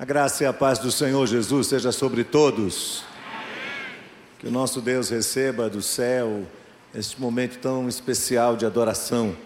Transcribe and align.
A 0.00 0.04
graça 0.04 0.44
e 0.44 0.46
a 0.46 0.52
paz 0.52 0.78
do 0.78 0.92
Senhor 0.92 1.26
Jesus 1.26 1.66
seja 1.66 1.90
sobre 1.90 2.22
todos. 2.22 3.02
Que 4.38 4.46
o 4.46 4.50
nosso 4.50 4.80
Deus 4.80 5.08
receba 5.08 5.68
do 5.68 5.82
céu 5.82 6.46
este 6.94 7.20
momento 7.20 7.58
tão 7.58 7.88
especial 7.88 8.56
de 8.56 8.64
adoração. 8.64 9.36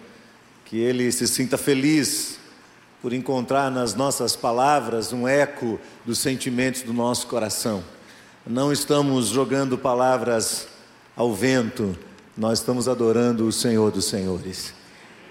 Que 0.67 0.77
Ele 0.77 1.11
se 1.11 1.27
sinta 1.27 1.57
feliz 1.57 2.39
por 3.01 3.15
encontrar 3.15 3.71
nas 3.71 3.95
nossas 3.95 4.37
palavras 4.37 5.11
um 5.11 5.27
eco 5.27 5.81
dos 6.05 6.19
sentimentos 6.19 6.83
do 6.83 6.93
nosso 6.93 7.29
coração. 7.29 7.83
Não 8.47 8.71
estamos 8.71 9.29
jogando 9.29 9.79
palavras 9.79 10.69
ao 11.17 11.33
vento, 11.33 11.97
nós 12.37 12.59
estamos 12.59 12.89
adorando 12.89 13.47
o 13.47 13.53
Senhor 13.53 13.91
dos 13.91 14.05
Senhores. 14.05 14.75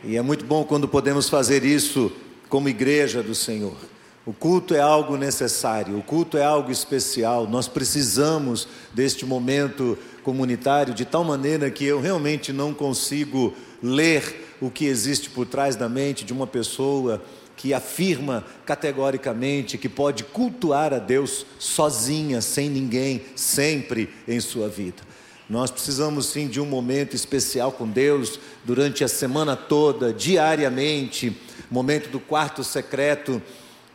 E 0.03 0.17
é 0.17 0.21
muito 0.23 0.43
bom 0.45 0.63
quando 0.63 0.87
podemos 0.87 1.29
fazer 1.29 1.63
isso 1.63 2.11
como 2.49 2.67
igreja 2.67 3.21
do 3.21 3.35
Senhor. 3.35 3.77
O 4.23 4.31
culto 4.31 4.75
é 4.75 4.79
algo 4.79 5.17
necessário, 5.17 5.97
o 5.97 6.03
culto 6.03 6.37
é 6.37 6.43
algo 6.43 6.71
especial. 6.71 7.47
Nós 7.47 7.67
precisamos 7.67 8.67
deste 8.93 9.25
momento 9.25 9.97
comunitário 10.21 10.93
de 10.93 11.05
tal 11.05 11.23
maneira 11.23 11.71
que 11.71 11.83
eu 11.83 11.99
realmente 11.99 12.53
não 12.53 12.71
consigo 12.71 13.51
ler 13.81 14.55
o 14.61 14.69
que 14.69 14.85
existe 14.85 15.27
por 15.31 15.47
trás 15.47 15.75
da 15.75 15.89
mente 15.89 16.23
de 16.23 16.31
uma 16.31 16.45
pessoa 16.45 17.19
que 17.57 17.73
afirma 17.73 18.45
categoricamente 18.63 19.75
que 19.75 19.89
pode 19.89 20.23
cultuar 20.23 20.93
a 20.93 20.99
Deus 20.99 21.43
sozinha, 21.57 22.41
sem 22.41 22.69
ninguém, 22.69 23.23
sempre 23.35 24.07
em 24.27 24.39
sua 24.39 24.69
vida. 24.69 25.01
Nós 25.49 25.71
precisamos 25.71 26.27
sim 26.27 26.47
de 26.47 26.61
um 26.61 26.65
momento 26.65 27.15
especial 27.15 27.71
com 27.71 27.87
Deus 27.87 28.39
durante 28.63 29.03
a 29.03 29.07
semana 29.07 29.55
toda, 29.55 30.13
diariamente, 30.13 31.35
momento 31.69 32.09
do 32.09 32.19
quarto 32.19 32.63
secreto 32.63 33.41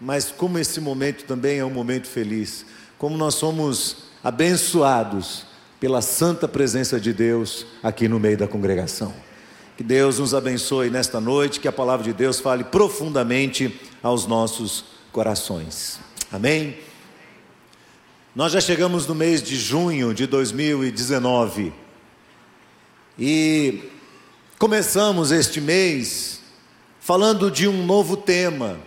mas 0.01 0.31
como 0.31 0.59
esse 0.59 0.81
momento 0.81 1.25
também 1.25 1.59
é 1.59 1.65
um 1.65 1.71
momento 1.71 2.07
feliz, 2.07 2.67
como 2.99 3.17
nós 3.17 3.35
somos 3.35 3.97
abençoados 4.23 5.47
pela 5.79 6.01
santa 6.01 6.49
presença 6.49 6.99
de 6.99 7.13
Deus 7.13 7.67
aqui 7.83 8.09
no 8.09 8.19
meio 8.19 8.37
da 8.37 8.49
congregação. 8.49 9.15
Que 9.77 9.83
Deus 9.83 10.19
nos 10.19 10.35
abençoe 10.35 10.89
nesta 10.89 11.21
noite, 11.21 11.61
que 11.61 11.69
a 11.69 11.73
palavra 11.73 12.05
de 12.05 12.13
Deus 12.13 12.41
fale 12.41 12.65
profundamente 12.65 13.79
aos 14.03 14.27
nossos 14.27 14.85
corações. 15.13 16.01
Amém? 16.33 16.79
Nós 18.35 18.53
já 18.53 18.61
chegamos 18.61 19.07
no 19.07 19.15
mês 19.15 19.43
de 19.43 19.57
junho 19.57 20.13
de 20.13 20.27
2019 20.27 21.73
e 23.19 23.85
começamos 24.59 25.31
este 25.31 25.61
mês 25.61 26.41
falando 27.01 27.51
de 27.51 27.69
um 27.69 27.85
novo 27.87 28.17
tema 28.17 28.79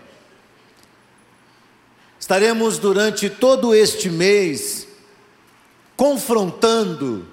Estaremos 2.30 2.78
durante 2.78 3.28
todo 3.28 3.74
este 3.74 4.08
mês 4.08 4.88
confrontando 5.98 7.28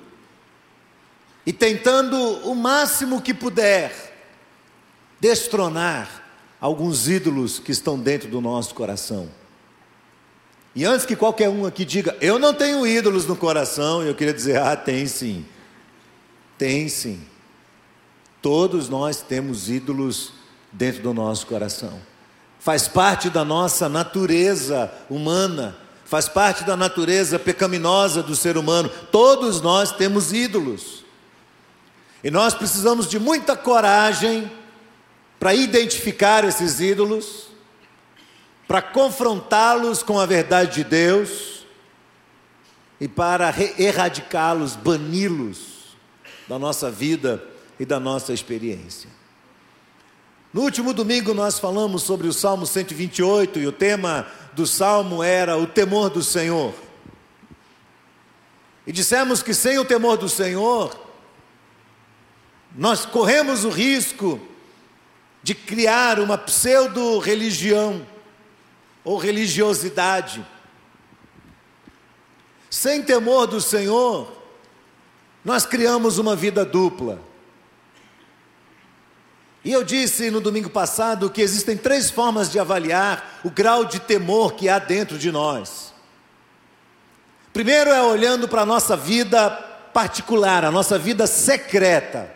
e 1.45 1.53
tentando 1.53 2.17
o 2.49 2.55
máximo 2.55 3.21
que 3.21 3.35
puder 3.35 3.93
destronar 5.21 6.25
alguns 6.59 7.09
ídolos 7.09 7.59
que 7.59 7.73
estão 7.73 7.99
dentro 7.99 8.31
do 8.31 8.41
nosso 8.41 8.75
coração. 8.75 9.29
E 10.75 10.87
antes 10.87 11.05
que 11.05 11.15
qualquer 11.15 11.51
um 11.51 11.67
aqui 11.67 11.85
diga, 11.85 12.17
eu 12.19 12.39
não 12.39 12.55
tenho 12.55 12.87
ídolos 12.87 13.27
no 13.27 13.37
coração, 13.37 14.03
eu 14.03 14.15
queria 14.15 14.33
dizer, 14.33 14.57
ah, 14.57 14.75
tem 14.75 15.07
sim. 15.07 15.45
Tem 16.57 16.89
sim. 16.89 17.21
Todos 18.41 18.89
nós 18.89 19.21
temos 19.21 19.69
ídolos 19.69 20.33
dentro 20.73 21.03
do 21.03 21.13
nosso 21.13 21.47
coração 21.47 22.01
faz 22.67 22.89
parte 22.89 23.31
da 23.31 23.45
nossa 23.45 23.89
natureza 23.89 24.93
humana, 25.09 25.77
faz 26.05 26.29
parte 26.29 26.65
da 26.65 26.77
natureza 26.77 27.39
pecaminosa 27.39 28.25
do 28.25 28.35
ser 28.35 28.59
humano. 28.59 28.91
Todos 29.13 29.61
nós 29.61 29.93
temos 29.93 30.33
ídolos. 30.33 31.05
E 32.25 32.29
nós 32.29 32.55
precisamos 32.55 33.07
de 33.07 33.21
muita 33.21 33.55
coragem 33.57 34.51
para 35.39 35.55
identificar 35.55 36.43
esses 36.43 36.81
ídolos, 36.81 37.51
para 38.67 38.83
confrontá-los 38.83 40.03
com 40.03 40.19
a 40.19 40.27
verdade 40.27 40.83
de 40.83 40.83
Deus 40.83 41.65
e 43.01 43.07
para 43.07 43.55
erradicá-los, 43.79 44.75
bani-los 44.75 45.95
da 46.49 46.59
nossa 46.59 46.91
vida 46.91 47.45
e 47.79 47.87
da 47.87 48.01
nossa 48.01 48.33
experiência. 48.33 49.16
No 50.57 50.63
último 50.63 50.95
domingo 50.95 51.35
nós 51.35 51.59
falamos 51.59 52.03
sobre 52.03 52.27
o 52.27 52.33
Salmo 52.33 52.67
128 52.67 53.59
e 53.59 53.67
o 53.67 53.73
tema 53.73 54.27
do 54.55 54.67
salmo 54.67 55.23
era 55.23 55.59
o 55.59 55.67
temor 55.67 56.09
do 56.09 56.23
Senhor. 56.23 56.73
E 58.87 58.91
dissemos 58.91 59.43
que 59.43 59.53
sem 59.53 59.79
o 59.79 59.85
temor 59.85 60.17
do 60.17 60.31
Senhor, 60.31 60.99
nós 62.75 63.05
corremos 63.05 63.65
o 63.65 63.69
risco 63.69 64.41
de 65.43 65.55
criar 65.55 66.19
uma 66.21 66.39
pseudo-religião 66.39 68.07
ou 69.05 69.19
religiosidade. 69.19 70.43
Sem 72.71 73.03
temor 73.03 73.47
do 73.47 73.61
Senhor, 73.61 74.33
nós 75.45 75.67
criamos 75.67 76.17
uma 76.17 76.35
vida 76.35 76.65
dupla. 76.65 77.26
E 79.67 79.73
eu 79.73 79.83
disse 79.83 80.31
no 80.31 80.41
domingo 80.41 80.71
passado 80.71 81.29
que 81.29 81.43
existem 81.43 81.77
três 81.77 82.09
formas 82.09 82.53
de 82.53 82.57
avaliar 82.57 83.41
o 83.43 83.51
grau 83.51 83.85
de 83.85 83.99
temor 83.99 84.53
que 84.53 84.69
há 84.69 84.79
dentro 84.79 85.19
de 85.19 85.33
nós. 85.33 85.93
Primeiro 87.53 87.91
é 87.91 88.01
olhando 88.01 88.47
para 88.47 88.63
a 88.63 88.65
nossa 88.65 88.97
vida 88.97 89.51
particular, 89.93 90.65
a 90.65 90.71
nossa 90.71 90.97
vida 90.97 91.27
secreta. 91.27 92.33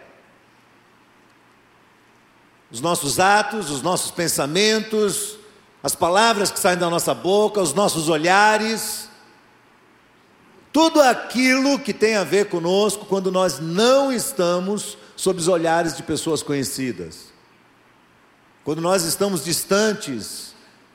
Os 2.69 2.81
nossos 2.81 3.21
atos, 3.21 3.71
os 3.71 3.81
nossos 3.81 4.11
pensamentos, 4.11 5.39
as 5.85 5.95
palavras 5.95 6.51
que 6.51 6.59
saem 6.59 6.79
da 6.79 6.91
nossa 6.91 7.15
boca, 7.15 7.61
os 7.61 7.73
nossos 7.73 8.09
olhares, 8.09 9.09
tudo 10.73 11.01
aquilo 11.01 11.79
que 11.79 11.95
tem 11.95 12.17
a 12.17 12.25
ver 12.25 12.49
conosco 12.49 13.07
quando 13.07 13.31
nós 13.31 13.61
não 13.61 14.13
estamos 14.13 14.99
sob 15.21 15.39
os 15.39 15.49
olhares 15.49 15.95
de 15.95 16.03
pessoas 16.03 16.43
conhecidas. 16.43 17.27
Quando 18.65 18.81
nós 18.81 19.05
estamos 19.05 19.45
distantes 19.45 20.55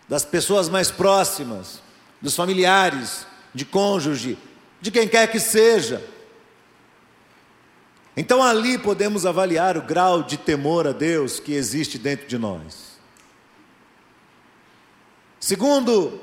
das 0.09 0.25
pessoas 0.25 0.67
mais 0.67 0.89
próximas, 0.89 1.79
dos 2.19 2.35
familiares, 2.35 3.27
de 3.53 3.63
cônjuge, 3.63 4.35
de 4.81 4.89
quem 4.89 5.07
quer 5.07 5.31
que 5.31 5.39
seja. 5.39 6.03
Então 8.17 8.41
ali 8.41 8.79
podemos 8.79 9.27
avaliar 9.27 9.77
o 9.77 9.83
grau 9.83 10.23
de 10.23 10.37
temor 10.37 10.87
a 10.87 10.91
Deus 10.91 11.39
que 11.39 11.53
existe 11.53 11.99
dentro 11.99 12.25
de 12.25 12.39
nós. 12.39 12.97
Segundo, 15.39 16.19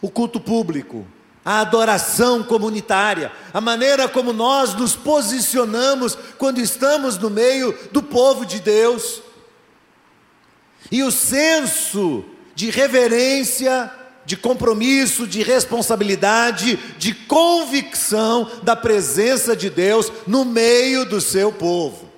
o 0.00 0.08
culto 0.08 0.38
público 0.38 1.04
a 1.46 1.60
adoração 1.60 2.42
comunitária, 2.42 3.30
a 3.54 3.60
maneira 3.60 4.08
como 4.08 4.32
nós 4.32 4.74
nos 4.74 4.96
posicionamos 4.96 6.18
quando 6.36 6.58
estamos 6.60 7.16
no 7.16 7.30
meio 7.30 7.72
do 7.92 8.02
povo 8.02 8.44
de 8.44 8.58
Deus, 8.58 9.22
e 10.90 11.04
o 11.04 11.12
senso 11.12 12.24
de 12.52 12.68
reverência, 12.68 13.92
de 14.24 14.36
compromisso, 14.36 15.24
de 15.24 15.44
responsabilidade, 15.44 16.76
de 16.98 17.14
convicção 17.14 18.50
da 18.64 18.74
presença 18.74 19.54
de 19.54 19.70
Deus 19.70 20.10
no 20.26 20.44
meio 20.44 21.04
do 21.04 21.20
seu 21.20 21.52
povo. 21.52 22.10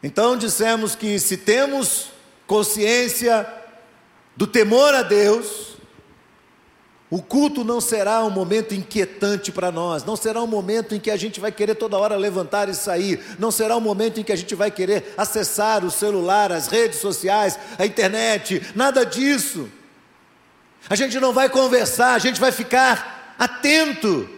Então 0.00 0.36
dissemos 0.36 0.94
que 0.94 1.18
se 1.18 1.36
temos 1.36 2.10
consciência 2.46 3.44
do 4.36 4.46
temor 4.46 4.94
a 4.94 5.02
Deus, 5.02 5.77
o 7.10 7.22
culto 7.22 7.64
não 7.64 7.80
será 7.80 8.22
um 8.22 8.30
momento 8.30 8.74
inquietante 8.74 9.50
para 9.50 9.72
nós, 9.72 10.04
não 10.04 10.14
será 10.14 10.42
um 10.42 10.46
momento 10.46 10.94
em 10.94 11.00
que 11.00 11.10
a 11.10 11.16
gente 11.16 11.40
vai 11.40 11.50
querer 11.50 11.74
toda 11.74 11.96
hora 11.96 12.16
levantar 12.16 12.68
e 12.68 12.74
sair, 12.74 13.18
não 13.38 13.50
será 13.50 13.76
um 13.76 13.80
momento 13.80 14.20
em 14.20 14.22
que 14.22 14.32
a 14.32 14.36
gente 14.36 14.54
vai 14.54 14.70
querer 14.70 15.14
acessar 15.16 15.84
o 15.84 15.90
celular, 15.90 16.52
as 16.52 16.66
redes 16.66 16.98
sociais, 16.98 17.58
a 17.78 17.86
internet, 17.86 18.62
nada 18.74 19.06
disso. 19.06 19.70
A 20.88 20.94
gente 20.94 21.18
não 21.18 21.32
vai 21.32 21.48
conversar, 21.48 22.14
a 22.14 22.18
gente 22.18 22.38
vai 22.38 22.52
ficar 22.52 23.34
atento, 23.38 24.28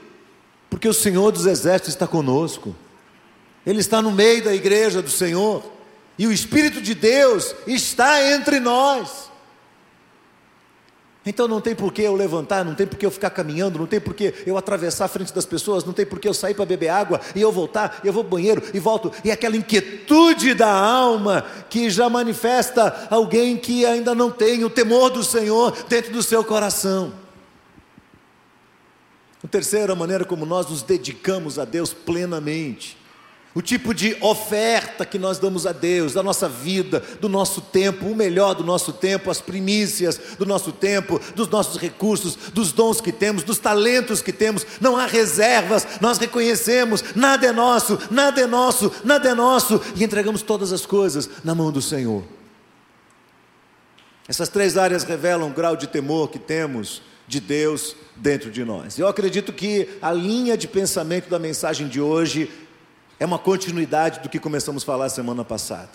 porque 0.68 0.88
o 0.88 0.94
Senhor 0.94 1.32
dos 1.32 1.46
Exércitos 1.46 1.94
está 1.94 2.06
conosco, 2.06 2.76
Ele 3.66 3.80
está 3.80 4.00
no 4.00 4.12
meio 4.12 4.44
da 4.44 4.54
igreja 4.54 5.02
do 5.02 5.10
Senhor, 5.10 5.64
e 6.16 6.24
o 6.24 6.32
Espírito 6.32 6.80
de 6.80 6.94
Deus 6.94 7.52
está 7.66 8.22
entre 8.32 8.60
nós. 8.60 9.29
Então 11.24 11.46
não 11.46 11.60
tem 11.60 11.74
por 11.74 11.92
que 11.92 12.00
eu 12.00 12.14
levantar, 12.14 12.64
não 12.64 12.74
tem 12.74 12.86
por 12.86 12.98
que 12.98 13.04
eu 13.04 13.10
ficar 13.10 13.28
caminhando, 13.28 13.78
não 13.78 13.86
tem 13.86 14.00
por 14.00 14.14
que 14.14 14.32
eu 14.46 14.56
atravessar 14.56 15.04
a 15.04 15.08
frente 15.08 15.34
das 15.34 15.44
pessoas, 15.44 15.84
não 15.84 15.92
tem 15.92 16.06
por 16.06 16.18
que 16.18 16.26
eu 16.26 16.32
sair 16.32 16.54
para 16.54 16.64
beber 16.64 16.88
água 16.88 17.20
e 17.34 17.42
eu 17.42 17.52
voltar, 17.52 18.00
eu 18.02 18.12
vou 18.12 18.22
ao 18.22 18.28
banheiro 18.28 18.62
e 18.72 18.78
volto. 18.78 19.12
E 19.22 19.30
aquela 19.30 19.56
inquietude 19.56 20.54
da 20.54 20.72
alma 20.72 21.44
que 21.68 21.90
já 21.90 22.08
manifesta 22.08 23.08
alguém 23.10 23.58
que 23.58 23.84
ainda 23.84 24.14
não 24.14 24.30
tem 24.30 24.64
o 24.64 24.70
temor 24.70 25.10
do 25.10 25.22
Senhor 25.22 25.76
dentro 25.88 26.10
do 26.10 26.22
seu 26.22 26.42
coração. 26.42 27.12
O 29.44 29.48
terceiro, 29.48 29.92
a 29.92 29.96
maneira 29.96 30.24
como 30.24 30.46
nós 30.46 30.68
nos 30.70 30.82
dedicamos 30.82 31.58
a 31.58 31.66
Deus 31.66 31.92
plenamente 31.92 32.99
o 33.54 33.60
tipo 33.60 33.92
de 33.92 34.16
oferta 34.20 35.04
que 35.04 35.18
nós 35.18 35.38
damos 35.38 35.66
a 35.66 35.72
Deus, 35.72 36.14
da 36.14 36.22
nossa 36.22 36.48
vida, 36.48 37.02
do 37.20 37.28
nosso 37.28 37.60
tempo, 37.60 38.06
o 38.06 38.14
melhor 38.14 38.54
do 38.54 38.62
nosso 38.62 38.92
tempo, 38.92 39.30
as 39.30 39.40
primícias 39.40 40.20
do 40.38 40.46
nosso 40.46 40.70
tempo, 40.70 41.20
dos 41.34 41.48
nossos 41.48 41.76
recursos, 41.76 42.36
dos 42.52 42.70
dons 42.70 43.00
que 43.00 43.10
temos, 43.10 43.42
dos 43.42 43.58
talentos 43.58 44.22
que 44.22 44.32
temos, 44.32 44.64
não 44.80 44.96
há 44.96 45.06
reservas, 45.06 45.86
nós 46.00 46.18
reconhecemos, 46.18 47.02
nada 47.16 47.48
é 47.48 47.52
nosso, 47.52 47.98
nada 48.10 48.40
é 48.40 48.46
nosso, 48.46 48.92
nada 49.04 49.28
é 49.28 49.34
nosso, 49.34 49.80
e 49.96 50.04
entregamos 50.04 50.42
todas 50.42 50.72
as 50.72 50.86
coisas 50.86 51.28
na 51.42 51.54
mão 51.54 51.72
do 51.72 51.82
Senhor. 51.82 52.22
Essas 54.28 54.48
três 54.48 54.76
áreas 54.76 55.02
revelam 55.02 55.50
o 55.50 55.52
grau 55.52 55.74
de 55.74 55.88
temor 55.88 56.30
que 56.30 56.38
temos 56.38 57.02
de 57.26 57.40
Deus 57.40 57.96
dentro 58.14 58.48
de 58.48 58.64
nós. 58.64 58.96
Eu 58.96 59.08
acredito 59.08 59.52
que 59.52 59.88
a 60.00 60.12
linha 60.12 60.56
de 60.56 60.68
pensamento 60.68 61.28
da 61.28 61.38
mensagem 61.38 61.88
de 61.88 62.00
hoje 62.00 62.48
é 63.20 63.26
uma 63.26 63.38
continuidade 63.38 64.20
do 64.20 64.30
que 64.30 64.38
começamos 64.38 64.82
a 64.82 64.86
falar 64.86 65.10
semana 65.10 65.44
passada. 65.44 65.90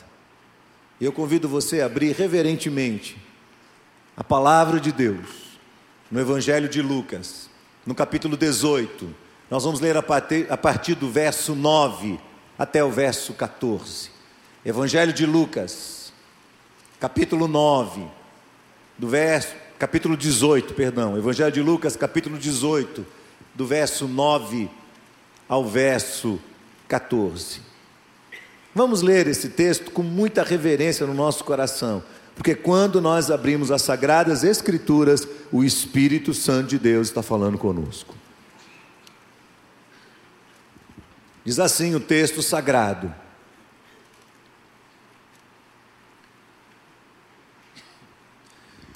Eu 1.01 1.11
convido 1.11 1.49
você 1.49 1.81
a 1.81 1.87
abrir 1.87 2.11
reverentemente 2.13 3.17
a 4.15 4.23
palavra 4.23 4.79
de 4.79 4.91
Deus 4.91 5.57
no 6.11 6.21
Evangelho 6.21 6.69
de 6.69 6.83
Lucas, 6.83 7.49
no 7.83 7.95
capítulo 7.95 8.37
18. 8.37 9.13
Nós 9.49 9.63
vamos 9.63 9.79
ler 9.79 9.97
a 9.97 10.03
partir, 10.03 10.93
do 10.93 11.09
verso 11.09 11.55
9 11.55 12.19
até 12.59 12.83
o 12.83 12.91
verso 12.91 13.33
14. 13.33 14.11
Evangelho 14.63 15.11
de 15.11 15.25
Lucas, 15.25 16.13
capítulo 16.99 17.47
9, 17.47 18.05
do 18.99 19.07
verso, 19.07 19.55
capítulo 19.79 20.15
18, 20.15 20.75
perdão. 20.75 21.17
Evangelho 21.17 21.51
de 21.51 21.61
Lucas, 21.61 21.95
capítulo 21.95 22.37
18, 22.37 23.03
do 23.55 23.65
verso 23.65 24.07
9 24.07 24.69
ao 25.49 25.65
verso 25.65 26.39
14. 26.87 27.61
Vamos 28.73 29.01
ler 29.01 29.27
esse 29.27 29.49
texto 29.49 29.89
com 29.91 30.03
muita 30.03 30.43
reverência 30.43 31.07
no 31.07 31.13
nosso 31.13 31.43
coração, 31.43 32.03
porque 32.35 32.53
quando 32.53 32.99
nós 32.99 33.31
abrimos 33.31 33.71
as 33.71 33.81
Sagradas 33.81 34.43
Escrituras, 34.43 35.25
o 35.51 35.63
Espírito 35.63 36.33
Santo 36.33 36.67
de 36.67 36.79
Deus 36.79 37.07
está 37.07 37.23
falando 37.23 37.57
conosco. 37.57 38.13
Diz 41.45 41.59
assim 41.59 41.95
o 41.95 41.99
texto 41.99 42.41
sagrado: 42.41 43.13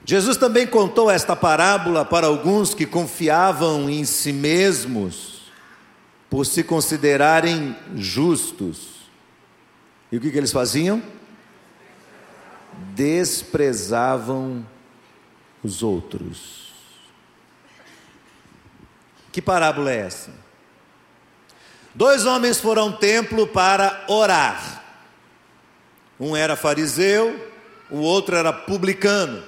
Jesus 0.03 0.35
também 0.35 0.65
contou 0.65 1.09
esta 1.09 1.35
parábola 1.35 2.03
para 2.03 2.27
alguns 2.27 2.74
que 2.74 2.85
confiavam 2.85 3.89
em 3.89 4.03
si 4.03 4.33
mesmos 4.33 5.38
por 6.30 6.46
se 6.46 6.64
considerarem 6.64 7.76
justos. 7.96 9.00
E 10.12 10.18
o 10.18 10.22
que, 10.22 10.31
que 10.31 10.38
eles 10.38 10.52
faziam? 10.52 11.02
Desprezavam 12.94 14.66
os 15.64 15.81
outros. 15.81 16.74
Que 19.31 19.42
parábola 19.42 19.92
é 19.92 19.98
essa? 19.98 20.31
Dois 21.94 22.26
homens 22.26 22.60
foram 22.60 22.84
ao 22.84 22.94
templo 22.94 23.48
para 23.48 24.06
orar. 24.08 24.84
Um 26.20 26.36
era 26.36 26.56
fariseu, 26.56 27.50
o 27.90 27.98
outro 27.98 28.36
era 28.36 28.54
publicano. 28.54 29.44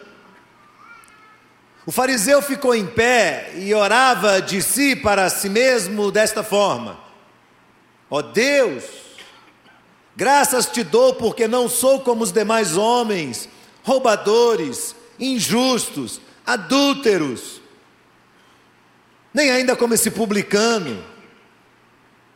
O 1.86 1.92
fariseu 1.92 2.42
ficou 2.42 2.76
em 2.76 2.86
pé 2.86 3.54
e 3.56 3.74
orava 3.74 4.42
de 4.42 4.62
si 4.62 4.96
para 4.96 5.30
si 5.30 5.50
mesmo 5.50 6.12
desta 6.12 6.44
forma: 6.44 7.00
Ó 8.10 8.20
oh 8.20 8.22
Deus, 8.22 8.84
graças 10.16 10.68
te 10.68 10.84
dou 10.84 11.16
porque 11.16 11.48
não 11.48 11.68
sou 11.68 12.02
como 12.02 12.24
os 12.24 12.32
demais 12.32 12.78
homens, 12.78 13.50
roubadores, 13.84 14.96
injustos, 15.20 16.22
adúlteros, 16.46 17.62
nem 19.34 19.50
ainda 19.50 19.76
como 19.76 19.94
esse 19.94 20.12
publicano. 20.12 21.12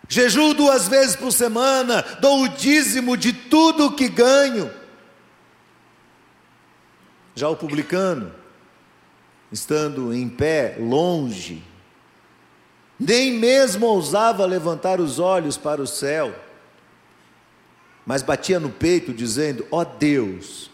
Jejuo 0.07 0.53
duas 0.53 0.87
vezes 0.87 1.15
por 1.15 1.31
semana, 1.31 2.03
dou 2.19 2.43
o 2.43 2.49
dízimo 2.49 3.17
de 3.17 3.33
tudo 3.33 3.87
o 3.87 3.95
que 3.95 4.07
ganho. 4.07 4.71
Já 7.33 7.49
o 7.49 7.55
publicano, 7.55 8.33
estando 9.55 10.13
em 10.13 10.27
pé, 10.27 10.75
longe, 10.77 11.63
nem 12.99 13.31
mesmo 13.31 13.85
ousava 13.85 14.45
levantar 14.45 14.99
os 14.99 15.17
olhos 15.17 15.55
para 15.55 15.81
o 15.81 15.87
céu, 15.87 16.35
mas 18.05 18.21
batia 18.21 18.59
no 18.59 18.69
peito, 18.69 19.13
dizendo: 19.13 19.65
Ó 19.71 19.79
oh 19.79 19.85
Deus, 19.85 20.69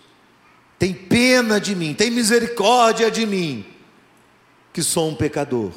tem 0.79 0.95
pena 0.95 1.61
de 1.61 1.75
mim, 1.75 1.93
tem 1.93 2.09
misericórdia 2.09 3.11
de 3.11 3.23
mim, 3.27 3.63
que 4.73 4.81
sou 4.81 5.09
um 5.09 5.15
pecador. 5.15 5.71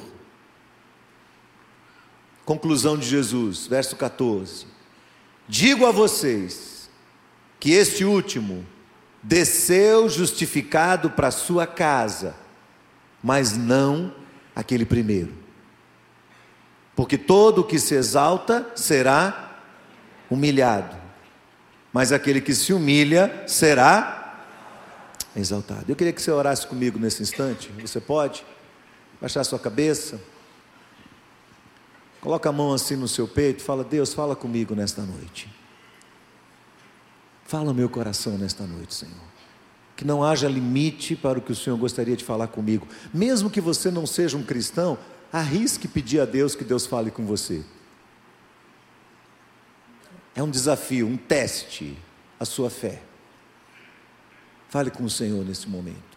Conclusão 2.47 2.97
de 2.97 3.07
Jesus, 3.07 3.67
verso 3.67 3.97
14: 3.97 4.67
Digo 5.47 5.85
a 5.85 5.93
vocês 5.93 6.89
que 7.61 7.73
este 7.73 8.03
último 8.03 8.67
desceu 9.23 10.09
justificado 10.09 11.11
para 11.11 11.31
sua 11.31 11.67
casa, 11.67 12.44
mas 13.25 13.57
não 13.57 14.15
aquele 14.55 14.85
primeiro. 14.85 15.33
Porque 16.95 17.17
todo 17.17 17.63
o 17.63 17.65
que 17.65 17.79
se 17.79 17.95
exalta 17.95 18.71
será 18.77 19.63
humilhado, 20.31 20.95
mas 21.91 22.13
aquele 22.13 22.41
que 22.43 22.55
se 22.55 22.75
humilha 22.75 23.45
será 23.49 24.45
exaltado. 25.35 25.87
Eu 25.89 25.97
queria 25.97 26.13
que 26.13 26.21
você 26.21 26.31
orasse 26.31 26.67
comigo 26.67 26.99
nesse 26.99 27.23
instante. 27.23 27.71
Você 27.81 27.99
pode? 27.99 28.45
Baixar 29.21 29.43
sua 29.43 29.59
cabeça. 29.59 30.21
Coloca 32.21 32.49
a 32.49 32.53
mão 32.53 32.75
assim 32.75 32.95
no 32.95 33.09
seu 33.09 33.27
peito, 33.27 33.63
fala: 33.63 33.83
Deus, 33.83 34.13
fala 34.13 34.37
comigo 34.37 34.75
nesta 34.75 35.03
noite. 35.03 35.49
Fala 37.45 37.73
meu 37.73 37.89
coração 37.89 38.37
nesta 38.39 38.65
noite, 38.65 38.95
Senhor 38.95 39.34
que 39.97 40.05
não 40.05 40.25
haja 40.25 40.49
limite 40.49 41.15
para 41.15 41.39
o 41.39 41.43
que 41.43 41.53
o 41.53 41.57
Senhor 41.57 41.77
gostaria 41.77 42.17
de 42.17 42.25
falar 42.25 42.49
comigo. 42.49 42.87
Mesmo 43.13 43.49
que 43.49 43.61
você 43.61 43.91
não 43.91 44.07
seja 44.07 44.37
um 44.37 44.43
cristão, 44.43 44.99
arrisque 45.33 45.87
pedir 45.87 46.21
a 46.21 46.25
Deus 46.25 46.55
que 46.55 46.65
Deus 46.65 46.87
fale 46.87 47.11
com 47.11 47.25
você. 47.25 47.65
É 50.35 50.43
um 50.43 50.51
desafio, 50.51 51.07
um 51.07 51.17
teste 51.17 51.97
a 52.41 52.45
sua 52.45 52.69
fé. 52.69 53.03
Fale 54.69 54.91
com 54.91 55.05
o 55.05 55.11
Senhor 55.11 55.45
nesse 55.45 55.69
momento. 55.69 56.15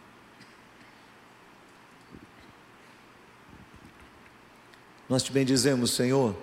Nós 5.07 5.23
te 5.23 5.31
bendizemos, 5.31 5.91
Senhor, 5.91 6.35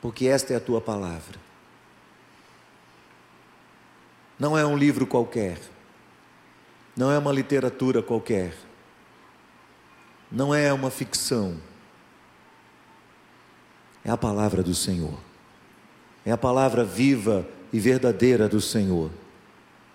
porque 0.00 0.26
esta 0.26 0.54
é 0.54 0.56
a 0.56 0.60
tua 0.60 0.80
palavra. 0.80 1.38
Não 4.42 4.58
é 4.58 4.66
um 4.66 4.76
livro 4.76 5.06
qualquer, 5.06 5.56
não 6.96 7.12
é 7.12 7.16
uma 7.16 7.30
literatura 7.30 8.02
qualquer, 8.02 8.52
não 10.32 10.52
é 10.52 10.72
uma 10.72 10.90
ficção, 10.90 11.58
é 14.04 14.10
a 14.10 14.16
palavra 14.16 14.60
do 14.60 14.74
Senhor, 14.74 15.16
é 16.26 16.32
a 16.32 16.36
palavra 16.36 16.84
viva 16.84 17.46
e 17.72 17.78
verdadeira 17.78 18.48
do 18.48 18.60
Senhor, 18.60 19.12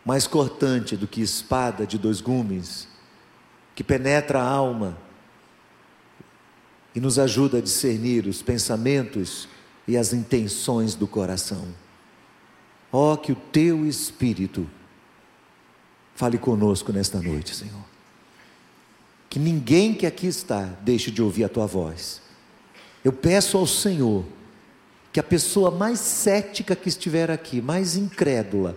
mais 0.05 0.27
cortante 0.27 0.95
do 0.95 1.07
que 1.09 1.19
espada 1.19 1.85
de 1.85 1.97
dois 1.97 2.21
gumes, 2.21 2.87
que 3.75 3.83
penetra 3.83 4.39
a 4.39 4.49
alma 4.49 4.97
e 6.95 7.01
nos 7.01 7.19
ajuda 7.19 7.57
a 7.57 7.61
discernir 7.61 8.25
os 8.25 8.41
pensamentos 8.41 9.49
e 9.85 9.97
as 9.97 10.13
intenções 10.13 10.95
do 10.95 11.05
coração. 11.05 11.67
Ó, 12.91 13.13
oh, 13.13 13.17
que 13.17 13.31
o 13.31 13.35
teu 13.35 13.85
Espírito 13.85 14.67
Fale 16.17 16.39
conosco 16.39 16.91
nesta 16.91 17.21
noite, 17.21 17.55
Senhor. 17.55 17.85
Que 19.29 19.37
ninguém 19.37 19.93
que 19.93 20.03
aqui 20.03 20.25
está 20.25 20.63
deixe 20.81 21.11
de 21.11 21.21
ouvir 21.21 21.43
a 21.43 21.49
tua 21.49 21.67
voz. 21.67 22.23
Eu 23.05 23.13
peço 23.13 23.55
ao 23.55 23.67
Senhor 23.67 24.25
que 25.13 25.19
a 25.19 25.23
pessoa 25.23 25.69
mais 25.69 25.99
cética 25.99 26.75
que 26.75 26.89
estiver 26.89 27.29
aqui, 27.29 27.61
mais 27.61 27.95
incrédula, 27.95 28.75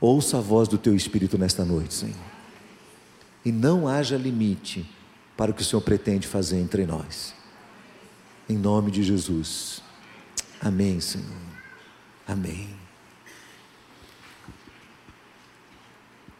ouça 0.00 0.38
a 0.38 0.40
voz 0.40 0.66
do 0.66 0.76
teu 0.76 0.96
Espírito 0.96 1.38
nesta 1.38 1.64
noite, 1.64 1.94
Senhor. 1.94 2.16
e 3.44 3.52
não 3.52 3.86
haja 3.86 4.16
limite 4.16 4.84
para 5.36 5.52
o 5.52 5.54
que 5.54 5.62
o 5.62 5.64
Senhor 5.64 5.82
pretende 5.82 6.26
fazer 6.26 6.58
entre 6.58 6.84
nós. 6.84 7.32
Em 8.48 8.56
nome 8.56 8.90
de 8.90 9.04
Jesus. 9.04 9.80
Amém, 10.60 11.00
Senhor. 11.00 11.30
Amém. 12.26 12.85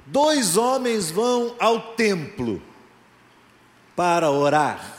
Dois 0.06 0.56
homens 0.56 1.10
vão 1.10 1.56
ao 1.58 1.94
templo 1.94 2.62
para 3.96 4.30
orar. 4.30 4.98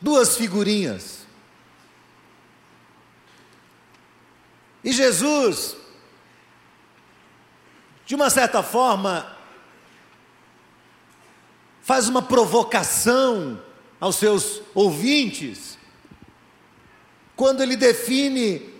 Duas 0.00 0.36
figurinhas. 0.36 1.26
E 4.84 4.92
Jesus, 4.92 5.76
de 8.06 8.14
uma 8.14 8.30
certa 8.30 8.62
forma, 8.62 9.36
faz 11.82 12.08
uma 12.08 12.22
provocação 12.22 13.60
aos 14.00 14.16
seus 14.16 14.62
ouvintes, 14.74 15.76
quando 17.36 17.62
ele 17.62 17.76
define 17.76 18.72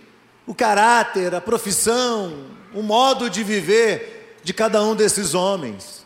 o 0.47 0.55
caráter, 0.55 1.35
a 1.35 1.41
profissão, 1.41 2.49
o 2.73 2.81
modo 2.81 3.29
de 3.29 3.43
viver 3.43 4.20
de 4.43 4.53
cada 4.53 4.83
um 4.83 4.95
desses 4.95 5.33
homens. 5.33 6.05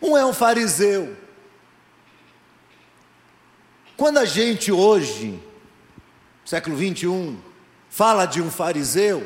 Um 0.00 0.16
é 0.16 0.24
um 0.24 0.32
fariseu. 0.32 1.16
Quando 3.96 4.18
a 4.18 4.24
gente 4.24 4.72
hoje, 4.72 5.40
século 6.44 6.76
21, 6.76 7.38
fala 7.88 8.26
de 8.26 8.42
um 8.42 8.50
fariseu, 8.50 9.24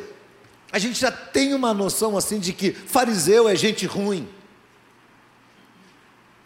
a 0.71 0.79
gente 0.79 1.01
já 1.01 1.11
tem 1.11 1.55
uma 1.55 1.73
noção 1.73 2.17
assim 2.17 2.39
de 2.39 2.53
que 2.53 2.73
fariseu 2.73 3.49
é 3.49 3.57
gente 3.57 3.87
ruim. 3.87 4.29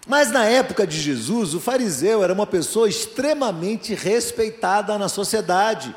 Mas 0.07 0.31
na 0.31 0.45
época 0.45 0.87
de 0.87 1.01
Jesus, 1.01 1.55
o 1.55 1.61
fariseu 1.61 2.23
era 2.23 2.33
uma 2.33 2.47
pessoa 2.47 2.89
extremamente 2.89 3.95
respeitada 3.95 4.97
na 4.99 5.09
sociedade. 5.09 5.95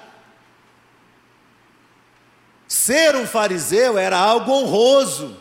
Ser 2.67 3.15
um 3.15 3.27
fariseu 3.27 3.97
era 3.97 4.17
algo 4.17 4.51
honroso. 4.51 5.39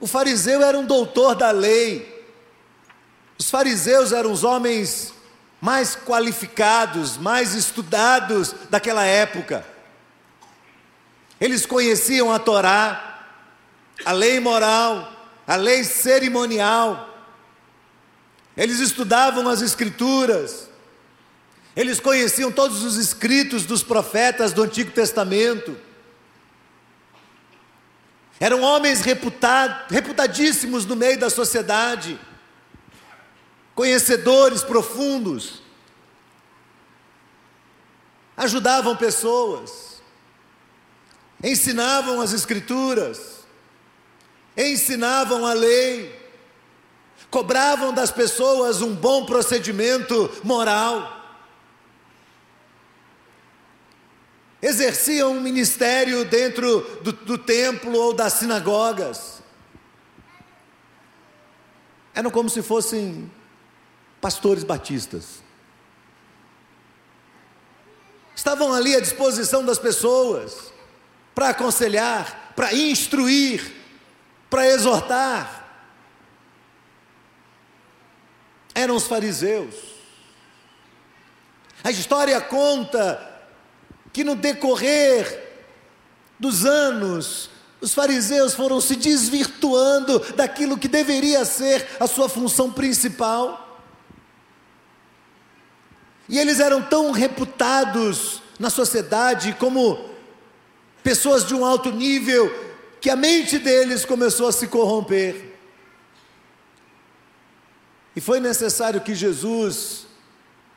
O 0.00 0.06
fariseu 0.06 0.62
era 0.62 0.78
um 0.78 0.84
doutor 0.84 1.34
da 1.34 1.50
lei. 1.50 2.14
Os 3.38 3.50
fariseus 3.50 4.12
eram 4.12 4.32
os 4.32 4.44
homens 4.44 5.12
mais 5.60 5.96
qualificados, 5.96 7.16
mais 7.16 7.54
estudados 7.54 8.54
daquela 8.70 9.04
época. 9.04 9.64
Eles 11.40 11.66
conheciam 11.66 12.32
a 12.32 12.38
Torá, 12.38 13.26
a 14.04 14.12
lei 14.12 14.40
moral, 14.40 15.12
a 15.46 15.56
lei 15.56 15.84
cerimonial. 15.84 17.14
Eles 18.56 18.80
estudavam 18.80 19.48
as 19.48 19.60
Escrituras. 19.60 20.70
Eles 21.76 22.00
conheciam 22.00 22.50
todos 22.50 22.82
os 22.82 22.96
escritos 22.96 23.66
dos 23.66 23.82
profetas 23.82 24.54
do 24.54 24.62
Antigo 24.62 24.90
Testamento. 24.90 25.76
Eram 28.40 28.62
homens 28.62 29.02
reputadíssimos 29.02 30.86
no 30.86 30.96
meio 30.96 31.18
da 31.18 31.28
sociedade, 31.28 32.18
conhecedores 33.74 34.62
profundos, 34.62 35.62
ajudavam 38.36 38.96
pessoas, 38.96 40.02
ensinavam 41.42 42.20
as 42.20 42.32
Escrituras, 42.32 43.46
ensinavam 44.56 45.46
a 45.46 45.52
lei, 45.52 46.14
cobravam 47.30 47.92
das 47.92 48.10
pessoas 48.10 48.80
um 48.80 48.94
bom 48.94 49.26
procedimento 49.26 50.30
moral. 50.42 51.15
Exerciam 54.66 55.30
um 55.30 55.40
ministério 55.40 56.24
dentro 56.24 56.80
do, 57.00 57.12
do 57.12 57.38
templo 57.38 57.96
ou 57.96 58.12
das 58.12 58.32
sinagogas. 58.32 59.40
Eram 62.12 62.32
como 62.32 62.50
se 62.50 62.62
fossem 62.62 63.30
pastores 64.20 64.64
batistas. 64.64 65.40
Estavam 68.34 68.72
ali 68.72 68.96
à 68.96 69.00
disposição 69.00 69.64
das 69.64 69.78
pessoas 69.78 70.72
para 71.32 71.50
aconselhar, 71.50 72.52
para 72.56 72.74
instruir, 72.74 73.72
para 74.50 74.66
exortar. 74.66 75.64
Eram 78.74 78.96
os 78.96 79.06
fariseus. 79.06 79.74
A 81.84 81.90
história 81.92 82.40
conta 82.40 83.35
que 84.16 84.24
no 84.24 84.34
decorrer 84.34 85.46
dos 86.38 86.64
anos, 86.64 87.50
os 87.82 87.92
fariseus 87.92 88.54
foram 88.54 88.80
se 88.80 88.96
desvirtuando 88.96 90.20
daquilo 90.34 90.78
que 90.78 90.88
deveria 90.88 91.44
ser 91.44 91.86
a 92.00 92.06
sua 92.06 92.26
função 92.26 92.72
principal. 92.72 93.78
E 96.30 96.38
eles 96.38 96.60
eram 96.60 96.80
tão 96.80 97.10
reputados 97.10 98.40
na 98.58 98.70
sociedade 98.70 99.54
como 99.60 100.08
pessoas 101.02 101.44
de 101.44 101.54
um 101.54 101.62
alto 101.62 101.92
nível, 101.92 102.50
que 103.02 103.10
a 103.10 103.16
mente 103.16 103.58
deles 103.58 104.06
começou 104.06 104.48
a 104.48 104.52
se 104.52 104.66
corromper. 104.66 105.58
E 108.16 108.20
foi 108.22 108.40
necessário 108.40 109.02
que 109.02 109.14
Jesus 109.14 110.06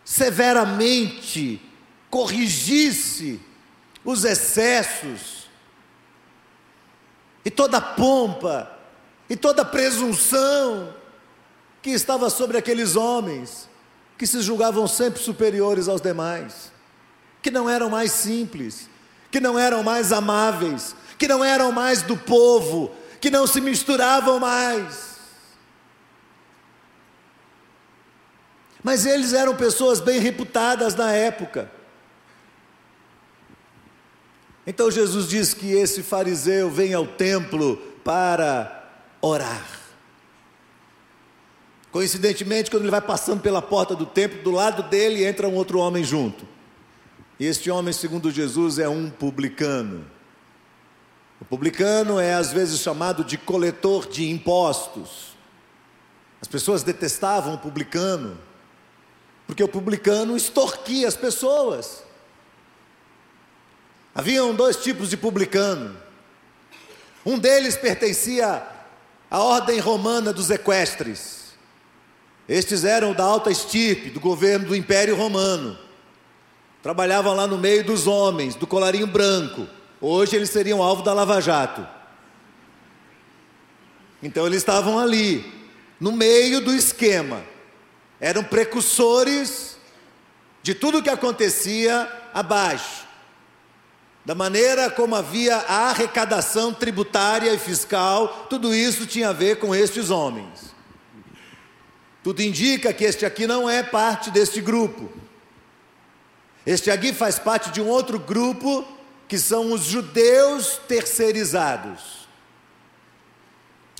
severamente 0.03 1.68
corrigisse 2.09 3.39
os 4.03 4.23
excessos 4.23 5.49
e 7.45 7.51
toda 7.51 7.79
pompa 7.79 8.71
e 9.29 9.35
toda 9.35 9.63
presunção 9.63 10.93
que 11.81 11.91
estava 11.91 12.29
sobre 12.29 12.57
aqueles 12.57 12.95
homens 12.95 13.69
que 14.17 14.27
se 14.27 14.41
julgavam 14.41 14.85
sempre 14.87 15.21
superiores 15.21 15.87
aos 15.87 16.01
demais, 16.01 16.71
que 17.41 17.49
não 17.49 17.69
eram 17.69 17.89
mais 17.89 18.11
simples, 18.11 18.89
que 19.31 19.39
não 19.39 19.57
eram 19.57 19.81
mais 19.81 20.11
amáveis, 20.11 20.95
que 21.17 21.27
não 21.27 21.43
eram 21.43 21.71
mais 21.71 22.01
do 22.01 22.17
povo, 22.17 22.91
que 23.21 23.29
não 23.29 23.47
se 23.47 23.61
misturavam 23.61 24.39
mais. 24.39 25.09
Mas 28.83 29.05
eles 29.05 29.33
eram 29.33 29.55
pessoas 29.55 29.99
bem 29.99 30.19
reputadas 30.19 30.95
na 30.95 31.11
época. 31.11 31.78
Então 34.65 34.91
Jesus 34.91 35.27
diz 35.27 35.53
que 35.53 35.71
esse 35.71 36.03
fariseu 36.03 36.69
vem 36.69 36.93
ao 36.93 37.07
templo 37.07 37.77
para 38.03 38.87
orar. 39.21 39.79
Coincidentemente, 41.91 42.69
quando 42.69 42.83
ele 42.83 42.91
vai 42.91 43.01
passando 43.01 43.41
pela 43.41 43.61
porta 43.61 43.95
do 43.95 44.05
templo, 44.05 44.43
do 44.43 44.51
lado 44.51 44.83
dele 44.83 45.25
entra 45.25 45.47
um 45.47 45.55
outro 45.55 45.79
homem 45.79 46.03
junto. 46.03 46.45
E 47.39 47.45
este 47.45 47.71
homem, 47.71 47.93
segundo 47.93 48.29
Jesus, 48.29 48.77
é 48.77 48.87
um 48.87 49.09
publicano. 49.09 50.05
O 51.41 51.45
publicano 51.45 52.19
é 52.19 52.33
às 52.33 52.51
vezes 52.51 52.79
chamado 52.79 53.23
de 53.23 53.37
coletor 53.37 54.07
de 54.07 54.29
impostos. 54.29 55.29
As 56.41 56.47
pessoas 56.47 56.83
detestavam 56.83 57.55
o 57.55 57.57
publicano, 57.57 58.37
porque 59.47 59.63
o 59.63 59.67
publicano 59.67 60.37
extorquia 60.37 61.07
as 61.07 61.15
pessoas. 61.15 62.03
Haviam 64.13 64.55
dois 64.55 64.77
tipos 64.77 65.09
de 65.09 65.17
publicano. 65.17 65.95
Um 67.25 67.37
deles 67.37 67.77
pertencia 67.77 68.63
à 69.29 69.39
ordem 69.39 69.79
romana 69.79 70.33
dos 70.33 70.49
equestres. 70.49 71.53
Estes 72.47 72.83
eram 72.83 73.13
da 73.13 73.23
alta 73.23 73.51
estirpe, 73.51 74.09
do 74.09 74.19
governo 74.19 74.69
do 74.69 74.75
Império 74.75 75.15
Romano. 75.15 75.77
Trabalhavam 76.81 77.35
lá 77.35 77.45
no 77.45 77.57
meio 77.57 77.83
dos 77.83 78.07
homens, 78.07 78.55
do 78.55 78.65
colarinho 78.65 79.05
branco. 79.05 79.67
Hoje 80.01 80.35
eles 80.35 80.49
seriam 80.49 80.81
alvo 80.81 81.03
da 81.03 81.13
Lava 81.13 81.39
Jato. 81.39 81.87
Então 84.23 84.47
eles 84.47 84.57
estavam 84.57 84.97
ali, 84.97 85.45
no 85.99 86.11
meio 86.11 86.61
do 86.61 86.73
esquema. 86.73 87.43
Eram 88.19 88.43
precursores 88.43 89.77
de 90.63 90.73
tudo 90.73 90.97
o 90.97 91.03
que 91.03 91.09
acontecia 91.09 92.11
abaixo 92.33 93.08
da 94.29 94.35
maneira 94.35 94.91
como 94.91 95.15
havia 95.15 95.55
a 95.55 95.89
arrecadação 95.89 96.71
tributária 96.71 97.51
e 97.51 97.57
fiscal, 97.57 98.45
tudo 98.47 98.75
isso 98.75 99.07
tinha 99.07 99.29
a 99.29 99.33
ver 99.33 99.57
com 99.57 99.73
estes 99.73 100.11
homens. 100.11 100.71
Tudo 102.23 102.43
indica 102.43 102.93
que 102.93 103.05
este 103.05 103.25
aqui 103.25 103.47
não 103.47 103.67
é 103.67 103.81
parte 103.81 104.29
deste 104.29 104.61
grupo. 104.61 105.09
Este 106.63 106.91
aqui 106.91 107.11
faz 107.11 107.39
parte 107.39 107.71
de 107.71 107.81
um 107.81 107.87
outro 107.87 108.19
grupo 108.19 108.85
que 109.27 109.39
são 109.39 109.71
os 109.71 109.85
judeus 109.85 110.79
terceirizados. 110.87 112.27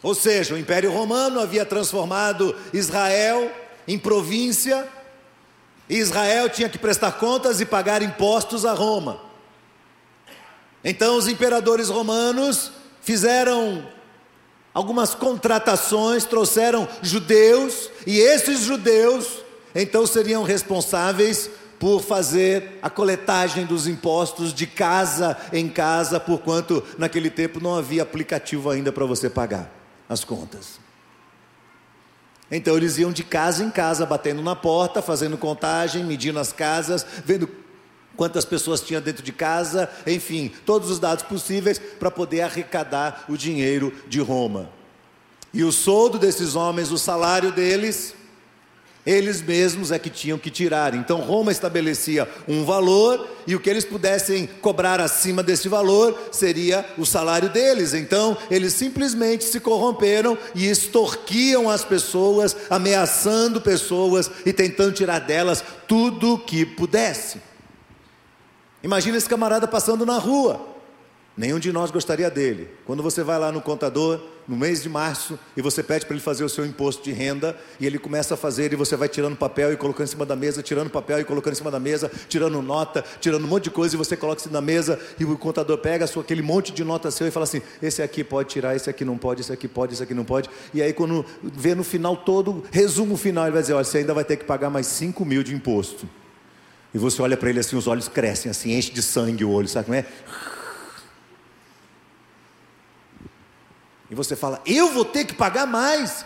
Ou 0.03 0.13
seja, 0.13 0.53
o 0.53 0.59
Império 0.59 0.91
Romano 0.91 1.39
havia 1.39 1.65
transformado 1.65 2.55
Israel 2.71 3.51
em 3.87 3.97
província, 3.97 4.87
e 5.89 5.97
Israel 5.97 6.49
tinha 6.49 6.69
que 6.69 6.77
prestar 6.77 7.13
contas 7.13 7.59
e 7.59 7.65
pagar 7.65 8.03
impostos 8.03 8.63
a 8.63 8.73
Roma. 8.73 9.28
Então, 10.83 11.17
os 11.17 11.27
imperadores 11.27 11.89
romanos 11.89 12.71
fizeram 13.01 13.85
algumas 14.73 15.13
contratações, 15.13 16.25
trouxeram 16.25 16.87
judeus, 17.01 17.89
e 18.05 18.19
esses 18.19 18.61
judeus 18.61 19.43
então 19.75 20.05
seriam 20.07 20.43
responsáveis 20.43 21.49
por 21.79 22.01
fazer 22.01 22.77
a 22.81 22.89
coletagem 22.89 23.65
dos 23.65 23.87
impostos 23.87 24.53
de 24.53 24.67
casa 24.67 25.37
em 25.53 25.69
casa, 25.69 26.19
porquanto 26.19 26.83
naquele 26.97 27.29
tempo 27.29 27.59
não 27.59 27.75
havia 27.75 28.03
aplicativo 28.03 28.69
ainda 28.69 28.91
para 28.91 29.05
você 29.05 29.29
pagar 29.29 29.71
as 30.07 30.23
contas. 30.23 30.79
Então 32.51 32.75
eles 32.75 32.97
iam 32.97 33.11
de 33.11 33.23
casa 33.23 33.63
em 33.63 33.69
casa, 33.69 34.05
batendo 34.05 34.41
na 34.41 34.55
porta, 34.55 35.01
fazendo 35.01 35.37
contagem, 35.37 36.03
medindo 36.03 36.39
as 36.39 36.51
casas, 36.51 37.05
vendo 37.23 37.47
quantas 38.15 38.45
pessoas 38.45 38.81
tinha 38.81 38.99
dentro 38.99 39.23
de 39.23 39.31
casa, 39.31 39.89
enfim, 40.05 40.51
todos 40.65 40.89
os 40.89 40.99
dados 40.99 41.23
possíveis 41.23 41.79
para 41.79 42.11
poder 42.11 42.41
arrecadar 42.41 43.25
o 43.29 43.37
dinheiro 43.37 43.93
de 44.07 44.19
Roma. 44.19 44.69
E 45.53 45.63
o 45.63 45.71
soldo 45.71 46.19
desses 46.19 46.55
homens, 46.55 46.91
o 46.91 46.97
salário 46.97 47.51
deles, 47.51 48.13
eles 49.05 49.41
mesmos 49.41 49.91
é 49.91 49.97
que 49.97 50.09
tinham 50.09 50.37
que 50.37 50.51
tirar. 50.51 50.93
Então 50.93 51.21
Roma 51.21 51.51
estabelecia 51.51 52.29
um 52.47 52.63
valor 52.63 53.27
e 53.47 53.55
o 53.55 53.59
que 53.59 53.69
eles 53.69 53.85
pudessem 53.85 54.47
cobrar 54.61 54.99
acima 54.99 55.41
desse 55.41 55.67
valor 55.67 56.29
seria 56.31 56.85
o 56.97 57.05
salário 57.05 57.49
deles. 57.49 57.93
Então 57.93 58.37
eles 58.51 58.73
simplesmente 58.73 59.45
se 59.45 59.59
corromperam 59.59 60.37
e 60.53 60.69
extorquiam 60.69 61.69
as 61.69 61.83
pessoas, 61.83 62.55
ameaçando 62.69 63.61
pessoas 63.61 64.29
e 64.45 64.53
tentando 64.53 64.91
tirar 64.91 65.19
delas 65.19 65.63
tudo 65.87 66.33
o 66.35 66.39
que 66.39 66.65
pudesse. 66.65 67.41
Imagina 68.83 69.17
esse 69.17 69.27
camarada 69.27 69.67
passando 69.67 70.05
na 70.05 70.17
rua. 70.17 70.79
Nenhum 71.35 71.57
de 71.57 71.71
nós 71.71 71.89
gostaria 71.89 72.29
dele. 72.29 72.69
Quando 72.85 73.01
você 73.01 73.23
vai 73.23 73.39
lá 73.39 73.49
no 73.49 73.61
contador, 73.61 74.19
no 74.45 74.57
mês 74.57 74.83
de 74.83 74.89
março, 74.89 75.39
e 75.55 75.61
você 75.61 75.81
pede 75.81 76.05
para 76.05 76.15
ele 76.15 76.21
fazer 76.21 76.43
o 76.43 76.49
seu 76.49 76.65
imposto 76.65 77.01
de 77.01 77.13
renda, 77.13 77.55
e 77.79 77.85
ele 77.85 77.97
começa 77.97 78.33
a 78.33 78.37
fazer, 78.37 78.73
e 78.73 78.75
você 78.75 78.97
vai 78.97 79.07
tirando 79.07 79.37
papel 79.37 79.71
e 79.71 79.77
colocando 79.77 80.07
em 80.07 80.09
cima 80.09 80.25
da 80.25 80.35
mesa, 80.35 80.61
tirando 80.61 80.89
papel 80.89 81.19
e 81.19 81.23
colocando 81.23 81.53
em 81.53 81.55
cima 81.55 81.71
da 81.71 81.79
mesa, 81.79 82.11
tirando 82.27 82.61
nota, 82.61 83.05
tirando 83.21 83.45
um 83.45 83.47
monte 83.47 83.65
de 83.65 83.69
coisa, 83.69 83.95
e 83.95 83.97
você 83.97 84.17
coloca 84.17 84.41
isso 84.41 84.51
na 84.51 84.59
mesa, 84.59 84.99
e 85.17 85.23
o 85.23 85.37
contador 85.37 85.77
pega 85.77 86.07
sua, 86.07 86.23
aquele 86.23 86.41
monte 86.41 86.73
de 86.73 86.83
nota 86.83 87.09
seu 87.09 87.25
e 87.25 87.31
fala 87.31 87.45
assim: 87.45 87.61
esse 87.81 88.01
aqui 88.01 88.21
pode 88.21 88.49
tirar, 88.49 88.75
esse 88.75 88.89
aqui 88.89 89.05
não 89.05 89.17
pode, 89.17 89.39
esse 89.39 89.53
aqui 89.53 89.67
pode, 89.67 89.93
esse 89.93 90.03
aqui 90.03 90.13
não 90.13 90.25
pode. 90.25 90.49
E 90.73 90.81
aí, 90.81 90.91
quando 90.91 91.25
vê 91.41 91.73
no 91.73 91.83
final 91.85 92.17
todo, 92.17 92.65
resumo 92.69 93.15
final, 93.15 93.45
ele 93.45 93.53
vai 93.53 93.61
dizer: 93.61 93.75
olha, 93.75 93.85
você 93.85 93.99
ainda 93.99 94.13
vai 94.13 94.25
ter 94.25 94.35
que 94.35 94.43
pagar 94.43 94.69
mais 94.69 94.87
5 94.87 95.23
mil 95.23 95.41
de 95.41 95.55
imposto. 95.55 96.05
E 96.93 96.97
você 96.97 97.21
olha 97.21 97.37
para 97.37 97.49
ele 97.49 97.59
assim, 97.59 97.75
os 97.75 97.87
olhos 97.87 98.07
crescem, 98.07 98.49
assim, 98.49 98.73
enche 98.73 98.91
de 98.91 99.01
sangue 99.01 99.45
o 99.45 99.51
olho, 99.51 99.67
sabe 99.67 99.85
como 99.85 99.97
é? 99.97 100.05
E 104.09 104.15
você 104.15 104.35
fala: 104.35 104.61
eu 104.65 104.91
vou 104.91 105.05
ter 105.05 105.25
que 105.25 105.33
pagar 105.33 105.67
mais. 105.67 106.25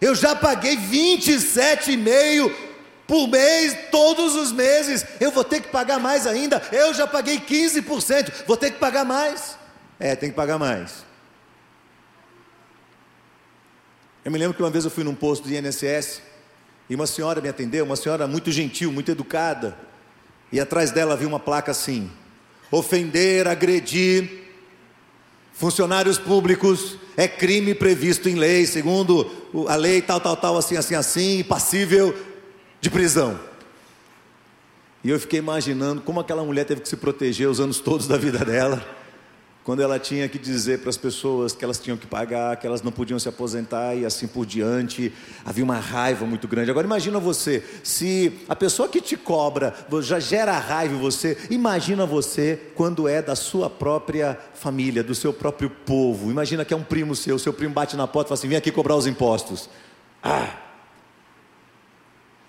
Eu 0.00 0.14
já 0.14 0.36
paguei 0.36 0.76
27,5 0.76 2.54
por 3.06 3.26
mês, 3.26 3.76
todos 3.90 4.34
os 4.36 4.52
meses. 4.52 5.04
Eu 5.20 5.30
vou 5.30 5.42
ter 5.42 5.60
que 5.60 5.68
pagar 5.68 5.98
mais 5.98 6.26
ainda. 6.26 6.62
Eu 6.70 6.94
já 6.94 7.06
paguei 7.06 7.40
15%, 7.40 8.44
vou 8.46 8.56
ter 8.56 8.70
que 8.70 8.78
pagar 8.78 9.04
mais. 9.04 9.58
É, 9.98 10.14
tem 10.14 10.30
que 10.30 10.36
pagar 10.36 10.58
mais. 10.58 11.04
Eu 14.24 14.30
me 14.30 14.38
lembro 14.38 14.56
que 14.56 14.62
uma 14.62 14.70
vez 14.70 14.84
eu 14.84 14.90
fui 14.90 15.04
num 15.04 15.14
posto 15.14 15.46
de 15.46 15.56
INSS 15.56 16.22
e 16.88 16.94
uma 16.94 17.06
senhora 17.06 17.40
me 17.40 17.48
atendeu, 17.48 17.84
uma 17.84 17.96
senhora 17.96 18.26
muito 18.26 18.50
gentil, 18.50 18.90
muito 18.90 19.10
educada. 19.10 19.76
E 20.54 20.60
atrás 20.60 20.92
dela 20.92 21.14
havia 21.14 21.26
uma 21.26 21.40
placa 21.40 21.72
assim: 21.72 22.08
ofender, 22.70 23.48
agredir 23.48 24.44
funcionários 25.52 26.16
públicos 26.16 26.96
é 27.16 27.26
crime 27.26 27.74
previsto 27.74 28.28
em 28.28 28.36
lei, 28.36 28.64
segundo 28.64 29.28
a 29.68 29.74
lei 29.74 30.00
tal, 30.00 30.20
tal, 30.20 30.36
tal, 30.36 30.56
assim, 30.56 30.76
assim, 30.76 30.94
assim, 30.94 31.42
passível 31.42 32.14
de 32.80 32.88
prisão. 32.88 33.36
E 35.02 35.10
eu 35.10 35.18
fiquei 35.18 35.40
imaginando 35.40 36.00
como 36.02 36.20
aquela 36.20 36.44
mulher 36.44 36.64
teve 36.64 36.82
que 36.82 36.88
se 36.88 36.98
proteger 36.98 37.48
os 37.48 37.58
anos 37.58 37.80
todos 37.80 38.06
da 38.06 38.16
vida 38.16 38.44
dela 38.44 39.03
quando 39.64 39.80
ela 39.80 39.98
tinha 39.98 40.28
que 40.28 40.38
dizer 40.38 40.80
para 40.80 40.90
as 40.90 40.96
pessoas 40.98 41.54
que 41.54 41.64
elas 41.64 41.78
tinham 41.78 41.96
que 41.96 42.06
pagar, 42.06 42.54
que 42.58 42.66
elas 42.66 42.82
não 42.82 42.92
podiam 42.92 43.18
se 43.18 43.30
aposentar 43.30 43.94
e 43.94 44.04
assim 44.04 44.26
por 44.26 44.44
diante, 44.44 45.10
havia 45.42 45.64
uma 45.64 45.78
raiva 45.78 46.26
muito 46.26 46.46
grande. 46.46 46.70
Agora 46.70 46.86
imagina 46.86 47.18
você, 47.18 47.64
se 47.82 48.40
a 48.46 48.54
pessoa 48.54 48.90
que 48.90 49.00
te 49.00 49.16
cobra 49.16 49.74
já 50.02 50.20
gera 50.20 50.52
raiva 50.58 50.94
em 50.94 50.98
você, 50.98 51.38
imagina 51.48 52.04
você 52.04 52.60
quando 52.74 53.08
é 53.08 53.22
da 53.22 53.34
sua 53.34 53.70
própria 53.70 54.38
família, 54.52 55.02
do 55.02 55.14
seu 55.14 55.32
próprio 55.32 55.70
povo. 55.70 56.30
Imagina 56.30 56.62
que 56.62 56.74
é 56.74 56.76
um 56.76 56.84
primo 56.84 57.16
seu, 57.16 57.38
seu 57.38 57.52
primo 57.52 57.72
bate 57.72 57.96
na 57.96 58.06
porta 58.06 58.28
e 58.28 58.30
fala 58.30 58.38
assim: 58.38 58.48
vem 58.48 58.58
aqui 58.58 58.70
cobrar 58.70 58.96
os 58.96 59.06
impostos. 59.06 59.70
Ah! 60.22 60.58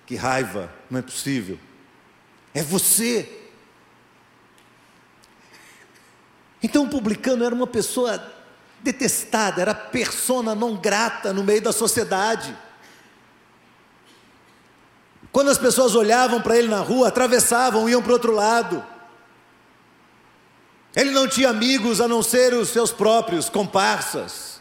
Que 0.05 0.15
raiva, 0.15 0.69
não 0.91 0.99
é 0.99 1.01
possível. 1.01 1.57
É 2.53 2.61
você 2.61 3.44
Então 6.65 6.85
o 6.85 6.89
publicano 6.89 7.45
era 7.45 7.53
uma 7.53 7.67
pessoa 7.67 8.19
detestada, 8.81 9.61
era 9.61 9.75
persona 9.75 10.55
não 10.55 10.75
grata 10.75 11.31
no 11.31 11.43
meio 11.43 11.61
da 11.61 11.71
sociedade. 11.71 12.57
Quando 15.31 15.51
as 15.51 15.59
pessoas 15.59 15.93
olhavam 15.93 16.41
para 16.41 16.57
ele 16.57 16.67
na 16.67 16.79
rua, 16.79 17.09
atravessavam, 17.09 17.87
iam 17.87 18.01
para 18.01 18.09
o 18.09 18.13
outro 18.13 18.33
lado. 18.33 18.83
Ele 20.95 21.11
não 21.11 21.27
tinha 21.27 21.49
amigos 21.49 22.01
a 22.01 22.07
não 22.07 22.23
ser 22.23 22.51
os 22.55 22.69
seus 22.69 22.91
próprios 22.91 23.47
comparsas. 23.47 24.59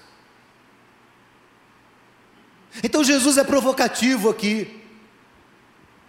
Então 2.82 3.02
Jesus 3.02 3.38
é 3.38 3.44
provocativo 3.44 4.28
aqui, 4.28 4.78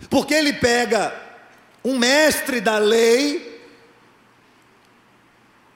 porque 0.10 0.34
ele 0.34 0.52
pega 0.52 1.16
um 1.86 1.98
mestre 1.98 2.60
da 2.60 2.78
lei, 2.78 3.55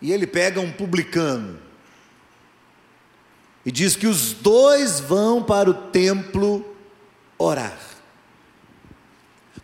e 0.02 0.12
ele 0.12 0.26
pega 0.26 0.60
um 0.60 0.72
publicano 0.72 1.60
e 3.66 3.72
diz 3.72 3.96
que 3.96 4.08
os 4.08 4.34
dois 4.34 5.00
vão 5.00 5.44
para 5.44 5.70
o 5.70 5.74
templo 5.74 6.76
orar. 7.38 7.78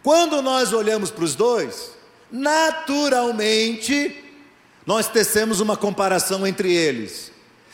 Quando 0.03 0.41
nós 0.41 0.73
olhamos 0.73 1.09
para 1.09 1.23
os 1.23 1.33
dois, 1.33 1.91
naturalmente, 2.31 4.23
nós 4.85 5.07
tecemos 5.07 5.59
uma 5.59 5.75
comparação 5.75 6.45
entre 6.45 6.71
eles. 6.71 7.31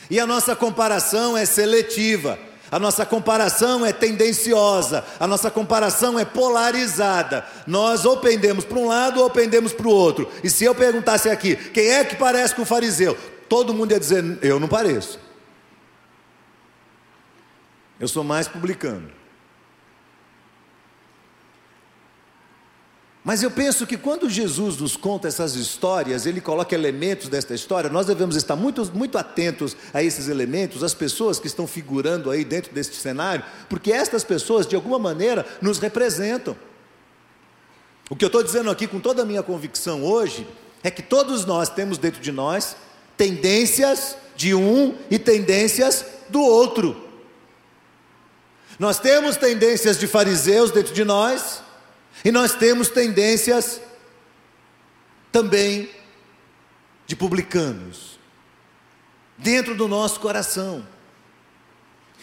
E 0.09 0.19
a 0.19 0.27
nossa 0.27 0.55
comparação 0.55 1.35
é 1.37 1.45
seletiva. 1.45 2.39
A 2.71 2.79
nossa 2.79 3.05
comparação 3.05 3.85
é 3.85 3.91
tendenciosa, 3.91 5.03
a 5.19 5.27
nossa 5.27 5.51
comparação 5.51 6.17
é 6.17 6.23
polarizada. 6.23 7.45
Nós 7.67 8.05
ou 8.05 8.15
pendemos 8.17 8.63
para 8.63 8.79
um 8.79 8.87
lado 8.87 9.21
ou 9.21 9.29
pendemos 9.29 9.73
para 9.73 9.87
o 9.87 9.91
outro. 9.91 10.31
E 10.41 10.49
se 10.49 10.63
eu 10.63 10.73
perguntasse 10.73 11.29
aqui, 11.29 11.57
quem 11.57 11.89
é 11.89 12.05
que 12.05 12.15
parece 12.15 12.55
com 12.55 12.61
o 12.61 12.65
fariseu? 12.65 13.17
Todo 13.49 13.73
mundo 13.73 13.91
ia 13.91 13.99
dizer, 13.99 14.39
eu 14.41 14.57
não 14.57 14.69
pareço. 14.69 15.19
Eu 17.99 18.07
sou 18.07 18.23
mais 18.23 18.47
publicano. 18.47 19.20
Mas 23.23 23.43
eu 23.43 23.51
penso 23.51 23.85
que 23.85 23.97
quando 23.97 24.27
Jesus 24.27 24.77
nos 24.77 24.97
conta 24.97 25.27
essas 25.27 25.55
histórias, 25.55 26.25
ele 26.25 26.41
coloca 26.41 26.73
elementos 26.73 27.29
desta 27.29 27.53
história, 27.53 27.87
nós 27.87 28.07
devemos 28.07 28.35
estar 28.35 28.55
muito, 28.55 28.83
muito 28.95 29.15
atentos 29.15 29.77
a 29.93 30.01
esses 30.01 30.27
elementos, 30.27 30.83
as 30.83 30.95
pessoas 30.95 31.39
que 31.39 31.45
estão 31.45 31.67
figurando 31.67 32.31
aí 32.31 32.43
dentro 32.43 32.73
deste 32.73 32.95
cenário, 32.95 33.45
porque 33.69 33.91
estas 33.91 34.23
pessoas, 34.23 34.65
de 34.65 34.75
alguma 34.75 34.97
maneira, 34.97 35.45
nos 35.61 35.77
representam. 35.77 36.57
O 38.09 38.15
que 38.15 38.25
eu 38.25 38.27
estou 38.27 38.41
dizendo 38.41 38.71
aqui 38.71 38.87
com 38.87 38.99
toda 38.99 39.21
a 39.21 39.25
minha 39.25 39.43
convicção 39.43 40.03
hoje 40.03 40.47
é 40.83 40.89
que 40.89 41.03
todos 41.03 41.45
nós 41.45 41.69
temos 41.69 41.99
dentro 41.99 42.21
de 42.21 42.31
nós 42.31 42.75
tendências 43.15 44.17
de 44.35 44.55
um 44.55 44.95
e 45.11 45.19
tendências 45.19 46.03
do 46.27 46.41
outro. 46.41 47.09
Nós 48.79 48.97
temos 48.97 49.37
tendências 49.37 49.99
de 49.99 50.07
fariseus 50.07 50.71
dentro 50.71 50.91
de 50.91 51.05
nós 51.05 51.61
e 52.23 52.31
nós 52.31 52.53
temos 52.53 52.89
tendências 52.89 53.81
também 55.31 55.89
de 57.07 57.15
publicanos 57.15 58.19
dentro 59.37 59.75
do 59.75 59.87
nosso 59.87 60.19
coração. 60.19 60.85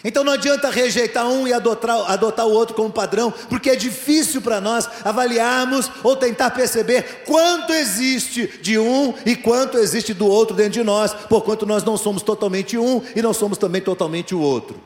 Então 0.04 0.22
não 0.22 0.34
adianta 0.34 0.70
rejeitar 0.70 1.26
um 1.26 1.46
e 1.48 1.52
adotar, 1.52 2.10
adotar 2.10 2.46
o 2.46 2.52
outro 2.52 2.74
como 2.76 2.90
padrão, 2.90 3.32
porque 3.48 3.70
é 3.70 3.74
difícil 3.74 4.40
para 4.40 4.60
nós 4.60 4.88
avaliarmos 5.04 5.90
ou 6.04 6.14
tentar 6.14 6.50
perceber 6.52 7.24
quanto 7.26 7.72
existe 7.72 8.46
de 8.62 8.78
um 8.78 9.12
e 9.26 9.34
quanto 9.34 9.76
existe 9.76 10.14
do 10.14 10.26
outro 10.26 10.54
dentro 10.54 10.74
de 10.74 10.84
nós, 10.84 11.12
porquanto 11.12 11.66
nós 11.66 11.82
não 11.82 11.96
somos 11.96 12.22
totalmente 12.22 12.78
um 12.78 13.02
e 13.16 13.20
não 13.20 13.34
somos 13.34 13.58
também 13.58 13.82
totalmente 13.82 14.34
o 14.34 14.40
outro. 14.40 14.80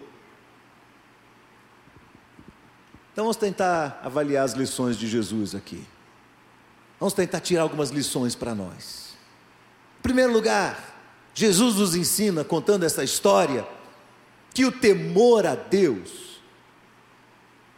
Então 3.13 3.25
vamos 3.25 3.37
tentar 3.37 4.01
avaliar 4.03 4.45
as 4.45 4.55
lições 4.55 4.97
de 4.97 5.07
Jesus 5.07 5.55
aqui. 5.55 5.85
Vamos 6.99 7.13
tentar 7.13 7.41
tirar 7.41 7.63
algumas 7.63 7.91
lições 7.91 8.35
para 8.35 8.55
nós. 8.55 9.15
Em 9.99 10.03
primeiro 10.03 10.33
lugar, 10.33 10.93
Jesus 11.35 11.77
nos 11.77 11.95
ensina, 11.95 12.45
contando 12.45 12.85
essa 12.85 13.05
história, 13.05 13.67
que 14.55 14.65
o 14.65 14.73
temor 14.73 15.47
a 15.47 15.55
Deus 15.55 16.41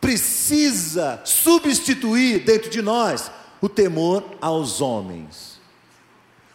precisa 0.01 1.20
substituir 1.25 2.44
dentro 2.44 2.68
de 2.68 2.83
nós 2.83 3.31
o 3.61 3.68
temor 3.68 4.23
aos 4.40 4.81
homens. 4.81 5.59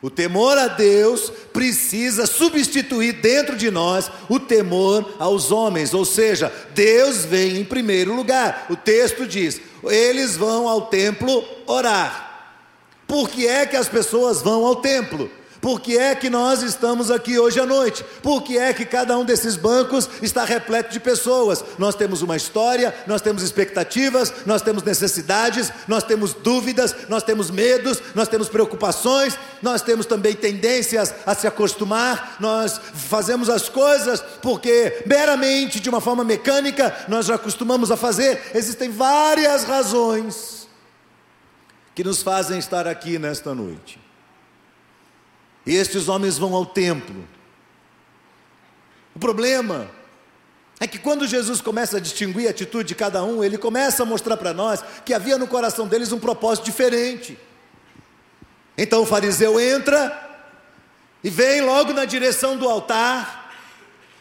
O 0.01 0.09
temor 0.09 0.57
a 0.57 0.67
Deus 0.67 1.31
precisa 1.51 2.25
substituir 2.25 3.13
dentro 3.13 3.57
de 3.57 3.69
nós 3.69 4.09
o 4.29 4.39
temor 4.39 5.15
aos 5.19 5.51
homens, 5.51 5.93
ou 5.93 6.05
seja, 6.05 6.53
Deus 6.73 7.25
vem 7.25 7.57
em 7.57 7.65
primeiro 7.65 8.15
lugar. 8.15 8.67
O 8.69 8.77
texto 8.77 9.27
diz: 9.27 9.59
eles 9.83 10.37
vão 10.37 10.69
ao 10.69 10.83
templo 10.83 11.43
orar. 11.67 12.27
Por 13.05 13.29
que 13.29 13.47
é 13.47 13.65
que 13.65 13.75
as 13.75 13.89
pessoas 13.89 14.41
vão 14.41 14.65
ao 14.65 14.77
templo? 14.77 15.29
Por 15.61 15.81
que 15.81 15.97
é 15.97 16.15
que 16.15 16.29
nós 16.29 16.63
estamos 16.63 17.11
aqui 17.11 17.37
hoje 17.37 17.59
à 17.59 17.65
noite? 17.65 18.05
Por 18.23 18.41
que 18.41 18.57
é 18.57 18.73
que 18.73 18.85
cada 18.85 19.17
um 19.17 19.25
desses 19.25 19.57
bancos 19.57 20.09
está 20.21 20.45
repleto 20.45 20.93
de 20.93 20.99
pessoas? 21.01 21.63
Nós 21.77 21.95
temos 21.95 22.21
uma 22.21 22.37
história, 22.37 22.95
nós 23.05 23.21
temos 23.21 23.43
expectativas, 23.43 24.33
nós 24.45 24.61
temos 24.61 24.83
necessidades, 24.83 25.71
nós 25.85 26.03
temos 26.03 26.33
dúvidas, 26.33 26.95
nós 27.09 27.23
temos 27.23 27.51
medos, 27.51 28.01
nós 28.15 28.29
temos 28.29 28.47
preocupações, 28.47 29.37
nós 29.61 29.81
temos 29.81 30.05
também 30.05 30.33
tendências 30.33 31.13
a 31.25 31.35
se 31.35 31.45
acostumar, 31.45 32.37
nós 32.39 32.79
fazemos 32.93 33.49
as 33.49 33.67
coisas 33.67 34.21
porque 34.41 35.03
meramente 35.05 35.81
de 35.81 35.89
uma 35.89 35.99
forma 35.99 36.23
mecânica 36.23 36.95
nós 37.09 37.25
já 37.25 37.35
acostumamos 37.35 37.91
a 37.91 37.97
fazer. 37.97 38.51
Existem 38.53 38.89
várias 38.89 39.65
razões 39.65 40.69
que 41.93 42.03
nos 42.03 42.23
fazem 42.23 42.59
estar 42.59 42.87
aqui 42.87 43.19
nesta 43.19 43.53
noite. 43.53 44.08
Estes 45.75 46.07
homens 46.07 46.37
vão 46.37 46.53
ao 46.55 46.65
templo. 46.65 47.27
O 49.15 49.19
problema 49.19 49.89
é 50.79 50.87
que 50.87 50.97
quando 50.97 51.27
Jesus 51.27 51.59
começa 51.61 51.97
a 51.97 51.99
distinguir 51.99 52.47
a 52.47 52.51
atitude 52.51 52.87
de 52.87 52.95
cada 52.95 53.23
um, 53.23 53.43
ele 53.43 53.57
começa 53.57 54.03
a 54.03 54.05
mostrar 54.05 54.37
para 54.37 54.53
nós 54.53 54.83
que 55.05 55.13
havia 55.13 55.37
no 55.37 55.47
coração 55.47 55.87
deles 55.87 56.11
um 56.11 56.19
propósito 56.19 56.65
diferente. 56.65 57.37
Então 58.77 59.01
o 59.01 59.05
fariseu 59.05 59.59
entra 59.59 60.27
e 61.23 61.29
vem 61.29 61.61
logo 61.61 61.91
na 61.91 62.05
direção 62.05 62.55
do 62.55 62.67
altar. 62.67 63.51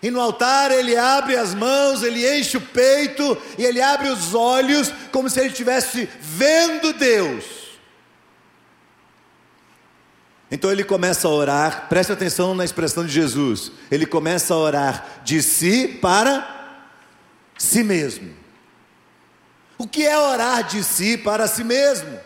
E 0.02 0.10
no 0.10 0.20
altar 0.20 0.70
ele 0.70 0.96
abre 0.96 1.36
as 1.36 1.54
mãos, 1.54 2.02
ele 2.02 2.28
enche 2.38 2.56
o 2.56 2.60
peito 2.60 3.40
e 3.56 3.64
ele 3.64 3.80
abre 3.80 4.08
os 4.08 4.34
olhos, 4.34 4.92
como 5.12 5.30
se 5.30 5.40
ele 5.40 5.48
estivesse 5.48 6.08
vendo 6.20 6.92
Deus. 6.92 7.57
Então 10.50 10.72
ele 10.72 10.82
começa 10.82 11.28
a 11.28 11.30
orar, 11.30 11.88
preste 11.88 12.10
atenção 12.10 12.54
na 12.54 12.64
expressão 12.64 13.04
de 13.04 13.12
Jesus. 13.12 13.70
Ele 13.90 14.06
começa 14.06 14.54
a 14.54 14.56
orar 14.56 15.20
de 15.22 15.42
si 15.42 15.98
para 16.00 16.80
si 17.58 17.82
mesmo. 17.82 18.34
O 19.76 19.86
que 19.86 20.06
é 20.06 20.18
orar 20.18 20.64
de 20.64 20.82
si 20.82 21.18
para 21.18 21.46
si 21.46 21.62
mesmo? 21.62 22.18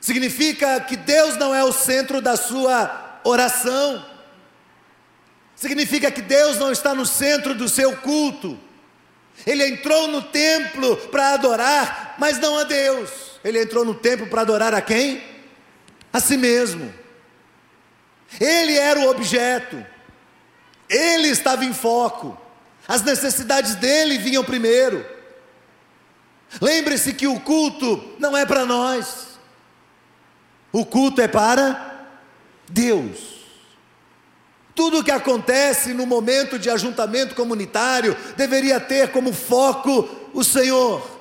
Significa 0.00 0.80
que 0.80 0.96
Deus 0.96 1.36
não 1.36 1.54
é 1.54 1.62
o 1.62 1.72
centro 1.72 2.22
da 2.22 2.36
sua 2.36 3.20
oração. 3.24 4.04
Significa 5.54 6.10
que 6.10 6.22
Deus 6.22 6.56
não 6.56 6.72
está 6.72 6.94
no 6.94 7.04
centro 7.04 7.54
do 7.54 7.68
seu 7.68 7.96
culto. 7.96 8.58
Ele 9.46 9.66
entrou 9.66 10.08
no 10.08 10.22
templo 10.22 10.96
para 11.08 11.34
adorar, 11.34 12.16
mas 12.18 12.38
não 12.38 12.58
a 12.58 12.64
Deus. 12.64 13.10
Ele 13.44 13.62
entrou 13.62 13.84
no 13.84 13.94
templo 13.94 14.26
para 14.28 14.40
adorar 14.40 14.74
a 14.74 14.80
quem? 14.80 15.22
A 16.12 16.20
si 16.20 16.36
mesmo. 16.36 16.92
Ele 18.40 18.76
era 18.76 19.00
o 19.00 19.08
objeto, 19.08 19.84
ele 20.88 21.28
estava 21.28 21.64
em 21.64 21.72
foco, 21.72 22.38
as 22.86 23.02
necessidades 23.02 23.74
dele 23.74 24.18
vinham 24.18 24.44
primeiro. 24.44 25.04
Lembre-se 26.60 27.12
que 27.12 27.26
o 27.26 27.40
culto 27.40 28.14
não 28.18 28.36
é 28.36 28.44
para 28.44 28.64
nós, 28.64 29.38
o 30.72 30.84
culto 30.84 31.20
é 31.20 31.28
para 31.28 32.06
Deus. 32.68 33.38
Tudo 34.74 35.00
o 35.00 35.04
que 35.04 35.10
acontece 35.10 35.92
no 35.92 36.06
momento 36.06 36.58
de 36.58 36.70
ajuntamento 36.70 37.34
comunitário 37.34 38.16
deveria 38.36 38.78
ter 38.78 39.10
como 39.10 39.32
foco 39.32 40.08
o 40.32 40.44
Senhor, 40.44 41.18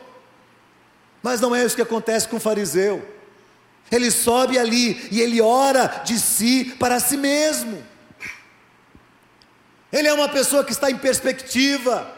mas 1.24 1.42
não 1.42 1.56
é 1.56 1.66
isso 1.66 1.76
que 1.76 1.82
acontece 1.82 2.28
com 2.28 2.38
o 2.38 2.40
fariseu. 2.40 3.17
Ele 3.92 4.12
sobe 4.12 4.58
ali 4.58 5.08
e 5.12 5.22
ele 5.22 5.42
ora 5.42 6.02
de 6.04 6.20
si 6.20 6.76
para 6.78 7.00
si 7.00 7.16
mesmo. 7.18 7.84
Ele 9.92 10.08
é 10.08 10.14
uma 10.14 10.28
pessoa 10.28 10.64
que 10.64 10.72
está 10.72 10.92
em 10.92 10.98
perspectiva. 10.98 12.14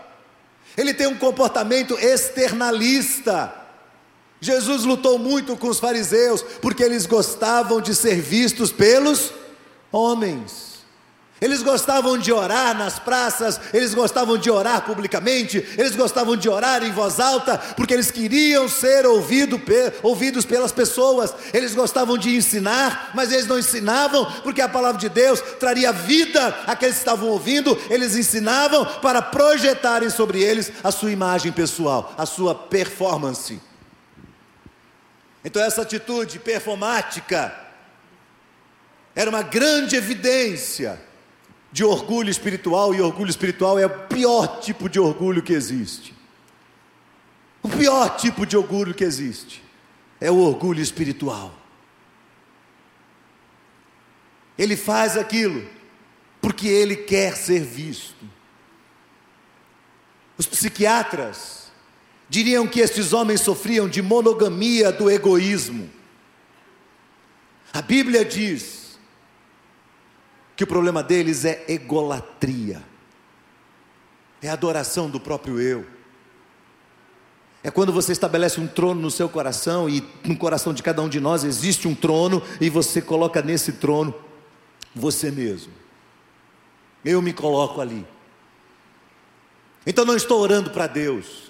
Ele 0.75 0.93
tem 0.93 1.08
um 1.08 1.17
comportamento 1.17 1.97
externalista. 1.99 3.53
Jesus 4.41 4.84
lutou 4.84 5.19
muito 5.19 5.58
com 5.58 5.67
os 5.67 5.79
fariseus 5.79 6.41
porque 6.62 6.84
eles 6.84 7.05
gostavam 7.05 7.82
de 7.82 7.93
ser 7.93 8.21
vistos 8.21 8.71
pelos 8.71 9.32
homens. 9.91 10.68
Eles 11.41 11.63
gostavam 11.63 12.17
de 12.17 12.34
orar 12.34 12.78
nas 12.78 12.99
praças, 12.99 13.60
eles 13.73 13.93
gostavam 13.93 14.38
de 14.38 14.52
orar 14.52 14.82
publicamente, 14.82 15.58
eles 15.78 15.95
gostavam 15.95 16.36
de 16.36 16.49
orar 16.49 16.84
em 16.84 16.91
voz 16.91 17.19
alta, 17.19 17.58
porque 17.78 17.93
eles 17.93 18.12
queriam 18.12 18.67
ser 18.67 19.06
ouvido, 19.06 19.62
ouvidos 20.04 20.45
pelas 20.45 20.73
pessoas, 20.73 21.34
eles 21.54 21.73
gostavam 21.73 22.17
de 22.17 22.36
ensinar, 22.36 23.12
mas 23.13 23.32
eles 23.32 23.47
não 23.47 23.58
ensinavam, 23.58 24.25
porque 24.41 24.62
a 24.62 24.67
palavra 24.67 24.99
de 24.99 25.08
Deus 25.08 25.39
traria 25.60 25.93
vida 25.93 26.47
àqueles 26.67 26.95
que 26.95 27.02
estavam 27.02 27.30
ouvindo, 27.30 27.78
eles 27.89 28.17
ensinavam 28.17 28.86
para 29.02 29.21
projetarem 29.21 30.10
sobre 30.10 30.41
eles 30.41 30.71
a 30.84 30.91
sua 30.91 31.12
imagem 31.12 31.54
pessoal, 31.54 32.13
a 32.17 32.25
sua 32.25 32.54
performance. 32.54 33.62
Então, 35.43 35.62
essa 35.62 35.84
atitude 35.84 36.38
performática 36.39 37.56
era 39.15 39.30
uma 39.30 39.41
grande 39.41 39.95
evidência 39.95 41.08
de 41.71 41.84
orgulho 41.84 42.29
espiritual, 42.29 42.93
e 42.93 43.01
orgulho 43.01 43.29
espiritual 43.29 43.77
é 43.77 43.86
o 43.86 44.08
pior 44.08 44.60
tipo 44.60 44.89
de 44.89 44.99
orgulho 44.99 45.41
que 45.41 45.53
existe. 45.53 46.15
O 47.62 47.69
pior 47.69 48.15
tipo 48.17 48.45
de 48.45 48.58
orgulho 48.58 48.93
que 48.93 49.03
existe 49.03 49.63
é 50.19 50.32
o 50.32 50.38
orgulho 50.38 50.82
espiritual. 50.82 51.53
Ele 54.58 54.75
faz 54.75 55.17
aquilo 55.17 55.67
porque 56.41 56.67
ele 56.67 56.95
quer 56.95 57.36
ser 57.36 57.62
visto. 57.62 58.25
Os 60.38 60.45
psiquiatras 60.45 61.71
diriam 62.29 62.67
que 62.67 62.79
estes 62.79 63.12
homens 63.12 63.41
sofriam 63.41 63.89
de 63.89 64.01
monogamia 64.01 64.91
do 64.91 65.10
egoísmo. 65.10 65.89
A 67.73 67.82
Bíblia 67.82 68.23
diz 68.23 68.79
que 70.60 70.65
o 70.65 70.67
problema 70.67 71.02
deles 71.02 71.45
é 71.45 71.63
egolatria, 71.69 72.84
é 74.41 74.50
adoração 74.50 75.10
do 75.10 75.17
próprio 75.17 75.58
eu. 75.58 75.86
É 77.63 77.72
quando 77.72 77.93
você 77.93 78.12
estabelece 78.12 78.60
um 78.60 78.67
trono 78.67 79.00
no 79.00 79.10
seu 79.10 79.30
coração 79.30 79.89
e 79.89 80.06
no 80.26 80.36
coração 80.36 80.74
de 80.74 80.84
cada 80.84 81.02
um 81.02 81.08
de 81.08 81.17
nós 81.17 81.45
existe 81.45 81.88
um 81.88 81.95
trono 81.95 82.43
e 82.60 82.69
você 82.69 83.02
coloca 83.02 83.41
nesse 83.41 83.72
trono 83.72 84.13
você 84.93 85.32
mesmo. 85.32 85.72
Eu 87.06 87.22
me 87.22 87.32
coloco 87.32 87.80
ali. 87.80 88.06
Então 89.88 90.04
não 90.04 90.17
estou 90.17 90.41
orando 90.41 90.72
para 90.72 90.88
Deus. 90.88 91.48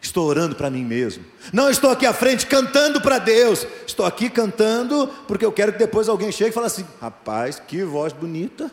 Estou 0.00 0.26
orando 0.26 0.56
para 0.56 0.70
mim 0.70 0.84
mesmo. 0.84 1.24
Não 1.52 1.68
estou 1.68 1.90
aqui 1.90 2.06
à 2.06 2.12
frente 2.12 2.46
cantando 2.46 3.00
para 3.00 3.18
Deus. 3.18 3.66
Estou 3.86 4.06
aqui 4.06 4.30
cantando 4.30 5.06
porque 5.28 5.44
eu 5.44 5.52
quero 5.52 5.72
que 5.72 5.78
depois 5.78 6.08
alguém 6.08 6.32
chegue 6.32 6.50
e 6.50 6.54
fale 6.54 6.66
assim: 6.66 6.86
rapaz, 7.00 7.60
que 7.60 7.84
voz 7.84 8.12
bonita. 8.12 8.70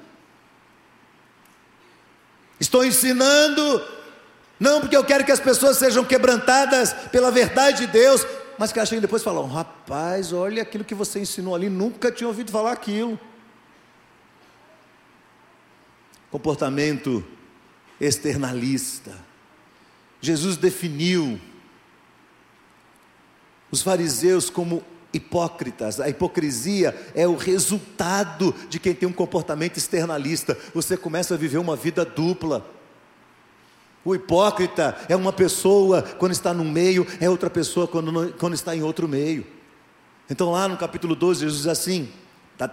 Estou 2.60 2.84
ensinando, 2.84 3.86
não 4.60 4.80
porque 4.80 4.98
eu 4.98 5.04
quero 5.04 5.24
que 5.26 5.32
as 5.32 5.40
pessoas 5.40 5.78
sejam 5.78 6.04
quebrantadas 6.04 6.94
pela 7.12 7.30
verdade 7.30 7.86
de 7.86 7.92
Deus, 7.92 8.26
mas 8.58 8.72
que 8.72 8.84
cheguem 8.86 9.02
depois 9.02 9.22
e 9.22 9.26
falam: 9.26 9.48
rapaz, 9.48 10.32
olha 10.32 10.62
aquilo 10.62 10.86
que 10.86 10.96
você 10.96 11.20
ensinou 11.20 11.54
ali, 11.54 11.70
nunca 11.70 12.10
tinha 12.10 12.28
ouvido 12.28 12.52
falar 12.52 12.72
aquilo. 12.72 13.20
Comportamento 16.32 17.24
externalista. 18.00 19.27
Jesus 20.22 20.58
definiu 20.58 21.40
os 23.72 23.82
fariseus 23.82 24.50
como 24.50 24.84
hipócritas. 25.14 26.00
A 26.00 26.10
hipocrisia 26.10 26.96
é 27.14 27.28
o 27.28 27.36
resultado 27.36 28.54
de 28.70 28.80
quem 28.80 28.94
tem 28.94 29.08
um 29.08 29.14
comportamento 29.14 29.78
externalista. 29.78 30.58
Você 30.74 30.98
começa 30.98 31.34
a 31.34 31.38
viver 31.38 31.58
uma 31.58 31.76
vida 31.76 32.06
dupla. 32.06 32.66
O 34.04 34.16
hipócrita 34.16 34.98
é 35.10 35.16
uma 35.16 35.34
pessoa 35.34 36.02
quando 36.02 36.32
está 36.32 36.54
num 36.54 36.70
meio, 36.70 37.06
é 37.20 37.30
outra 37.30 37.50
pessoa 37.50 37.88
quando, 37.88 38.34
quando 38.34 38.54
está 38.54 38.76
em 38.76 38.82
outro 38.82 39.08
meio. 39.08 39.46
Então, 40.30 40.52
lá 40.52 40.68
no 40.68 40.78
capítulo 40.78 41.16
12, 41.16 41.42
Jesus 41.42 41.60
diz 41.64 41.68
assim: 41.68 42.10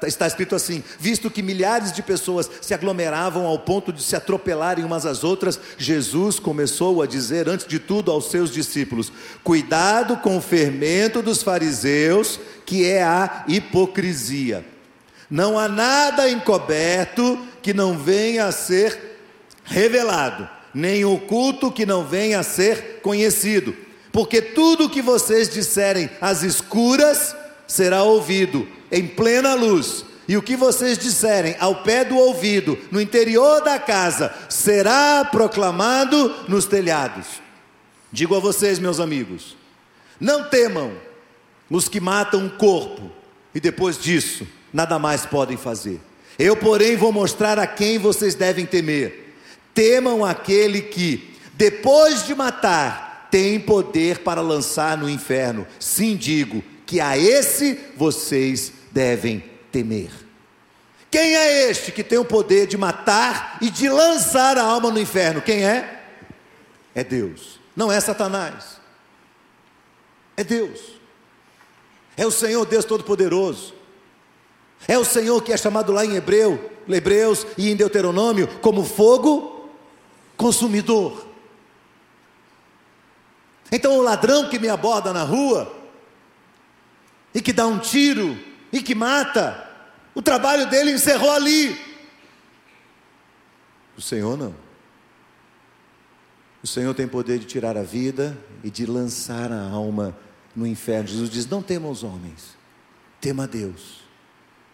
está 0.07 0.27
escrito 0.27 0.55
assim: 0.55 0.83
visto 0.99 1.31
que 1.31 1.43
milhares 1.43 1.93
de 1.93 2.03
pessoas 2.03 2.51
se 2.63 2.73
aglomeravam 2.73 3.47
ao 3.47 3.59
ponto 3.59 3.93
de 3.93 4.03
se 4.03 4.17
atropelarem 4.17 4.85
umas 4.85 5.05
às 5.05 5.23
outras, 5.23 5.61
Jesus 5.77 6.39
começou 6.39 7.03
a 7.03 7.07
dizer, 7.07 7.49
antes 7.49 7.67
de 7.67 7.79
tudo, 7.79 8.11
aos 8.11 8.31
seus 8.31 8.51
discípulos: 8.51 9.13
cuidado 9.43 10.17
com 10.17 10.39
o 10.39 10.41
fermento 10.41 11.21
dos 11.21 11.43
fariseus, 11.43 12.41
que 12.65 12.87
é 12.87 13.03
a 13.03 13.45
hipocrisia. 13.47 14.65
Não 15.31 15.59
há 15.59 15.69
nada 15.69 16.31
encoberto 16.31 17.39
que 17.61 17.75
não 17.75 17.99
venha 17.99 18.47
a 18.47 18.53
ser 18.53 19.19
revelado, 19.65 20.49
nem 20.73 21.05
oculto 21.05 21.73
que 21.73 21.85
não 21.85 22.05
venha 22.05 22.41
a 22.41 22.43
ser 22.43 23.01
conhecido, 23.03 23.75
porque 24.13 24.41
tudo 24.41 24.85
o 24.85 24.91
que 24.91 25.03
vocês 25.03 25.49
disserem 25.49 26.09
às 26.21 26.43
escuras 26.43 27.35
será 27.67 28.03
ouvido 28.03 28.67
em 28.91 29.07
plena 29.07 29.55
luz, 29.55 30.05
e 30.27 30.37
o 30.37 30.43
que 30.43 30.57
vocês 30.57 30.97
disserem 30.97 31.55
ao 31.61 31.83
pé 31.83 32.05
do 32.05 32.17
ouvido, 32.17 32.79
no 32.91 33.01
interior 33.01 33.63
da 33.63 33.79
casa, 33.79 34.33
será 34.49 35.25
proclamado 35.25 36.35
nos 36.49 36.65
telhados. 36.65 37.27
Digo 38.11 38.35
a 38.35 38.41
vocês, 38.41 38.79
meus 38.79 39.01
amigos, 39.01 39.57
não 40.19 40.45
temam 40.45 40.93
os 41.69 41.89
que 41.89 42.01
matam 42.01 42.47
o 42.47 42.51
corpo 42.51 43.11
e 43.55 43.61
depois 43.61 43.99
disso 43.99 44.47
nada 44.73 44.99
mais 44.99 45.27
podem 45.27 45.57
fazer. 45.57 46.01
Eu, 46.39 46.57
porém, 46.57 46.97
vou 46.97 47.13
mostrar 47.13 47.59
a 47.59 47.67
quem 47.67 47.99
vocês 47.99 48.35
devem 48.35 48.65
temer. 48.65 49.35
Temam 49.75 50.25
aquele 50.25 50.81
que, 50.81 51.37
depois 51.53 52.27
de 52.27 52.35
matar, 52.35 53.29
tem 53.31 53.61
poder 53.61 54.21
para 54.21 54.41
lançar 54.41 54.97
no 54.97 55.09
inferno. 55.09 55.67
Sim, 55.79 56.17
digo 56.17 56.63
que 56.95 57.01
a 57.01 57.19
esse 57.19 57.75
vocês 57.97 58.73
devem 58.93 59.43
temer. 59.73 60.13
Quem 61.11 61.35
é 61.35 61.69
este 61.69 61.91
que 61.91 62.05
tem 62.05 62.19
o 62.19 62.25
poder 62.25 62.69
de 62.69 62.77
matar 62.77 63.59
e 63.61 63.69
de 63.69 63.89
lançar 63.89 64.57
a 64.57 64.63
alma 64.63 64.93
no 64.93 65.01
inferno? 65.01 65.43
Quem 65.43 65.65
é? 65.67 66.05
É 66.95 67.03
Deus, 67.03 67.59
não 67.75 67.91
é 67.91 68.01
Satanás. 68.01 68.79
É 70.37 70.45
Deus. 70.45 71.01
É 72.17 72.25
o 72.25 72.31
Senhor 72.31 72.65
Deus 72.65 72.85
Todo-Poderoso. 72.85 73.75
É 74.87 74.97
o 74.97 75.05
Senhor 75.05 75.43
que 75.43 75.53
é 75.53 75.57
chamado 75.57 75.91
lá 75.91 76.07
em 76.07 76.15
Hebreu, 76.15 76.71
Hebreus 76.89 77.45
e 77.59 77.73
em 77.73 77.75
Deuteronômio 77.75 78.47
como 78.61 78.85
fogo 78.85 79.69
consumidor. 80.37 81.27
Então 83.73 83.99
o 83.99 84.03
ladrão 84.03 84.49
que 84.49 84.61
me 84.61 84.69
aborda 84.69 85.13
na 85.13 85.25
rua 85.25 85.84
e 87.35 87.43
que 87.43 87.53
dá 87.53 87.67
um 87.67 87.79
tiro 87.79 88.39
e 88.73 88.81
que 88.81 88.95
mata. 88.95 89.69
O 90.15 90.23
trabalho 90.23 90.69
dele 90.69 90.93
encerrou 90.93 91.33
ali. 91.33 91.77
O 93.97 94.01
Senhor 94.01 94.37
não. 94.37 94.55
O 96.63 96.67
Senhor 96.67 96.95
tem 96.95 97.07
poder 97.07 97.39
de 97.39 97.45
tirar 97.45 97.77
a 97.77 97.83
vida 97.83 98.39
e 98.63 98.71
de 98.71 98.87
lançar 98.87 99.53
a 99.53 99.69
alma 99.69 100.17
no 100.55 100.67
inferno. 100.67 101.09
Jesus 101.09 101.29
diz: 101.29 101.47
Não 101.47 101.61
tema 101.61 101.89
os 101.89 102.03
homens, 102.03 102.57
tema 103.21 103.47
Deus. 103.47 104.03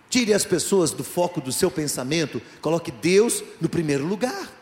Tire 0.08 0.34
as 0.34 0.44
pessoas 0.44 0.90
do 0.90 1.04
foco 1.04 1.40
do 1.40 1.52
seu 1.52 1.70
pensamento, 1.70 2.42
coloque 2.60 2.90
Deus 2.90 3.42
no 3.60 3.68
primeiro 3.68 4.04
lugar. 4.04 4.59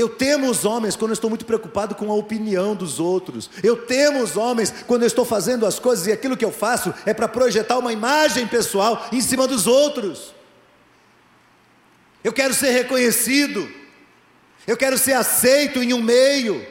Eu 0.00 0.08
temo 0.08 0.48
os 0.48 0.64
homens 0.64 0.96
quando 0.96 1.10
eu 1.10 1.14
estou 1.14 1.28
muito 1.28 1.44
preocupado 1.44 1.94
com 1.94 2.10
a 2.10 2.14
opinião 2.14 2.74
dos 2.74 2.98
outros. 2.98 3.50
Eu 3.62 3.76
temo 3.84 4.22
os 4.22 4.34
homens 4.34 4.72
quando 4.86 5.02
eu 5.02 5.06
estou 5.06 5.26
fazendo 5.26 5.66
as 5.66 5.78
coisas 5.78 6.06
e 6.06 6.12
aquilo 6.12 6.38
que 6.38 6.44
eu 6.44 6.50
faço 6.50 6.94
é 7.04 7.12
para 7.12 7.28
projetar 7.28 7.76
uma 7.76 7.92
imagem 7.92 8.46
pessoal 8.46 9.06
em 9.12 9.20
cima 9.20 9.46
dos 9.46 9.66
outros. 9.66 10.34
Eu 12.24 12.32
quero 12.32 12.54
ser 12.54 12.70
reconhecido. 12.70 13.70
Eu 14.66 14.74
quero 14.74 14.96
ser 14.96 15.12
aceito 15.12 15.82
em 15.82 15.92
um 15.92 16.00
meio. 16.00 16.66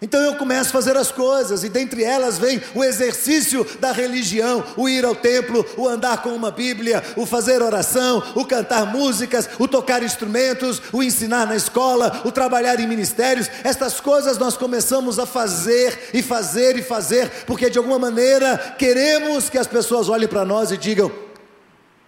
Então 0.00 0.20
eu 0.20 0.36
começo 0.36 0.70
a 0.70 0.72
fazer 0.72 0.96
as 0.96 1.10
coisas, 1.10 1.64
e 1.64 1.68
dentre 1.68 2.04
elas 2.04 2.38
vem 2.38 2.62
o 2.72 2.84
exercício 2.84 3.64
da 3.80 3.90
religião, 3.90 4.64
o 4.76 4.88
ir 4.88 5.04
ao 5.04 5.14
templo, 5.14 5.66
o 5.76 5.88
andar 5.88 6.22
com 6.22 6.28
uma 6.28 6.52
Bíblia, 6.52 7.02
o 7.16 7.26
fazer 7.26 7.60
oração, 7.62 8.22
o 8.36 8.44
cantar 8.44 8.86
músicas, 8.86 9.50
o 9.58 9.66
tocar 9.66 10.00
instrumentos, 10.04 10.80
o 10.92 11.02
ensinar 11.02 11.46
na 11.46 11.56
escola, 11.56 12.22
o 12.24 12.30
trabalhar 12.30 12.78
em 12.78 12.86
ministérios. 12.86 13.50
Estas 13.64 13.98
coisas 13.98 14.38
nós 14.38 14.56
começamos 14.56 15.18
a 15.18 15.26
fazer 15.26 16.10
e 16.14 16.22
fazer 16.22 16.76
e 16.76 16.82
fazer, 16.82 17.28
porque 17.44 17.68
de 17.68 17.78
alguma 17.78 17.98
maneira 17.98 18.76
queremos 18.78 19.50
que 19.50 19.58
as 19.58 19.66
pessoas 19.66 20.08
olhem 20.08 20.28
para 20.28 20.44
nós 20.44 20.70
e 20.70 20.76
digam: 20.76 21.10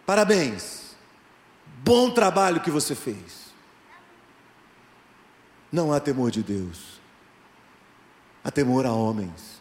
parabéns, 0.07 0.95
bom 1.83 2.13
trabalho 2.13 2.61
que 2.61 2.71
você 2.71 2.95
fez. 2.95 3.51
Não 5.73 5.93
há 5.93 5.99
temor 5.99 6.31
de 6.31 6.43
Deus 6.43 7.00
a 8.43 8.51
temor 8.51 8.87
a 8.87 8.93
homens. 8.93 9.61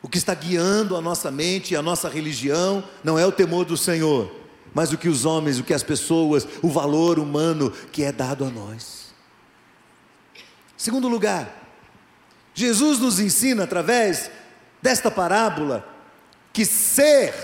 O 0.00 0.08
que 0.08 0.18
está 0.18 0.34
guiando 0.34 0.96
a 0.96 1.00
nossa 1.00 1.30
mente 1.30 1.74
e 1.74 1.76
a 1.76 1.82
nossa 1.82 2.08
religião 2.08 2.84
não 3.02 3.18
é 3.18 3.26
o 3.26 3.32
temor 3.32 3.64
do 3.64 3.76
Senhor, 3.76 4.32
mas 4.72 4.92
o 4.92 4.98
que 4.98 5.08
os 5.08 5.24
homens, 5.24 5.58
o 5.58 5.64
que 5.64 5.74
as 5.74 5.82
pessoas, 5.82 6.46
o 6.62 6.68
valor 6.68 7.18
humano 7.18 7.70
que 7.92 8.04
é 8.04 8.12
dado 8.12 8.44
a 8.44 8.50
nós. 8.50 9.08
Segundo 10.76 11.08
lugar, 11.08 11.52
Jesus 12.54 12.98
nos 13.00 13.18
ensina 13.18 13.64
através 13.64 14.30
desta 14.80 15.10
parábola 15.10 15.86
que 16.52 16.64
ser 16.64 17.34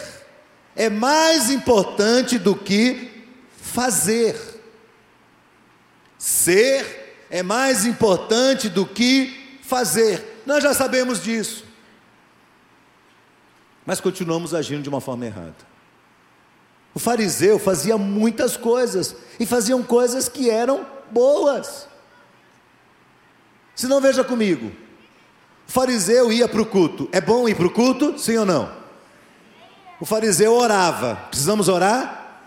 é 0.76 0.88
mais 0.88 1.50
importante 1.50 2.38
do 2.38 2.54
que 2.54 3.26
fazer. 3.56 4.36
Ser 6.18 7.03
é 7.34 7.42
mais 7.42 7.84
importante 7.84 8.68
do 8.68 8.86
que 8.86 9.58
fazer. 9.60 10.42
Nós 10.46 10.62
já 10.62 10.72
sabemos 10.72 11.20
disso. 11.20 11.64
Mas 13.84 14.00
continuamos 14.00 14.54
agindo 14.54 14.84
de 14.84 14.88
uma 14.88 15.00
forma 15.00 15.26
errada. 15.26 15.56
O 16.94 17.00
fariseu 17.00 17.58
fazia 17.58 17.98
muitas 17.98 18.56
coisas 18.56 19.16
e 19.40 19.44
faziam 19.44 19.82
coisas 19.82 20.28
que 20.28 20.48
eram 20.48 20.86
boas. 21.10 21.88
Se 23.74 23.88
não 23.88 24.00
veja 24.00 24.22
comigo, 24.22 24.70
o 25.68 25.72
fariseu 25.72 26.30
ia 26.30 26.46
para 26.46 26.62
o 26.62 26.66
culto. 26.66 27.08
É 27.10 27.20
bom 27.20 27.48
ir 27.48 27.56
para 27.56 27.66
o 27.66 27.70
culto? 27.70 28.16
Sim 28.16 28.36
ou 28.36 28.46
não? 28.46 28.72
O 29.98 30.06
fariseu 30.06 30.54
orava. 30.54 31.16
Precisamos 31.30 31.66
orar? 31.66 32.46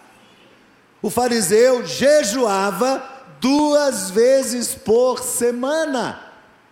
O 1.01 1.09
fariseu 1.09 1.85
jejuava 1.85 3.16
duas 3.39 4.09
vezes 4.11 4.75
por 4.75 5.19
semana. 5.19 6.21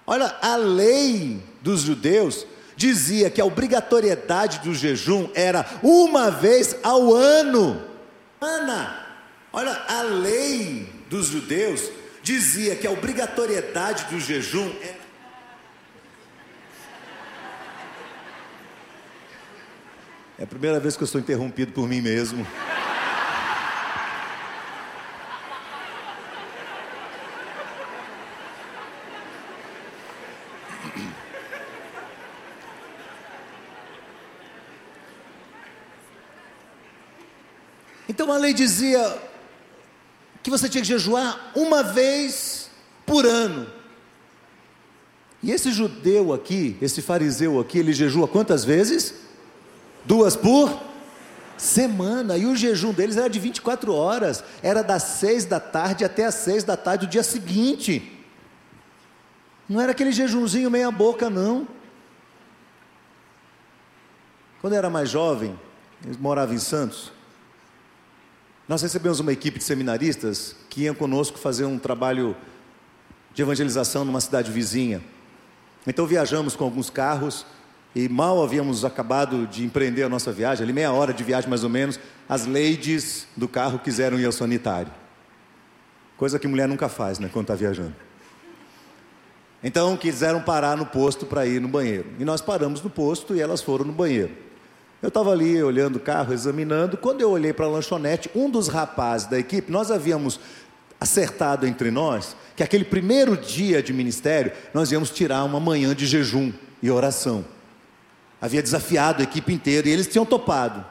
Olha, 0.05 0.35
a 0.41 0.55
lei 0.55 1.41
dos 1.61 1.81
judeus 1.81 2.45
dizia 2.75 3.29
que 3.29 3.41
a 3.41 3.45
obrigatoriedade 3.45 4.59
do 4.59 4.73
jejum 4.73 5.29
era 5.33 5.65
uma 5.81 6.29
vez 6.29 6.75
ao 6.83 7.13
ano. 7.13 7.81
Ana, 8.39 9.05
olha, 9.51 9.81
a 9.87 10.01
lei 10.01 10.87
dos 11.09 11.27
judeus 11.27 11.89
dizia 12.21 12.75
que 12.75 12.85
a 12.85 12.91
obrigatoriedade 12.91 14.05
do 14.05 14.19
jejum 14.19 14.71
era 14.81 15.05
É 20.37 20.43
a 20.43 20.47
primeira 20.47 20.81
vez 20.81 20.97
que 20.97 21.03
eu 21.03 21.07
sou 21.07 21.21
interrompido 21.21 21.71
por 21.71 21.87
mim 21.87 22.01
mesmo. 22.01 22.45
Então 38.15 38.31
a 38.31 38.37
lei 38.37 38.53
dizia 38.53 39.21
que 40.41 40.49
você 40.49 40.69
tinha 40.69 40.81
que 40.81 40.87
jejuar 40.87 41.51
uma 41.53 41.83
vez 41.83 42.69
por 43.05 43.25
ano. 43.25 43.67
E 45.43 45.51
esse 45.51 45.69
judeu 45.69 46.31
aqui, 46.31 46.77
esse 46.81 47.01
fariseu 47.01 47.59
aqui, 47.59 47.79
ele 47.79 47.91
jejua 47.91 48.25
quantas 48.25 48.63
vezes? 48.63 49.15
Duas 50.05 50.33
por? 50.33 50.81
semana. 51.57 52.37
E 52.37 52.45
o 52.45 52.55
jejum 52.55 52.93
deles 52.93 53.17
era 53.17 53.29
de 53.29 53.37
24 53.37 53.93
horas. 53.93 54.43
Era 54.63 54.81
das 54.81 55.03
seis 55.03 55.43
da 55.43 55.59
tarde 55.59 56.05
até 56.05 56.25
as 56.25 56.35
seis 56.35 56.63
da 56.63 56.77
tarde 56.77 57.05
do 57.05 57.09
dia 57.09 57.23
seguinte. 57.23 58.17
Não 59.67 59.81
era 59.81 59.91
aquele 59.91 60.13
jejumzinho 60.13 60.71
meia 60.71 60.89
boca, 60.89 61.29
não. 61.29 61.67
Quando 64.61 64.73
eu 64.73 64.79
era 64.79 64.89
mais 64.89 65.09
jovem, 65.09 65.59
eu 66.05 66.17
morava 66.19 66.53
em 66.53 66.59
Santos, 66.59 67.11
nós 68.67 68.81
recebemos 68.81 69.19
uma 69.19 69.31
equipe 69.31 69.59
de 69.59 69.63
seminaristas 69.63 70.55
que 70.69 70.83
iam 70.83 70.95
conosco 70.95 71.37
fazer 71.37 71.65
um 71.65 71.77
trabalho 71.77 72.35
de 73.33 73.41
evangelização 73.41 74.03
numa 74.03 74.19
cidade 74.19 74.51
vizinha. 74.51 75.01
Então 75.85 76.07
viajamos 76.07 76.55
com 76.55 76.63
alguns 76.63 76.89
carros 76.89 77.45
e 77.93 78.09
mal 78.09 78.43
havíamos 78.43 78.83
acabado 78.83 79.45
de 79.45 79.63
empreender 79.63 80.03
a 80.03 80.09
nossa 80.09 80.31
viagem, 80.31 80.63
ali 80.63 80.73
meia 80.73 80.91
hora 80.91 81.13
de 81.13 81.23
viagem 81.23 81.49
mais 81.49 81.63
ou 81.63 81.69
menos, 81.69 81.99
as 82.27 82.45
ladies 82.45 83.27
do 83.37 83.47
carro 83.47 83.79
quiseram 83.79 84.19
ir 84.19 84.25
ao 84.25 84.31
sanitário. 84.31 84.91
Coisa 86.17 86.39
que 86.39 86.47
mulher 86.47 86.67
nunca 86.67 86.89
faz, 86.89 87.19
né, 87.19 87.29
quando 87.31 87.45
está 87.45 87.55
viajando. 87.55 87.95
Então 89.63 89.95
quiseram 89.95 90.41
parar 90.41 90.75
no 90.75 90.85
posto 90.85 91.25
para 91.25 91.45
ir 91.45 91.61
no 91.61 91.67
banheiro. 91.67 92.07
E 92.19 92.25
nós 92.25 92.41
paramos 92.41 92.81
no 92.81 92.89
posto 92.89 93.35
e 93.35 93.41
elas 93.41 93.61
foram 93.61 93.85
no 93.85 93.93
banheiro. 93.93 94.31
Eu 95.01 95.09
estava 95.09 95.31
ali 95.31 95.61
olhando 95.61 95.97
o 95.97 95.99
carro, 95.99 96.33
examinando. 96.33 96.97
Quando 96.97 97.21
eu 97.21 97.29
olhei 97.29 97.53
para 97.53 97.65
a 97.65 97.69
lanchonete, 97.69 98.29
um 98.33 98.49
dos 98.49 98.67
rapazes 98.67 99.27
da 99.27 99.37
equipe, 99.37 99.71
nós 99.71 99.91
havíamos 99.91 100.39
acertado 100.99 101.67
entre 101.67 101.91
nós 101.91 102.35
que 102.55 102.63
aquele 102.63 102.85
primeiro 102.85 103.35
dia 103.35 103.83
de 103.83 103.91
ministério 103.91 104.51
nós 104.73 104.91
íamos 104.91 105.09
tirar 105.09 105.43
uma 105.43 105.59
manhã 105.59 105.93
de 105.93 106.05
jejum 106.05 106.51
e 106.81 106.89
oração. 106.89 107.45
Havia 108.41 108.63
desafiado 108.63 109.21
a 109.21 109.23
equipe 109.23 109.53
inteira 109.53 109.87
e 109.87 109.91
eles 109.91 110.07
tinham 110.07 110.25
topado. 110.25 110.85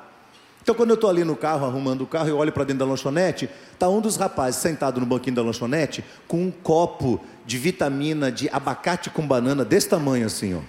Então, 0.62 0.74
quando 0.74 0.90
eu 0.90 0.94
estou 0.94 1.10
ali 1.10 1.24
no 1.24 1.36
carro, 1.36 1.66
arrumando 1.66 2.02
o 2.02 2.06
carro, 2.06 2.28
eu 2.28 2.38
olho 2.38 2.50
para 2.50 2.64
dentro 2.64 2.80
da 2.80 2.86
lanchonete, 2.86 3.50
está 3.72 3.86
um 3.86 4.00
dos 4.00 4.16
rapazes 4.16 4.60
sentado 4.60 4.98
no 4.98 5.04
banquinho 5.04 5.36
da 5.36 5.42
lanchonete 5.42 6.02
com 6.26 6.38
um 6.38 6.50
copo 6.50 7.20
de 7.44 7.58
vitamina 7.58 8.32
de 8.32 8.48
abacate 8.48 9.10
com 9.10 9.26
banana 9.26 9.62
desse 9.62 9.88
tamanho 9.88 10.26
assim, 10.26 10.54
ó. 10.54 10.60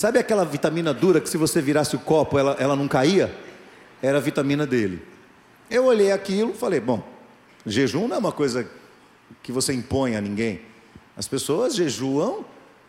Sabe 0.00 0.18
aquela 0.18 0.46
vitamina 0.46 0.94
dura 0.94 1.20
que 1.20 1.28
se 1.28 1.36
você 1.36 1.60
virasse 1.60 1.94
o 1.94 1.98
copo 1.98 2.38
ela, 2.38 2.56
ela 2.58 2.74
não 2.74 2.88
caía? 2.88 3.36
Era 4.00 4.16
a 4.16 4.20
vitamina 4.20 4.66
dele. 4.66 5.06
Eu 5.70 5.84
olhei 5.84 6.10
aquilo 6.10 6.54
falei, 6.54 6.80
bom, 6.80 7.06
jejum 7.66 8.08
não 8.08 8.16
é 8.16 8.18
uma 8.18 8.32
coisa 8.32 8.66
que 9.42 9.52
você 9.52 9.74
impõe 9.74 10.16
a 10.16 10.20
ninguém. 10.22 10.62
As 11.14 11.28
pessoas 11.28 11.74
jejuam 11.74 12.46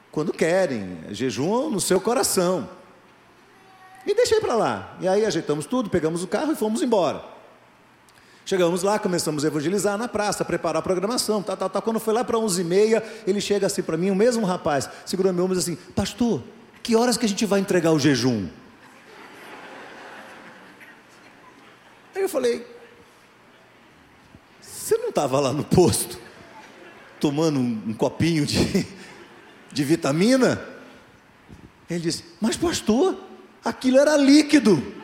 quando 0.09 0.31
querem, 0.31 0.99
jejuam 1.09 1.69
no 1.69 1.81
seu 1.81 1.99
coração. 1.99 2.69
E 4.07 4.15
deixei 4.15 4.39
para 4.39 4.55
lá. 4.55 4.95
E 5.01 5.05
aí 5.05 5.25
ajeitamos 5.25 5.65
tudo, 5.65 5.89
pegamos 5.89 6.23
o 6.23 6.27
carro 6.27 6.53
e 6.53 6.55
fomos 6.55 6.81
embora. 6.81 7.25
Chegamos 8.45 8.83
lá, 8.83 8.97
começamos 8.97 9.43
a 9.43 9.47
evangelizar 9.47 9.97
na 9.97 10.07
praça, 10.07 10.45
preparar 10.45 10.79
a 10.79 10.81
programação, 10.81 11.43
tá, 11.43 11.57
tá, 11.57 11.67
tá. 11.67 11.81
Quando 11.81 11.99
foi 11.99 12.13
lá 12.13 12.23
para 12.23 12.37
11h30, 12.37 13.03
ele 13.27 13.41
chega 13.41 13.67
assim 13.67 13.83
para 13.83 13.97
mim, 13.97 14.11
o 14.11 14.15
mesmo 14.15 14.45
rapaz, 14.45 14.89
segurou 15.05 15.33
meu 15.33 15.43
ombro 15.43 15.57
e 15.57 15.59
assim: 15.59 15.75
Pastor, 15.75 16.41
que 16.83 16.95
horas 16.95 17.17
que 17.17 17.25
a 17.25 17.29
gente 17.29 17.45
vai 17.45 17.59
entregar 17.59 17.91
o 17.91 17.99
jejum? 17.99 18.47
Aí 22.15 22.21
eu 22.21 22.29
falei: 22.29 22.65
Você 24.61 24.97
não 24.97 25.09
estava 25.09 25.39
lá 25.39 25.53
no 25.53 25.63
posto, 25.63 26.19
tomando 27.19 27.59
um, 27.59 27.83
um 27.87 27.93
copinho 27.93 28.45
de, 28.45 28.85
de 29.71 29.83
vitamina? 29.83 30.61
Ele 31.89 31.99
disse: 31.99 32.23
Mas, 32.39 32.55
pastor, 32.55 33.17
aquilo 33.63 33.99
era 33.99 34.15
líquido. 34.15 35.00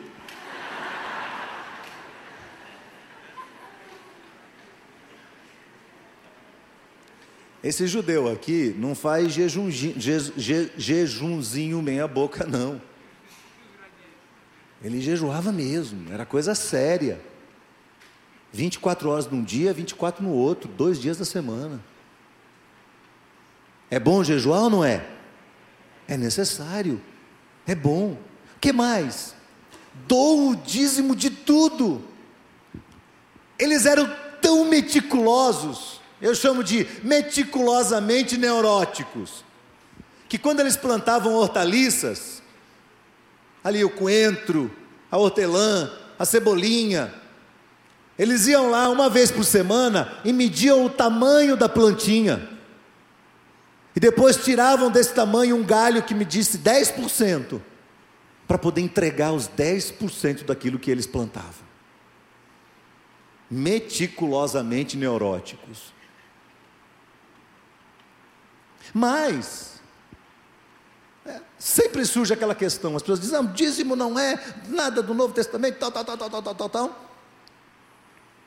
Esse 7.62 7.86
judeu 7.86 8.30
aqui 8.30 8.74
não 8.78 8.94
faz 8.94 9.32
jejumzinho, 9.32 9.94
je, 9.98 10.70
jejumzinho 10.76 11.82
meia 11.82 12.06
boca, 12.06 12.46
não. 12.46 12.80
Ele 14.82 15.00
jejuava 15.00 15.50
mesmo, 15.50 16.12
era 16.12 16.24
coisa 16.24 16.54
séria. 16.54 17.20
24 18.52 19.10
horas 19.10 19.26
num 19.26 19.42
dia, 19.42 19.72
24 19.72 20.22
no 20.22 20.30
outro, 20.30 20.70
dois 20.70 21.00
dias 21.00 21.18
da 21.18 21.24
semana. 21.24 21.82
É 23.90 23.98
bom 23.98 24.22
jejuar 24.22 24.62
ou 24.62 24.70
não 24.70 24.84
é? 24.84 25.04
É 26.06 26.16
necessário, 26.16 27.00
é 27.66 27.74
bom. 27.74 28.12
O 28.56 28.60
que 28.60 28.72
mais? 28.72 29.34
Dou 30.06 30.50
o 30.50 30.56
dízimo 30.56 31.16
de 31.16 31.30
tudo. 31.30 32.02
Eles 33.58 33.84
eram 33.84 34.08
tão 34.40 34.64
meticulosos 34.64 36.00
eu 36.20 36.34
chamo 36.34 36.64
de 36.64 36.86
meticulosamente 37.02 38.36
neuróticos, 38.36 39.44
que 40.28 40.38
quando 40.38 40.60
eles 40.60 40.76
plantavam 40.76 41.34
hortaliças, 41.34 42.42
ali 43.62 43.84
o 43.84 43.90
coentro, 43.90 44.70
a 45.10 45.16
hortelã, 45.16 45.90
a 46.18 46.24
cebolinha, 46.24 47.14
eles 48.18 48.46
iam 48.48 48.68
lá 48.68 48.88
uma 48.88 49.08
vez 49.08 49.30
por 49.30 49.44
semana 49.44 50.18
e 50.24 50.32
mediam 50.32 50.84
o 50.84 50.90
tamanho 50.90 51.56
da 51.56 51.68
plantinha. 51.68 52.48
E 53.94 54.00
depois 54.00 54.36
tiravam 54.36 54.90
desse 54.90 55.14
tamanho 55.14 55.56
um 55.56 55.64
galho 55.64 56.02
que 56.02 56.14
medisse 56.14 56.58
10%, 56.58 57.60
para 58.48 58.56
poder 58.56 58.80
entregar 58.80 59.32
os 59.32 59.46
10% 59.46 60.44
daquilo 60.44 60.78
que 60.78 60.90
eles 60.90 61.06
plantavam. 61.06 61.68
Meticulosamente 63.50 64.96
neuróticos. 64.96 65.92
Mas, 68.92 69.80
é, 71.26 71.40
sempre 71.58 72.04
surge 72.04 72.32
aquela 72.32 72.54
questão, 72.54 72.96
as 72.96 73.02
pessoas 73.02 73.20
dizem, 73.20 73.36
não, 73.36 73.46
dízimo 73.52 73.94
não 73.94 74.18
é 74.18 74.42
nada 74.68 75.02
do 75.02 75.14
Novo 75.14 75.34
Testamento, 75.34 75.78
tal, 75.78 75.92
tal, 75.92 76.04
tal, 76.04 76.16
tal, 76.16 76.42
tal, 76.42 76.54
tal, 76.54 76.68
tal. 76.68 77.08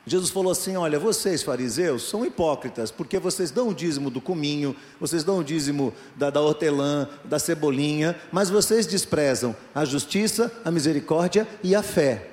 Jesus 0.06 0.32
falou 0.32 0.52
assim: 0.52 0.76
Olha, 0.76 0.98
vocês 1.00 1.44
fariseus 1.44 2.10
são 2.10 2.26
hipócritas, 2.26 2.90
porque 2.90 3.20
vocês 3.20 3.52
dão 3.52 3.70
o 3.70 3.74
dízimo 3.74 4.10
do 4.10 4.20
cominho, 4.20 4.76
vocês 5.00 5.24
dão 5.24 5.40
o 5.40 5.44
dízimo 5.44 5.94
da, 6.16 6.30
da 6.30 6.42
hortelã, 6.42 7.08
da 7.24 7.38
cebolinha, 7.38 8.20
mas 8.32 8.50
vocês 8.50 8.88
desprezam 8.88 9.56
a 9.76 9.86
justiça, 9.86 10.52
a 10.66 10.72
misericórdia 10.72 11.48
e 11.64 11.76
a 11.76 11.84
fé. 11.84 12.30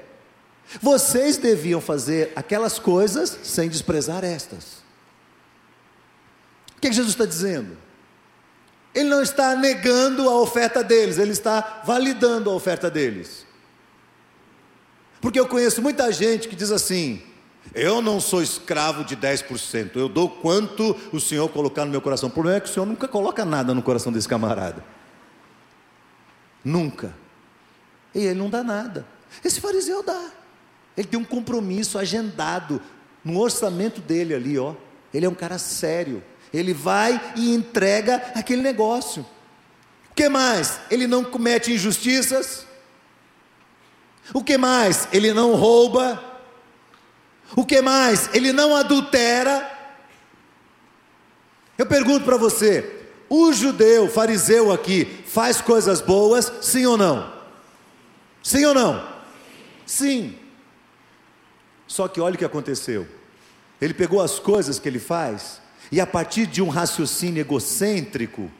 Vocês 0.80 1.36
deviam 1.36 1.80
fazer 1.80 2.32
aquelas 2.36 2.78
coisas 2.78 3.38
sem 3.42 3.68
desprezar 3.68 4.24
estas. 4.24 4.78
O 6.76 6.80
que, 6.80 6.88
que 6.88 6.94
Jesus 6.94 7.14
está 7.14 7.26
dizendo? 7.26 7.76
Ele 8.94 9.08
não 9.08 9.22
está 9.22 9.54
negando 9.54 10.28
a 10.28 10.40
oferta 10.40 10.82
deles, 10.82 11.18
ele 11.18 11.32
está 11.32 11.82
validando 11.84 12.50
a 12.50 12.54
oferta 12.54 12.90
deles. 12.90 13.46
Porque 15.20 15.38
eu 15.38 15.46
conheço 15.46 15.82
muita 15.82 16.10
gente 16.12 16.48
que 16.48 16.56
diz 16.56 16.70
assim: 16.70 17.22
eu 17.74 18.00
não 18.00 18.20
sou 18.20 18.42
escravo 18.42 19.04
de 19.04 19.16
10%, 19.16 19.96
eu 19.96 20.08
dou 20.08 20.28
quanto 20.28 20.96
o 21.12 21.20
Senhor 21.20 21.48
colocar 21.48 21.84
no 21.84 21.90
meu 21.90 22.00
coração. 22.00 22.28
O 22.28 22.32
problema 22.32 22.58
é 22.58 22.60
que 22.60 22.68
o 22.68 22.72
Senhor 22.72 22.86
nunca 22.86 23.06
coloca 23.06 23.44
nada 23.44 23.74
no 23.74 23.82
coração 23.82 24.12
desse 24.12 24.28
camarada. 24.28 24.84
Nunca. 26.64 27.14
E 28.14 28.20
ele 28.20 28.38
não 28.38 28.48
dá 28.48 28.62
nada. 28.62 29.06
Esse 29.44 29.60
fariseu 29.60 30.02
dá. 30.02 30.30
Ele 30.96 31.06
tem 31.06 31.20
um 31.20 31.24
compromisso 31.24 31.98
agendado 31.98 32.80
no 33.24 33.38
orçamento 33.38 34.00
dele 34.00 34.34
ali, 34.34 34.58
ó. 34.58 34.74
Ele 35.12 35.26
é 35.26 35.28
um 35.28 35.34
cara 35.34 35.58
sério. 35.58 36.22
Ele 36.52 36.72
vai 36.72 37.32
e 37.36 37.54
entrega 37.54 38.16
aquele 38.34 38.62
negócio. 38.62 39.26
O 40.10 40.14
que 40.14 40.28
mais? 40.28 40.80
Ele 40.90 41.06
não 41.06 41.22
comete 41.24 41.72
injustiças. 41.72 42.66
O 44.32 44.42
que 44.42 44.58
mais? 44.58 45.08
Ele 45.12 45.32
não 45.32 45.54
rouba. 45.54 46.22
O 47.56 47.64
que 47.64 47.80
mais? 47.80 48.28
Ele 48.34 48.52
não 48.52 48.74
adultera. 48.74 49.70
Eu 51.76 51.86
pergunto 51.86 52.24
para 52.24 52.36
você: 52.36 53.06
o 53.28 53.52
judeu, 53.52 54.08
fariseu 54.08 54.72
aqui, 54.72 55.22
faz 55.26 55.60
coisas 55.60 56.00
boas, 56.00 56.52
sim 56.60 56.86
ou 56.86 56.96
não? 56.96 57.32
Sim 58.42 58.64
ou 58.64 58.74
não? 58.74 59.06
Sim. 59.86 60.38
Só 61.86 62.08
que 62.08 62.20
olha 62.20 62.34
o 62.34 62.38
que 62.38 62.44
aconteceu. 62.44 63.06
Ele 63.80 63.94
pegou 63.94 64.20
as 64.20 64.38
coisas 64.38 64.78
que 64.78 64.88
ele 64.88 64.98
faz 64.98 65.60
e 65.90 66.00
a 66.00 66.06
partir 66.06 66.46
de 66.46 66.62
um 66.62 66.68
raciocínio 66.68 67.40
egocêntrico, 67.40 68.50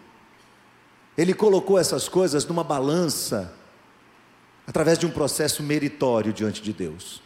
ele 1.16 1.34
colocou 1.34 1.78
essas 1.78 2.08
coisas 2.08 2.46
numa 2.46 2.62
balança, 2.62 3.52
através 4.66 4.98
de 4.98 5.06
um 5.06 5.10
processo 5.10 5.62
meritório 5.62 6.32
diante 6.32 6.62
de 6.62 6.72
Deus. 6.72 7.22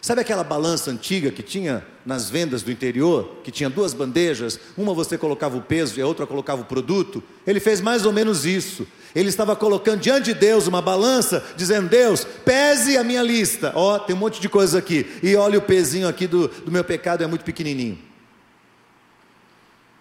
Sabe 0.00 0.20
aquela 0.20 0.44
balança 0.44 0.90
antiga 0.90 1.30
que 1.30 1.42
tinha 1.42 1.84
nas 2.06 2.30
vendas 2.30 2.62
do 2.62 2.70
interior, 2.70 3.38
que 3.42 3.50
tinha 3.50 3.68
duas 3.68 3.92
bandejas, 3.92 4.58
uma 4.76 4.94
você 4.94 5.18
colocava 5.18 5.56
o 5.56 5.62
peso 5.62 5.98
e 5.98 6.02
a 6.02 6.06
outra 6.06 6.26
colocava 6.26 6.62
o 6.62 6.64
produto? 6.64 7.22
Ele 7.46 7.58
fez 7.58 7.80
mais 7.80 8.06
ou 8.06 8.12
menos 8.12 8.46
isso. 8.46 8.86
Ele 9.14 9.28
estava 9.28 9.56
colocando 9.56 10.00
diante 10.00 10.26
de 10.26 10.34
Deus 10.34 10.66
uma 10.66 10.80
balança, 10.80 11.44
dizendo: 11.56 11.88
Deus, 11.88 12.24
pese 12.44 12.96
a 12.96 13.02
minha 13.02 13.22
lista. 13.22 13.72
Ó, 13.74 13.96
oh, 13.96 13.98
tem 13.98 14.14
um 14.14 14.18
monte 14.18 14.40
de 14.40 14.48
coisa 14.48 14.78
aqui. 14.78 15.04
E 15.22 15.34
olha 15.34 15.58
o 15.58 15.62
pezinho 15.62 16.08
aqui 16.08 16.26
do, 16.26 16.46
do 16.48 16.70
meu 16.70 16.84
pecado, 16.84 17.24
é 17.24 17.26
muito 17.26 17.44
pequenininho. 17.44 18.07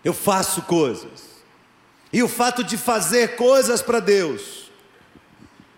Eu 0.03 0.13
faço 0.13 0.61
coisas. 0.63 1.27
E 2.11 2.23
o 2.23 2.27
fato 2.27 2.63
de 2.63 2.77
fazer 2.77 3.35
coisas 3.35 3.81
para 3.81 3.99
Deus 3.99 4.67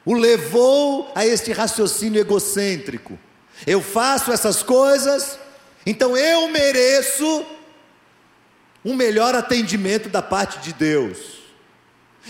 o 0.06 0.14
levou 0.14 1.12
a 1.14 1.26
este 1.26 1.52
raciocínio 1.52 2.20
egocêntrico 2.20 3.20
eu 3.66 3.82
faço 3.82 4.32
essas 4.32 4.64
coisas, 4.64 5.38
então 5.86 6.16
eu 6.16 6.50
mereço 6.50 7.46
um 8.84 8.96
melhor 8.96 9.36
atendimento 9.36 10.10
da 10.10 10.22
parte 10.22 10.60
de 10.60 10.74
Deus. 10.74 11.40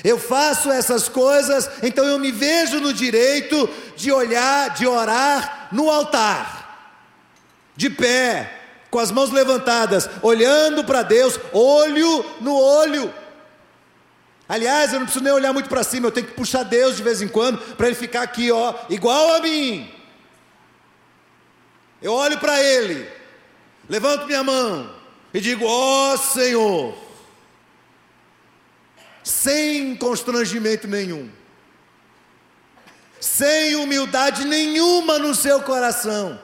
Eu 0.04 0.18
faço 0.18 0.72
essas 0.72 1.10
coisas, 1.10 1.70
então 1.84 2.06
eu 2.06 2.18
me 2.18 2.32
vejo 2.32 2.80
no 2.80 2.94
direito 2.94 3.70
de 3.96 4.12
olhar, 4.12 4.72
de 4.72 4.88
orar 4.88 5.68
no 5.72 5.90
altar, 5.90 6.96
de 7.76 7.90
pé, 7.90 8.59
com 8.90 9.00
as 9.00 9.12
mãos 9.12 9.32
levantadas, 9.32 10.10
olhando 10.22 10.84
para 10.84 11.04
Deus, 11.04 11.40
olho 11.54 12.26
no 12.42 12.56
olho. 12.56 13.14
Aliás, 14.48 14.92
eu 14.92 15.00
não 15.00 15.06
preciso 15.06 15.24
nem 15.24 15.32
olhar 15.32 15.54
muito 15.54 15.70
para 15.70 15.84
cima, 15.84 16.08
eu 16.08 16.12
tenho 16.12 16.26
que 16.26 16.34
puxar 16.34 16.64
Deus 16.64 16.98
de 16.98 17.04
vez 17.04 17.22
em 17.22 17.28
quando, 17.28 17.60
para 17.76 17.88
ele 17.88 17.96
ficar 17.96 18.24
aqui, 18.24 18.52
ó, 18.52 18.74
igual 18.90 19.36
a 19.36 19.42
mim. 19.42 19.94
Eu 22.02 22.14
olho 22.14 22.40
para 22.40 22.62
ele, 22.64 23.08
levanto 23.88 24.26
minha 24.26 24.44
mão 24.44 24.90
e 25.34 25.40
digo: 25.40 25.66
Ó 25.66 26.14
oh, 26.14 26.18
Senhor, 26.18 26.98
sem 29.24 29.96
constrangimento 29.96 30.88
nenhum, 30.88 31.30
sem 33.20 33.76
humildade 33.76 34.46
nenhuma 34.46 35.20
no 35.20 35.36
seu 35.36 35.62
coração, 35.62 36.40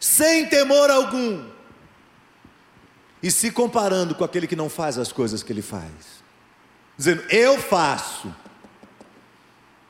sem 0.00 0.48
temor 0.48 0.90
algum, 0.90 1.46
e 3.22 3.30
se 3.30 3.50
comparando 3.50 4.14
com 4.14 4.24
aquele 4.24 4.46
que 4.46 4.56
não 4.56 4.70
faz 4.70 4.96
as 4.96 5.12
coisas 5.12 5.42
que 5.42 5.52
ele 5.52 5.60
faz, 5.62 5.92
dizendo: 6.96 7.22
Eu 7.30 7.60
faço. 7.60 8.34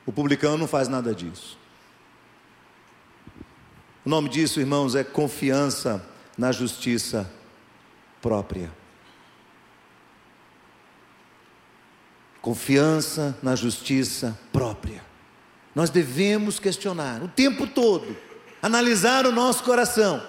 O 0.05 0.11
publicano 0.11 0.57
não 0.57 0.67
faz 0.67 0.89
nada 0.89 1.15
disso. 1.15 1.57
O 4.03 4.09
nome 4.09 4.27
disso, 4.27 4.59
irmãos, 4.59 4.95
é 4.95 5.03
confiança 5.03 6.05
na 6.37 6.51
justiça 6.51 7.31
própria. 8.21 8.71
Confiança 12.41 13.37
na 13.43 13.55
justiça 13.55 14.37
própria. 14.51 15.03
Nós 15.75 15.91
devemos 15.91 16.59
questionar 16.59 17.21
o 17.21 17.27
tempo 17.27 17.67
todo, 17.67 18.17
analisar 18.61 19.25
o 19.25 19.31
nosso 19.31 19.63
coração, 19.63 20.21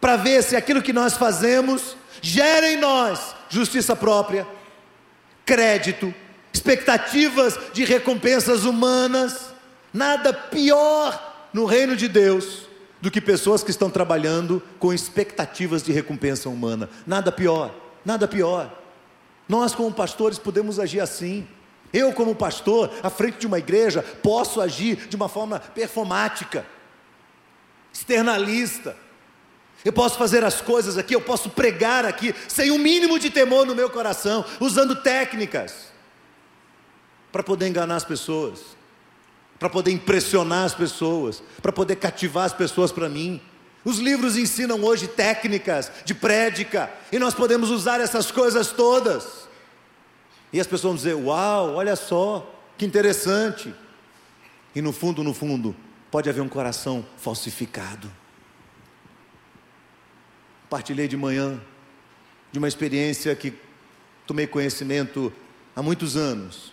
para 0.00 0.16
ver 0.16 0.42
se 0.42 0.56
aquilo 0.56 0.82
que 0.82 0.92
nós 0.92 1.14
fazemos 1.14 1.96
gera 2.20 2.70
em 2.70 2.76
nós 2.76 3.34
justiça 3.48 3.94
própria, 3.94 4.46
crédito, 5.44 6.12
expectativas 6.52 7.58
de 7.72 7.84
recompensas 7.84 8.64
humanas. 8.64 9.54
Nada 9.92 10.32
pior 10.32 11.48
no 11.52 11.64
reino 11.64 11.96
de 11.96 12.08
Deus 12.08 12.66
do 13.00 13.10
que 13.10 13.20
pessoas 13.20 13.62
que 13.62 13.70
estão 13.70 13.88
trabalhando 13.88 14.62
com 14.78 14.92
expectativas 14.92 15.82
de 15.82 15.92
recompensa 15.92 16.48
humana. 16.48 16.88
Nada 17.06 17.30
pior, 17.30 17.74
nada 18.04 18.26
pior. 18.26 18.70
Nós, 19.48 19.74
como 19.74 19.92
pastores, 19.92 20.38
podemos 20.38 20.80
agir 20.80 21.00
assim. 21.00 21.46
Eu, 21.92 22.12
como 22.12 22.34
pastor, 22.34 22.90
à 23.02 23.08
frente 23.08 23.38
de 23.38 23.46
uma 23.46 23.58
igreja, 23.58 24.02
posso 24.22 24.60
agir 24.60 25.08
de 25.08 25.14
uma 25.14 25.28
forma 25.28 25.60
performática, 25.60 26.66
externalista. 27.96 28.96
Eu 29.84 29.92
posso 29.92 30.18
fazer 30.18 30.44
as 30.44 30.60
coisas 30.60 30.98
aqui, 30.98 31.14
eu 31.14 31.20
posso 31.20 31.50
pregar 31.50 32.04
aqui, 32.04 32.34
sem 32.48 32.70
o 32.70 32.74
um 32.74 32.78
mínimo 32.78 33.18
de 33.18 33.30
temor 33.30 33.66
no 33.66 33.74
meu 33.74 33.88
coração, 33.90 34.44
usando 34.60 34.96
técnicas 34.96 35.92
para 37.30 37.42
poder 37.42 37.68
enganar 37.68 37.96
as 37.96 38.04
pessoas 38.04 38.76
para 39.58 39.70
poder 39.70 39.90
impressionar 39.90 40.64
as 40.64 40.74
pessoas, 40.74 41.42
para 41.62 41.72
poder 41.72 41.96
cativar 41.96 42.44
as 42.44 42.52
pessoas 42.52 42.92
para 42.92 43.08
mim. 43.08 43.40
Os 43.84 43.98
livros 43.98 44.36
ensinam 44.36 44.82
hoje 44.82 45.06
técnicas 45.06 45.90
de 46.04 46.14
prédica, 46.14 46.90
e 47.10 47.18
nós 47.18 47.34
podemos 47.34 47.70
usar 47.70 48.00
essas 48.00 48.30
coisas 48.30 48.68
todas. 48.72 49.48
E 50.52 50.60
as 50.60 50.66
pessoas 50.66 50.82
vão 50.82 50.94
dizer: 50.94 51.14
Uau, 51.14 51.74
olha 51.74 51.96
só, 51.96 52.52
que 52.76 52.84
interessante. 52.84 53.72
E 54.74 54.82
no 54.82 54.92
fundo, 54.92 55.22
no 55.24 55.32
fundo, 55.32 55.74
pode 56.16 56.30
haver 56.30 56.40
um 56.40 56.48
coração 56.48 57.04
falsificado. 57.18 58.10
Partilhei 60.70 61.06
de 61.06 61.14
manhã 61.14 61.60
de 62.50 62.58
uma 62.58 62.66
experiência 62.66 63.36
que 63.36 63.52
tomei 64.26 64.46
conhecimento 64.46 65.30
há 65.76 65.82
muitos 65.82 66.16
anos 66.16 66.72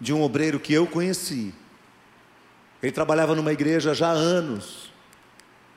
de 0.00 0.14
um 0.14 0.22
obreiro 0.22 0.58
que 0.58 0.72
eu 0.72 0.86
conheci. 0.86 1.52
Ele 2.82 2.92
trabalhava 2.92 3.34
numa 3.34 3.52
igreja 3.52 3.92
já 3.92 4.08
há 4.08 4.12
anos. 4.12 4.90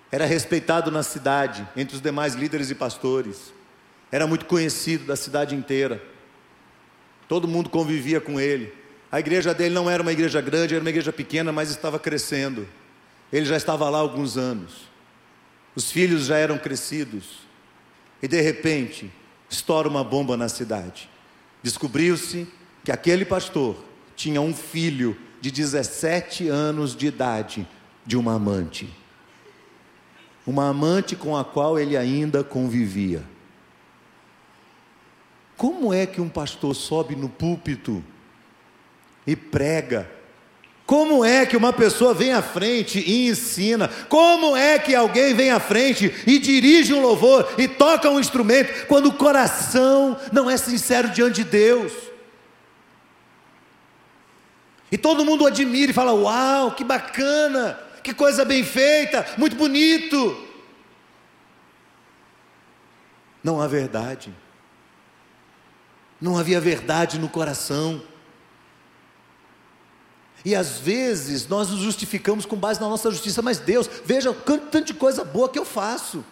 Era 0.10 0.26
respeitado 0.26 0.90
na 0.90 1.04
cidade, 1.04 1.68
entre 1.76 1.98
os 1.98 2.02
demais 2.02 2.34
líderes 2.34 2.70
e 2.70 2.76
pastores. 2.76 3.54
Era 4.10 4.26
muito 4.26 4.46
conhecido 4.46 5.04
da 5.04 5.18
cidade 5.18 5.54
inteira. 5.54 6.02
Todo 7.28 7.46
mundo 7.46 7.70
convivia 7.70 8.22
com 8.22 8.40
ele. 8.40 8.74
A 9.12 9.20
igreja 9.20 9.54
dele 9.54 9.74
não 9.74 9.90
era 9.90 10.02
uma 10.02 10.12
igreja 10.12 10.42
grande, 10.42 10.74
era 10.74 10.84
uma 10.84 10.90
igreja 10.90 11.14
pequena, 11.14 11.52
mas 11.52 11.70
estava 11.70 11.98
crescendo. 11.98 12.68
Ele 13.32 13.46
já 13.46 13.56
estava 13.56 13.90
lá 13.90 13.98
há 13.98 14.02
alguns 14.02 14.38
anos. 14.38 14.88
Os 15.76 15.92
filhos 15.92 16.26
já 16.26 16.38
eram 16.38 16.58
crescidos. 16.58 17.40
E 18.22 18.28
de 18.28 18.42
repente, 18.42 19.12
estoura 19.50 19.88
uma 19.88 20.04
bomba 20.04 20.36
na 20.36 20.50
cidade. 20.50 21.10
Descobriu-se 21.64 22.48
que 22.84 22.92
aquele 22.92 23.24
pastor 23.24 23.78
tinha 24.16 24.42
um 24.42 24.54
filho 24.54 25.18
de 25.40 25.52
17 25.52 26.50
anos 26.50 26.96
de 26.96 27.08
idade 27.08 27.68
de 28.06 28.18
uma 28.18 28.34
amante. 28.34 28.90
Uma 30.46 30.70
amante 30.70 31.16
com 31.16 31.36
a 31.38 31.46
qual 31.46 31.78
ele 31.78 31.96
ainda 31.96 32.44
convivia. 32.44 33.24
Como 35.56 35.94
é 35.94 36.06
que 36.06 36.22
um 36.22 36.30
pastor 36.30 36.76
sobe 36.76 37.16
no 37.16 37.30
púlpito 37.30 38.04
e 39.28 39.36
prega? 39.36 40.10
Como 40.86 41.26
é 41.26 41.46
que 41.46 41.58
uma 41.58 41.74
pessoa 41.74 42.14
vem 42.14 42.32
à 42.32 42.42
frente 42.42 42.98
e 42.98 43.28
ensina? 43.28 43.90
Como 44.08 44.56
é 44.56 44.80
que 44.80 44.96
alguém 44.96 45.34
vem 45.34 45.52
à 45.52 45.60
frente 45.60 46.24
e 46.26 46.40
dirige 46.40 46.94
um 46.94 47.02
louvor 47.02 47.56
e 47.58 47.68
toca 47.68 48.10
um 48.10 48.22
instrumento 48.22 48.88
quando 48.88 49.08
o 49.08 49.14
coração 49.14 50.18
não 50.32 50.50
é 50.50 50.56
sincero 50.56 51.10
diante 51.10 51.44
de 51.44 51.50
Deus? 51.50 51.92
E 54.90 54.98
todo 54.98 55.26
mundo 55.26 55.46
admira 55.46 55.92
e 55.92 55.94
fala: 55.94 56.14
Uau, 56.14 56.72
que 56.72 56.86
bacana, 56.86 57.78
que 58.02 58.14
coisa 58.14 58.46
bem 58.46 58.64
feita, 58.64 59.26
muito 59.38 59.58
bonito. 59.58 60.48
Não 63.44 63.62
há 63.62 63.68
verdade. 63.68 64.34
Não 66.22 66.38
havia 66.38 66.62
verdade 66.62 67.20
no 67.20 67.28
coração. 67.28 68.02
E 70.48 70.56
às 70.56 70.78
vezes 70.78 71.46
nós 71.46 71.68
nos 71.68 71.82
justificamos 71.82 72.46
com 72.46 72.56
base 72.56 72.80
na 72.80 72.88
nossa 72.88 73.12
justiça, 73.12 73.42
mas 73.42 73.60
Deus, 73.60 73.90
veja 74.06 74.34
tanto 74.34 74.86
de 74.86 74.94
coisa 74.94 75.26
boa 75.26 75.50
que 75.50 75.60
eu 75.60 75.66
faço. 75.66 76.24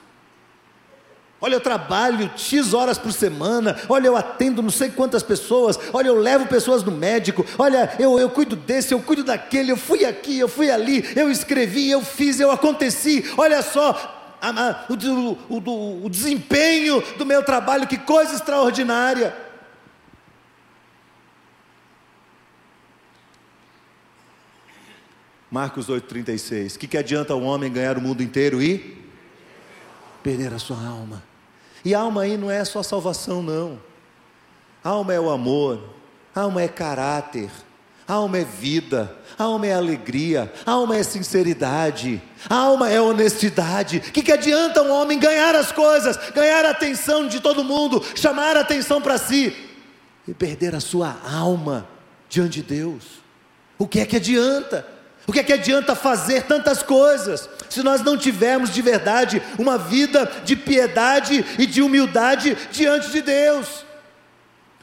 Olha, 1.41 1.55
eu 1.55 1.59
trabalho 1.59 2.31
X 2.37 2.73
horas 2.73 2.97
por 2.97 3.11
semana. 3.11 3.77
Olha, 3.89 4.07
eu 4.07 4.15
atendo 4.15 4.61
não 4.61 4.69
sei 4.69 4.89
quantas 4.89 5.21
pessoas. 5.21 5.77
Olha, 5.91 6.07
eu 6.07 6.15
levo 6.17 6.45
pessoas 6.45 6.81
no 6.81 6.93
médico. 6.93 7.45
Olha, 7.59 7.93
eu, 7.99 8.17
eu 8.17 8.29
cuido 8.29 8.55
desse, 8.55 8.93
eu 8.93 9.01
cuido 9.01 9.21
daquele. 9.21 9.73
Eu 9.73 9.77
fui 9.77 10.05
aqui, 10.05 10.39
eu 10.39 10.47
fui 10.47 10.71
ali. 10.71 11.03
Eu 11.13 11.29
escrevi, 11.29 11.91
eu 11.91 12.01
fiz, 12.01 12.39
eu 12.39 12.49
aconteci. 12.51 13.29
Olha 13.35 13.61
só, 13.61 14.37
a, 14.41 14.49
a, 14.49 14.85
o, 14.89 15.37
o, 15.53 16.05
o 16.05 16.09
desempenho 16.09 17.03
do 17.17 17.25
meu 17.25 17.43
trabalho, 17.43 17.85
que 17.85 17.97
coisa 17.97 18.33
extraordinária. 18.33 19.44
Marcos 25.49 25.87
8,36. 25.87 26.75
O 26.75 26.79
que, 26.79 26.87
que 26.87 26.97
adianta 26.97 27.35
o 27.35 27.43
homem 27.43 27.71
ganhar 27.71 27.97
o 27.97 28.01
mundo 28.01 28.21
inteiro 28.21 28.61
e 28.61 29.03
perder 30.23 30.53
a 30.53 30.59
sua 30.59 30.77
alma? 30.77 31.23
E 31.83 31.93
alma 31.93 32.23
aí 32.23 32.37
não 32.37 32.49
é 32.49 32.63
só 32.65 32.81
salvação, 32.81 33.43
não. 33.43 33.79
Alma 34.83 35.13
é 35.13 35.19
o 35.19 35.29
amor, 35.29 35.81
alma 36.33 36.61
é 36.61 36.67
caráter, 36.67 37.49
Alma 38.07 38.37
é 38.37 38.43
vida, 38.43 39.15
alma 39.35 39.65
é 39.65 39.73
alegria, 39.73 40.53
alma 40.63 40.95
é 40.95 41.01
sinceridade, 41.01 42.21
alma 42.47 42.87
é 42.87 43.01
honestidade. 43.01 43.99
Que, 43.99 44.21
que 44.21 44.31
adianta 44.31 44.83
um 44.83 44.91
homem 44.91 45.17
ganhar 45.17 45.55
as 45.55 45.71
coisas, 45.71 46.15
ganhar 46.31 46.65
a 46.65 46.69
atenção 46.69 47.27
de 47.27 47.39
todo 47.39 47.63
mundo, 47.63 48.03
chamar 48.13 48.57
a 48.57 48.59
atenção 48.59 49.01
para 49.01 49.17
si 49.17 49.55
e 50.27 50.35
perder 50.35 50.75
a 50.75 50.79
sua 50.79 51.17
alma 51.27 51.87
diante 52.29 52.61
de 52.61 52.75
Deus? 52.75 53.03
O 53.75 53.87
que 53.87 53.99
é 53.99 54.05
que 54.05 54.17
adianta? 54.17 54.85
O 55.27 55.33
que 55.33 55.39
é 55.39 55.43
que 55.43 55.53
adianta 55.53 55.95
fazer 55.95 56.43
tantas 56.43 56.83
coisas 56.83 57.49
se 57.69 57.81
nós 57.81 58.01
não 58.01 58.17
tivermos 58.17 58.71
de 58.71 58.81
verdade 58.81 59.41
uma 59.57 59.77
vida 59.77 60.31
de 60.43 60.55
piedade 60.55 61.43
e 61.57 61.65
de 61.65 61.81
humildade 61.81 62.55
diante 62.71 63.09
de 63.09 63.21
Deus? 63.21 63.85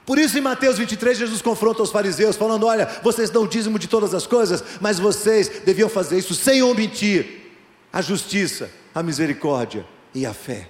Por 0.05 0.19
isso, 0.19 0.37
em 0.37 0.41
Mateus 0.41 0.79
23, 0.79 1.17
Jesus 1.17 1.41
confronta 1.41 1.83
os 1.83 1.93
fariseus, 1.93 2.37
falando: 2.37 2.67
Olha, 2.67 2.87
vocês 3.03 3.31
dão 3.31 3.47
dízimo 3.47 3.79
de 3.79 3.87
todas 3.87 4.15
as 4.15 4.27
coisas, 4.27 4.63
mas 4.81 4.99
vocês 4.99 5.49
deviam 5.65 5.89
fazer 5.89 6.19
isso 6.19 6.35
sem 6.35 6.61
omitir 6.61 7.53
a 7.93 8.03
justiça, 8.03 8.69
a 8.93 9.03
misericórdia 9.03 9.87
e 10.13 10.27
a 10.27 10.35
fé. 10.35 10.69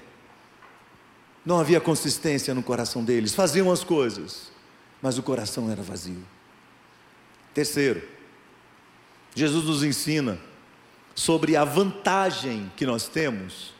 Não 1.46 1.58
havia 1.58 1.80
consistência 1.80 2.54
no 2.54 2.62
coração 2.62 3.02
deles, 3.02 3.34
faziam 3.34 3.72
as 3.72 3.82
coisas, 3.82 4.52
mas 5.00 5.16
o 5.16 5.22
coração 5.22 5.70
era 5.70 5.82
vazio. 5.82 6.22
Terceiro, 7.54 8.02
Jesus 9.34 9.64
nos 9.64 9.82
ensina 9.82 10.38
sobre 11.14 11.56
a 11.56 11.64
vantagem 11.64 12.70
que 12.76 12.86
nós 12.86 13.08
temos 13.08 13.72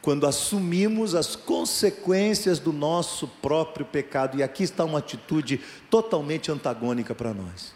quando 0.00 0.26
assumimos 0.26 1.16
as 1.16 1.34
consequências 1.34 2.60
do 2.60 2.72
nosso 2.72 3.26
próprio 3.26 3.84
pecado. 3.84 4.38
E 4.38 4.42
aqui 4.42 4.62
está 4.62 4.84
uma 4.84 5.00
atitude 5.00 5.60
totalmente 5.90 6.50
antagônica 6.50 7.12
para 7.12 7.34
nós. 7.34 7.74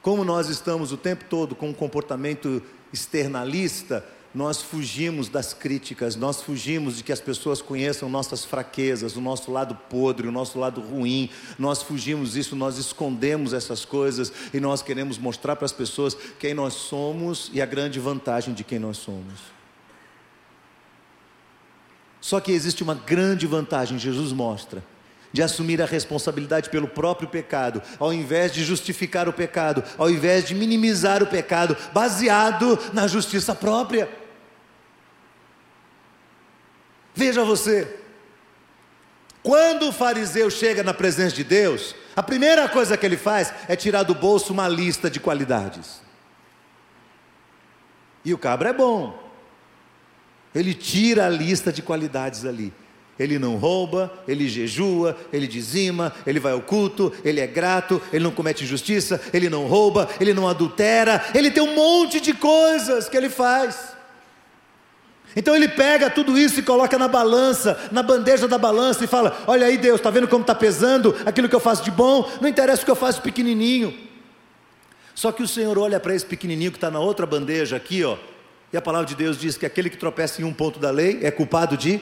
Como 0.00 0.24
nós 0.24 0.48
estamos 0.48 0.92
o 0.92 0.96
tempo 0.96 1.24
todo 1.28 1.56
com 1.56 1.70
um 1.70 1.74
comportamento 1.74 2.62
externalista, 2.92 4.06
nós 4.36 4.60
fugimos 4.60 5.30
das 5.30 5.54
críticas, 5.54 6.14
nós 6.14 6.42
fugimos 6.42 6.98
de 6.98 7.02
que 7.02 7.10
as 7.10 7.22
pessoas 7.22 7.62
conheçam 7.62 8.06
nossas 8.06 8.44
fraquezas, 8.44 9.16
o 9.16 9.20
nosso 9.22 9.50
lado 9.50 9.74
podre, 9.88 10.28
o 10.28 10.30
nosso 10.30 10.58
lado 10.58 10.82
ruim, 10.82 11.30
nós 11.58 11.80
fugimos 11.80 12.32
disso, 12.32 12.54
nós 12.54 12.76
escondemos 12.76 13.54
essas 13.54 13.86
coisas 13.86 14.30
e 14.52 14.60
nós 14.60 14.82
queremos 14.82 15.16
mostrar 15.16 15.56
para 15.56 15.64
as 15.64 15.72
pessoas 15.72 16.14
quem 16.38 16.52
nós 16.52 16.74
somos 16.74 17.50
e 17.54 17.62
a 17.62 17.66
grande 17.66 17.98
vantagem 17.98 18.52
de 18.52 18.62
quem 18.62 18.78
nós 18.78 18.98
somos. 18.98 19.40
Só 22.20 22.38
que 22.38 22.52
existe 22.52 22.82
uma 22.82 22.94
grande 22.94 23.46
vantagem, 23.46 23.98
Jesus 23.98 24.32
mostra, 24.32 24.84
de 25.32 25.42
assumir 25.42 25.80
a 25.80 25.86
responsabilidade 25.86 26.68
pelo 26.68 26.88
próprio 26.88 27.26
pecado, 27.26 27.80
ao 27.98 28.12
invés 28.12 28.52
de 28.52 28.62
justificar 28.62 29.30
o 29.30 29.32
pecado, 29.32 29.82
ao 29.96 30.10
invés 30.10 30.46
de 30.46 30.54
minimizar 30.54 31.22
o 31.22 31.26
pecado, 31.26 31.74
baseado 31.94 32.78
na 32.92 33.08
justiça 33.08 33.54
própria. 33.54 34.25
Veja 37.16 37.42
você, 37.42 37.88
quando 39.42 39.88
o 39.88 39.92
fariseu 39.92 40.50
chega 40.50 40.82
na 40.82 40.92
presença 40.92 41.34
de 41.34 41.42
Deus, 41.42 41.94
a 42.14 42.22
primeira 42.22 42.68
coisa 42.68 42.94
que 42.94 43.06
ele 43.06 43.16
faz 43.16 43.54
é 43.66 43.74
tirar 43.74 44.02
do 44.02 44.14
bolso 44.14 44.52
uma 44.52 44.68
lista 44.68 45.08
de 45.08 45.18
qualidades. 45.18 46.02
E 48.22 48.34
o 48.34 48.38
cabra 48.38 48.68
é 48.68 48.72
bom, 48.74 49.18
ele 50.54 50.74
tira 50.74 51.24
a 51.24 51.30
lista 51.30 51.72
de 51.72 51.80
qualidades 51.80 52.44
ali. 52.44 52.70
Ele 53.18 53.38
não 53.38 53.56
rouba, 53.56 54.12
ele 54.28 54.46
jejua, 54.46 55.16
ele 55.32 55.46
dizima, 55.46 56.12
ele 56.26 56.38
vai 56.38 56.52
ao 56.52 56.60
culto, 56.60 57.10
ele 57.24 57.40
é 57.40 57.46
grato, 57.46 58.02
ele 58.12 58.24
não 58.24 58.30
comete 58.30 58.64
injustiça, 58.64 59.18
ele 59.32 59.48
não 59.48 59.66
rouba, 59.66 60.06
ele 60.20 60.34
não 60.34 60.46
adultera, 60.46 61.24
ele 61.34 61.50
tem 61.50 61.62
um 61.62 61.74
monte 61.74 62.20
de 62.20 62.34
coisas 62.34 63.08
que 63.08 63.16
ele 63.16 63.30
faz. 63.30 63.95
Então 65.36 65.54
ele 65.54 65.68
pega 65.68 66.08
tudo 66.08 66.38
isso 66.38 66.58
e 66.58 66.62
coloca 66.62 66.98
na 66.98 67.06
balança, 67.06 67.78
na 67.92 68.02
bandeja 68.02 68.48
da 68.48 68.56
balança 68.56 69.04
e 69.04 69.06
fala: 69.06 69.44
Olha 69.46 69.66
aí, 69.66 69.76
Deus, 69.76 70.00
está 70.00 70.08
vendo 70.08 70.26
como 70.26 70.40
está 70.40 70.54
pesando 70.54 71.14
aquilo 71.26 71.46
que 71.46 71.54
eu 71.54 71.60
faço 71.60 71.84
de 71.84 71.90
bom? 71.90 72.26
Não 72.40 72.48
interessa 72.48 72.80
o 72.80 72.84
que 72.86 72.90
eu 72.90 72.96
faço 72.96 73.20
pequenininho. 73.20 73.94
Só 75.14 75.30
que 75.30 75.42
o 75.42 75.48
Senhor 75.48 75.78
olha 75.78 76.00
para 76.00 76.14
esse 76.14 76.24
pequenininho 76.24 76.70
que 76.70 76.78
está 76.78 76.90
na 76.90 77.00
outra 77.00 77.26
bandeja 77.26 77.76
aqui, 77.76 78.02
ó, 78.02 78.16
e 78.72 78.76
a 78.76 78.82
palavra 78.82 79.06
de 79.06 79.14
Deus 79.14 79.38
diz 79.38 79.56
que 79.58 79.66
aquele 79.66 79.90
que 79.90 79.96
tropeça 79.98 80.40
em 80.40 80.44
um 80.44 80.52
ponto 80.52 80.78
da 80.78 80.90
lei 80.90 81.20
é 81.22 81.30
culpado 81.30 81.76
de 81.76 82.00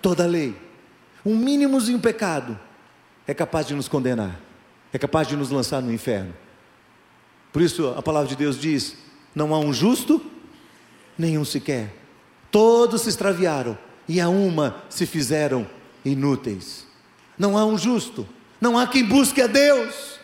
toda 0.00 0.22
a 0.22 0.26
lei. 0.26 0.54
Um 1.26 1.36
mínimozinho 1.36 1.98
pecado 1.98 2.58
é 3.26 3.34
capaz 3.34 3.66
de 3.66 3.74
nos 3.74 3.88
condenar, 3.88 4.40
é 4.92 4.98
capaz 4.98 5.26
de 5.26 5.36
nos 5.36 5.50
lançar 5.50 5.82
no 5.82 5.92
inferno. 5.92 6.34
Por 7.52 7.62
isso 7.62 7.94
a 7.96 8.02
palavra 8.02 8.28
de 8.28 8.36
Deus 8.36 8.60
diz: 8.60 8.96
não 9.34 9.52
há 9.54 9.58
um 9.58 9.72
justo, 9.72 10.24
nenhum 11.18 11.44
sequer. 11.44 12.03
Todos 12.54 13.00
se 13.00 13.08
extraviaram 13.08 13.76
e 14.06 14.20
a 14.20 14.28
uma 14.28 14.80
se 14.88 15.06
fizeram 15.06 15.68
inúteis. 16.04 16.86
Não 17.36 17.58
há 17.58 17.66
um 17.66 17.76
justo, 17.76 18.28
não 18.60 18.78
há 18.78 18.86
quem 18.86 19.04
busque 19.04 19.42
a 19.42 19.48
Deus. 19.48 20.20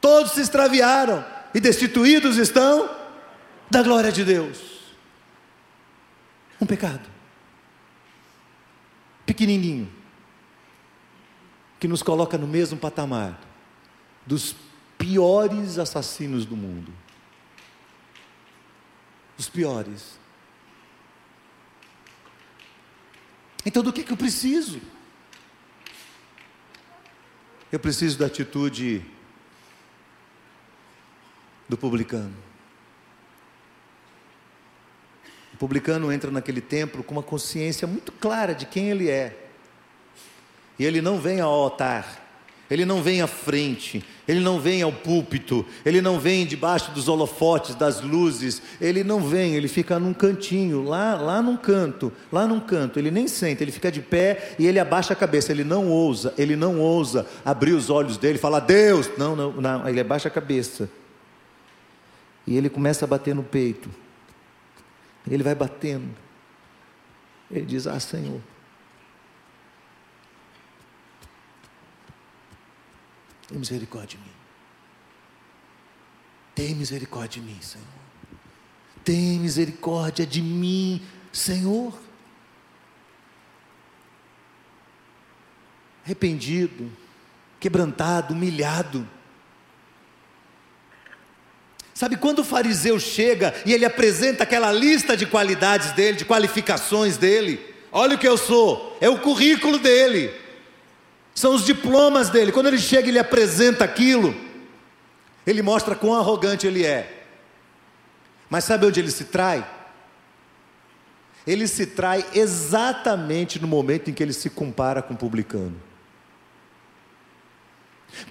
Todos 0.00 0.30
se 0.30 0.40
extraviaram 0.40 1.24
e 1.52 1.58
destituídos 1.58 2.36
estão 2.36 2.88
da 3.68 3.82
glória 3.82 4.12
de 4.12 4.24
Deus. 4.24 4.60
Um 6.60 6.64
pecado. 6.64 7.10
Pequenininho. 9.26 9.92
Que 11.80 11.88
nos 11.88 12.04
coloca 12.04 12.38
no 12.38 12.46
mesmo 12.46 12.78
patamar 12.78 13.36
dos 14.24 14.54
piores 14.96 15.76
assassinos 15.76 16.46
do 16.46 16.56
mundo. 16.56 16.92
Os 19.36 19.48
piores. 19.48 20.17
Então, 23.68 23.82
do 23.82 23.92
que, 23.92 24.02
que 24.02 24.10
eu 24.10 24.16
preciso? 24.16 24.80
Eu 27.70 27.78
preciso 27.78 28.18
da 28.18 28.24
atitude 28.24 29.04
do 31.68 31.76
publicano. 31.76 32.34
O 35.52 35.58
publicano 35.58 36.10
entra 36.10 36.30
naquele 36.30 36.62
templo 36.62 37.04
com 37.04 37.12
uma 37.12 37.22
consciência 37.22 37.86
muito 37.86 38.10
clara 38.10 38.54
de 38.54 38.64
quem 38.64 38.88
ele 38.88 39.10
é. 39.10 39.50
E 40.78 40.86
ele 40.86 41.02
não 41.02 41.20
vem 41.20 41.38
ao 41.38 41.52
altar, 41.52 42.26
ele 42.70 42.84
não 42.84 43.02
vem 43.02 43.22
à 43.22 43.26
frente, 43.26 44.04
ele 44.26 44.40
não 44.40 44.60
vem 44.60 44.82
ao 44.82 44.92
púlpito, 44.92 45.64
ele 45.86 46.02
não 46.02 46.20
vem 46.20 46.44
debaixo 46.44 46.90
dos 46.90 47.08
holofotes, 47.08 47.74
das 47.74 48.02
luzes, 48.02 48.60
ele 48.80 49.02
não 49.02 49.20
vem, 49.20 49.54
ele 49.54 49.68
fica 49.68 49.98
num 49.98 50.12
cantinho, 50.12 50.82
lá, 50.84 51.14
lá 51.14 51.40
num 51.40 51.56
canto, 51.56 52.12
lá 52.30 52.46
num 52.46 52.60
canto, 52.60 52.98
ele 52.98 53.10
nem 53.10 53.26
senta, 53.26 53.64
ele 53.64 53.72
fica 53.72 53.90
de 53.90 54.02
pé 54.02 54.54
e 54.58 54.66
ele 54.66 54.78
abaixa 54.78 55.14
a 55.14 55.16
cabeça, 55.16 55.50
ele 55.50 55.64
não 55.64 55.88
ousa, 55.88 56.34
ele 56.36 56.56
não 56.56 56.78
ousa 56.78 57.26
abrir 57.44 57.72
os 57.72 57.88
olhos 57.88 58.18
dele 58.18 58.36
e 58.36 58.40
falar, 58.40 58.60
Deus, 58.60 59.10
não, 59.16 59.34
não, 59.34 59.52
não, 59.52 59.88
ele 59.88 60.00
abaixa 60.00 60.28
a 60.28 60.30
cabeça. 60.30 60.90
E 62.46 62.56
ele 62.56 62.70
começa 62.70 63.04
a 63.04 63.08
bater 63.08 63.34
no 63.34 63.42
peito. 63.42 63.90
Ele 65.30 65.42
vai 65.42 65.54
batendo. 65.54 66.08
Ele 67.50 67.66
diz: 67.66 67.86
Ah, 67.86 68.00
Senhor. 68.00 68.40
Tem 73.48 73.58
misericórdia 73.58 74.16
de 74.16 74.24
mim. 74.24 74.32
Tem 76.54 76.74
misericórdia 76.74 77.40
de 77.40 77.48
mim, 77.48 77.60
Senhor. 77.60 77.86
Tem 79.04 79.38
misericórdia 79.40 80.24
de 80.26 80.40
mim, 80.40 81.02
Senhor. 81.32 81.98
Arrependido, 86.04 86.92
quebrantado, 87.58 88.32
humilhado 88.32 89.08
Sabe 91.98 92.16
quando 92.16 92.38
o 92.38 92.44
fariseu 92.44 92.96
chega 93.00 93.52
e 93.66 93.72
ele 93.72 93.84
apresenta 93.84 94.44
aquela 94.44 94.70
lista 94.70 95.16
de 95.16 95.26
qualidades 95.26 95.90
dele, 95.90 96.16
de 96.16 96.24
qualificações 96.24 97.16
dele? 97.16 97.60
Olha 97.90 98.14
o 98.14 98.18
que 98.20 98.28
eu 98.28 98.36
sou, 98.38 98.96
é 99.00 99.08
o 99.08 99.18
currículo 99.18 99.80
dele, 99.80 100.32
são 101.38 101.54
os 101.54 101.64
diplomas 101.64 102.30
dele. 102.30 102.50
Quando 102.50 102.66
ele 102.66 102.78
chega 102.78 103.06
e 103.06 103.10
ele 103.10 103.18
apresenta 103.18 103.84
aquilo, 103.84 104.34
ele 105.46 105.62
mostra 105.62 105.94
quão 105.94 106.14
arrogante 106.14 106.66
ele 106.66 106.84
é. 106.84 107.26
Mas 108.50 108.64
sabe 108.64 108.86
onde 108.86 108.98
ele 108.98 109.10
se 109.10 109.24
trai? 109.24 109.64
Ele 111.46 111.68
se 111.68 111.86
trai 111.86 112.26
exatamente 112.34 113.60
no 113.60 113.68
momento 113.68 114.10
em 114.10 114.14
que 114.14 114.20
ele 114.20 114.32
se 114.32 114.50
compara 114.50 115.00
com 115.00 115.14
o 115.14 115.16
publicano. 115.16 115.80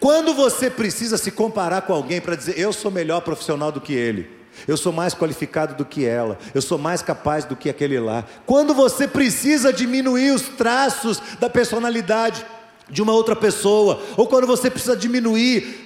Quando 0.02 0.34
você 0.34 0.70
precisa 0.70 1.18
se 1.18 1.32
comparar 1.32 1.84
com 1.84 1.94
alguém 1.94 2.20
para 2.20 2.36
dizer, 2.36 2.60
eu 2.60 2.74
sou 2.74 2.92
melhor 2.92 3.22
profissional 3.22 3.72
do 3.72 3.80
que 3.80 3.94
ele, 3.94 4.30
eu 4.68 4.76
sou 4.76 4.92
mais 4.92 5.14
qualificado 5.14 5.76
do 5.76 5.86
que 5.86 6.04
ela, 6.04 6.38
eu 6.54 6.62
sou 6.62 6.78
mais 6.78 7.02
capaz 7.02 7.46
do 7.46 7.56
que 7.56 7.70
aquele 7.70 8.00
lá. 8.00 8.26
Quando 8.46 8.74
você 8.74 9.08
precisa 9.08 9.72
diminuir 9.72 10.32
os 10.32 10.42
traços 10.42 11.22
da 11.40 11.50
personalidade 11.50 12.46
de 12.90 13.02
uma 13.02 13.14
outra 13.14 13.36
pessoa, 13.36 14.02
ou 14.16 14.28
quando 14.28 14.48
você 14.48 14.70
precisa 14.70 14.96
diminuir 14.96 15.86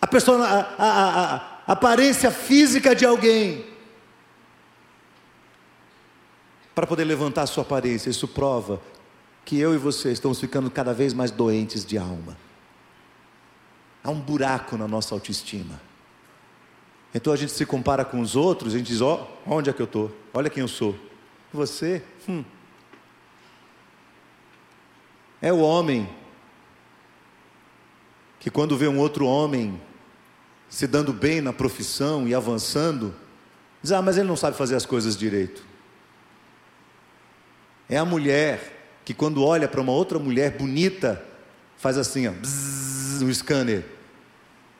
a 0.00 0.06
a, 0.06 0.38
a, 0.46 0.64
a, 0.78 1.36
a 1.36 1.72
aparência 1.72 2.30
física 2.30 2.94
de 2.94 3.04
alguém, 3.04 3.64
para 6.74 6.86
poder 6.86 7.04
levantar 7.04 7.42
a 7.42 7.46
sua 7.46 7.62
aparência. 7.62 8.08
Isso 8.08 8.26
prova 8.26 8.80
que 9.44 9.58
eu 9.58 9.74
e 9.74 9.78
você 9.78 10.12
estamos 10.12 10.40
ficando 10.40 10.70
cada 10.70 10.94
vez 10.94 11.12
mais 11.12 11.30
doentes 11.30 11.84
de 11.84 11.98
alma. 11.98 12.36
Há 14.02 14.10
um 14.10 14.20
buraco 14.20 14.76
na 14.76 14.88
nossa 14.88 15.14
autoestima. 15.14 15.80
Então 17.14 17.32
a 17.32 17.36
gente 17.36 17.52
se 17.52 17.66
compara 17.66 18.04
com 18.04 18.20
os 18.20 18.36
outros, 18.36 18.74
a 18.74 18.78
gente 18.78 18.86
diz: 18.86 19.00
ó, 19.00 19.28
oh, 19.46 19.56
onde 19.56 19.68
é 19.68 19.72
que 19.72 19.82
eu 19.82 19.84
estou? 19.84 20.10
Olha 20.32 20.48
quem 20.48 20.62
eu 20.62 20.68
sou. 20.68 20.94
Você, 21.52 22.02
hum. 22.28 22.44
É 25.42 25.52
o 25.52 25.58
homem 25.58 26.08
que, 28.40 28.50
quando 28.50 28.76
vê 28.76 28.88
um 28.88 28.98
outro 28.98 29.24
homem 29.26 29.80
se 30.68 30.86
dando 30.86 31.12
bem 31.12 31.40
na 31.40 31.52
profissão 31.52 32.26
e 32.26 32.34
avançando, 32.34 33.14
diz: 33.80 33.92
ah, 33.92 34.02
mas 34.02 34.18
ele 34.18 34.26
não 34.26 34.36
sabe 34.36 34.56
fazer 34.56 34.74
as 34.74 34.84
coisas 34.84 35.16
direito. 35.16 35.64
É 37.88 37.96
a 37.96 38.04
mulher 38.04 38.98
que, 39.04 39.14
quando 39.14 39.44
olha 39.44 39.68
para 39.68 39.80
uma 39.80 39.92
outra 39.92 40.18
mulher 40.18 40.56
bonita, 40.56 41.24
faz 41.76 41.96
assim, 41.96 42.26
ó, 42.26 42.32
bzzz, 42.32 43.20
no 43.22 43.32
scanner, 43.32 43.84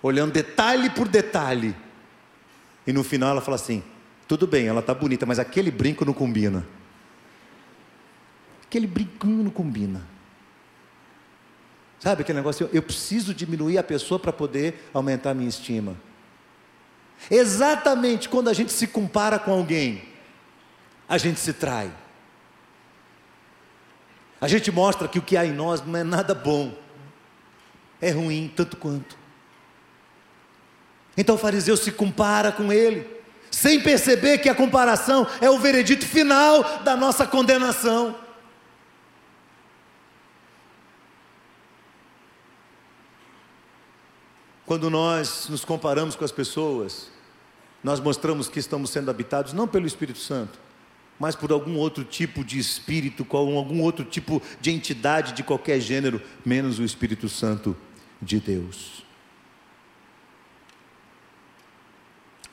olhando 0.03 0.33
detalhe 0.33 0.91
por 0.91 1.07
detalhe 1.07 1.77
e 2.87 2.93
no 2.93 3.05
final 3.05 3.31
ela 3.31 3.41
fala 3.41 3.55
assim: 3.55 3.83
tudo 4.27 4.47
bem, 4.47 4.67
ela 4.67 4.81
está 4.81 4.95
bonita, 4.95 5.27
mas 5.27 5.39
aquele 5.39 5.71
brinco 5.71 6.05
não 6.05 6.13
combina. 6.13 6.67
Aquele 8.65 8.87
brinquinho 8.87 9.45
não 9.45 9.51
combina. 9.51 10.03
Sabe 12.01 12.23
aquele 12.23 12.39
negócio? 12.39 12.69
Eu 12.73 12.83
preciso 12.83 13.35
diminuir 13.35 13.77
a 13.77 13.83
pessoa 13.83 14.19
para 14.19 14.33
poder 14.33 14.89
aumentar 14.93 15.31
a 15.31 15.35
minha 15.35 15.49
estima. 15.49 15.97
Exatamente 17.31 18.27
quando 18.27 18.49
a 18.49 18.55
gente 18.55 18.73
se 18.73 18.87
compara 18.87 19.39
com 19.39 19.53
alguém, 19.53 20.03
a 21.07 21.19
gente 21.19 21.39
se 21.39 21.53
trai. 21.53 21.93
A 24.41 24.49
gente 24.49 24.73
mostra 24.73 25.07
que 25.07 25.19
o 25.19 25.23
que 25.23 25.37
há 25.37 25.45
em 25.45 25.53
nós 25.53 25.85
não 25.85 25.99
é 25.99 26.03
nada 26.03 26.35
bom, 26.35 26.75
é 28.01 28.11
ruim 28.11 28.51
tanto 28.57 28.79
quanto. 28.79 29.19
Então 31.15 31.35
o 31.35 31.39
fariseu 31.39 31.77
se 31.77 31.93
compara 31.93 32.51
com 32.51 32.73
ele, 32.73 33.07
sem 33.51 33.79
perceber 33.79 34.39
que 34.39 34.49
a 34.49 34.55
comparação 34.55 35.27
é 35.43 35.51
o 35.51 35.59
veredito 35.59 36.07
final 36.07 36.63
da 36.79 36.97
nossa 36.97 37.27
condenação. 37.27 38.17
Quando 44.71 44.89
nós 44.89 45.49
nos 45.49 45.65
comparamos 45.65 46.15
com 46.15 46.25
as 46.25 46.31
pessoas, 46.31 47.11
nós 47.83 47.99
mostramos 47.99 48.49
que 48.49 48.61
estamos 48.61 48.91
sendo 48.91 49.11
habitados 49.11 49.53
não 49.53 49.67
pelo 49.67 49.85
Espírito 49.85 50.21
Santo, 50.21 50.61
mas 51.19 51.35
por 51.35 51.51
algum 51.51 51.75
outro 51.75 52.05
tipo 52.05 52.45
de 52.45 52.57
espírito, 52.57 53.27
algum 53.37 53.83
outro 53.83 54.05
tipo 54.05 54.41
de 54.61 54.71
entidade 54.71 55.33
de 55.33 55.43
qualquer 55.43 55.81
gênero, 55.81 56.23
menos 56.47 56.79
o 56.79 56.85
Espírito 56.85 57.29
Santo 57.29 57.77
de 58.23 58.39
Deus. 58.39 59.05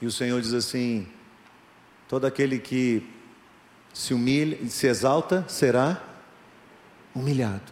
E 0.02 0.08
o 0.08 0.12
Senhor 0.12 0.42
diz 0.42 0.56
assim: 0.56 1.08
todo 2.08 2.26
aquele 2.26 2.58
que 2.58 3.08
se 3.94 4.16
humilha, 4.16 4.58
se 4.72 4.88
exalta, 4.88 5.46
será 5.48 6.02
humilhado. 7.14 7.72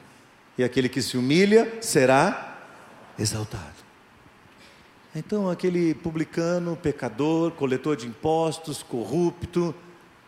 E 0.55 0.63
aquele 0.63 0.87
que 0.87 1.01
se 1.01 1.17
humilha 1.17 1.79
será 1.81 2.59
exaltado. 3.17 3.74
Então, 5.18 5.49
aquele 5.49 5.93
publicano, 5.93 6.76
pecador, 6.76 7.51
coletor 7.51 7.95
de 7.95 8.05
impostos, 8.05 8.84
corrupto, 8.84 9.74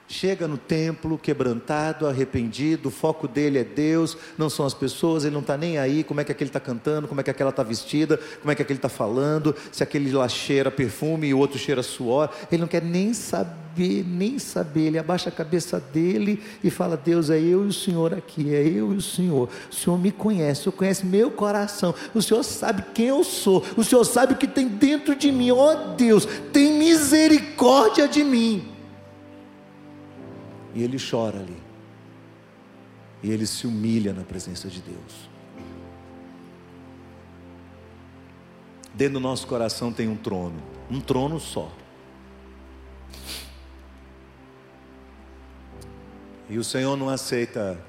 chega 0.07 0.47
no 0.47 0.57
templo 0.57 1.17
quebrantado, 1.17 2.07
arrependido, 2.07 2.87
o 2.87 2.91
foco 2.91 3.27
dele 3.27 3.59
é 3.59 3.63
Deus, 3.63 4.17
não 4.37 4.49
são 4.49 4.65
as 4.65 4.73
pessoas, 4.73 5.25
ele 5.25 5.33
não 5.33 5.41
está 5.41 5.57
nem 5.57 5.77
aí, 5.77 6.03
como 6.03 6.21
é 6.21 6.23
que 6.23 6.31
aquele 6.31 6.49
está 6.49 6.59
cantando, 6.59 7.07
como 7.07 7.19
é 7.19 7.23
que 7.23 7.29
aquela 7.29 7.49
está 7.49 7.63
vestida, 7.63 8.19
como 8.41 8.51
é 8.51 8.55
que 8.55 8.61
aquele 8.61 8.77
está 8.77 8.89
falando, 8.89 9.53
se 9.71 9.83
aquele 9.83 10.11
lá 10.11 10.27
cheira 10.29 10.71
perfume 10.71 11.27
e 11.27 11.33
o 11.33 11.37
outro 11.37 11.59
cheira 11.59 11.83
suor, 11.83 12.29
ele 12.49 12.61
não 12.61 12.67
quer 12.67 12.81
nem 12.81 13.13
saber, 13.13 14.05
nem 14.07 14.39
saber, 14.39 14.87
ele 14.87 14.97
abaixa 14.97 15.27
a 15.29 15.31
cabeça 15.31 15.79
dele 15.79 16.41
e 16.63 16.69
fala, 16.69 16.95
Deus, 16.95 17.29
é 17.29 17.37
eu 17.37 17.65
e 17.65 17.67
o 17.67 17.73
Senhor 17.73 18.13
aqui, 18.13 18.55
é 18.55 18.61
eu 18.65 18.93
e 18.93 18.97
o 18.97 19.01
Senhor, 19.01 19.49
o 19.69 19.75
Senhor 19.75 19.97
me 19.99 20.11
conhece, 20.11 20.61
o 20.61 20.63
Senhor 20.63 20.75
conhece 20.77 21.05
meu 21.05 21.29
coração, 21.29 21.93
o 22.15 22.21
Senhor 22.21 22.43
sabe 22.43 22.83
quem 22.93 23.07
eu 23.07 23.23
sou, 23.25 23.61
o 23.75 23.83
Senhor 23.83 24.05
sabe 24.05 24.33
o 24.33 24.37
que 24.37 24.47
tem 24.47 24.69
dentro 24.69 25.15
de 25.15 25.33
mim, 25.33 25.51
ó 25.51 25.73
oh, 25.73 25.95
Deus, 25.95 26.25
tem 26.53 26.73
misericórdia 26.73 28.07
de 28.07 28.23
mim, 28.23 28.76
e 30.77 30.83
ele 30.83 30.97
chora 30.99 31.39
ali. 31.39 31.57
E 33.23 33.31
ele 33.31 33.47
se 33.47 33.65
humilha 33.65 34.13
na 34.13 34.21
presença 34.21 34.69
de 34.69 34.79
Deus. 34.79 35.27
Dentro 38.93 39.15
do 39.15 39.19
nosso 39.19 39.47
coração 39.47 39.91
tem 39.91 40.07
um 40.07 40.15
trono, 40.15 40.61
um 40.89 41.01
trono 41.01 41.39
só. 41.39 41.71
E 46.47 46.59
o 46.59 46.63
Senhor 46.63 46.95
não 46.95 47.09
aceita 47.09 47.83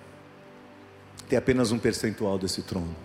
ter 1.28 1.36
apenas 1.36 1.70
um 1.70 1.78
percentual 1.78 2.39
desse 2.39 2.62
trono. 2.62 2.97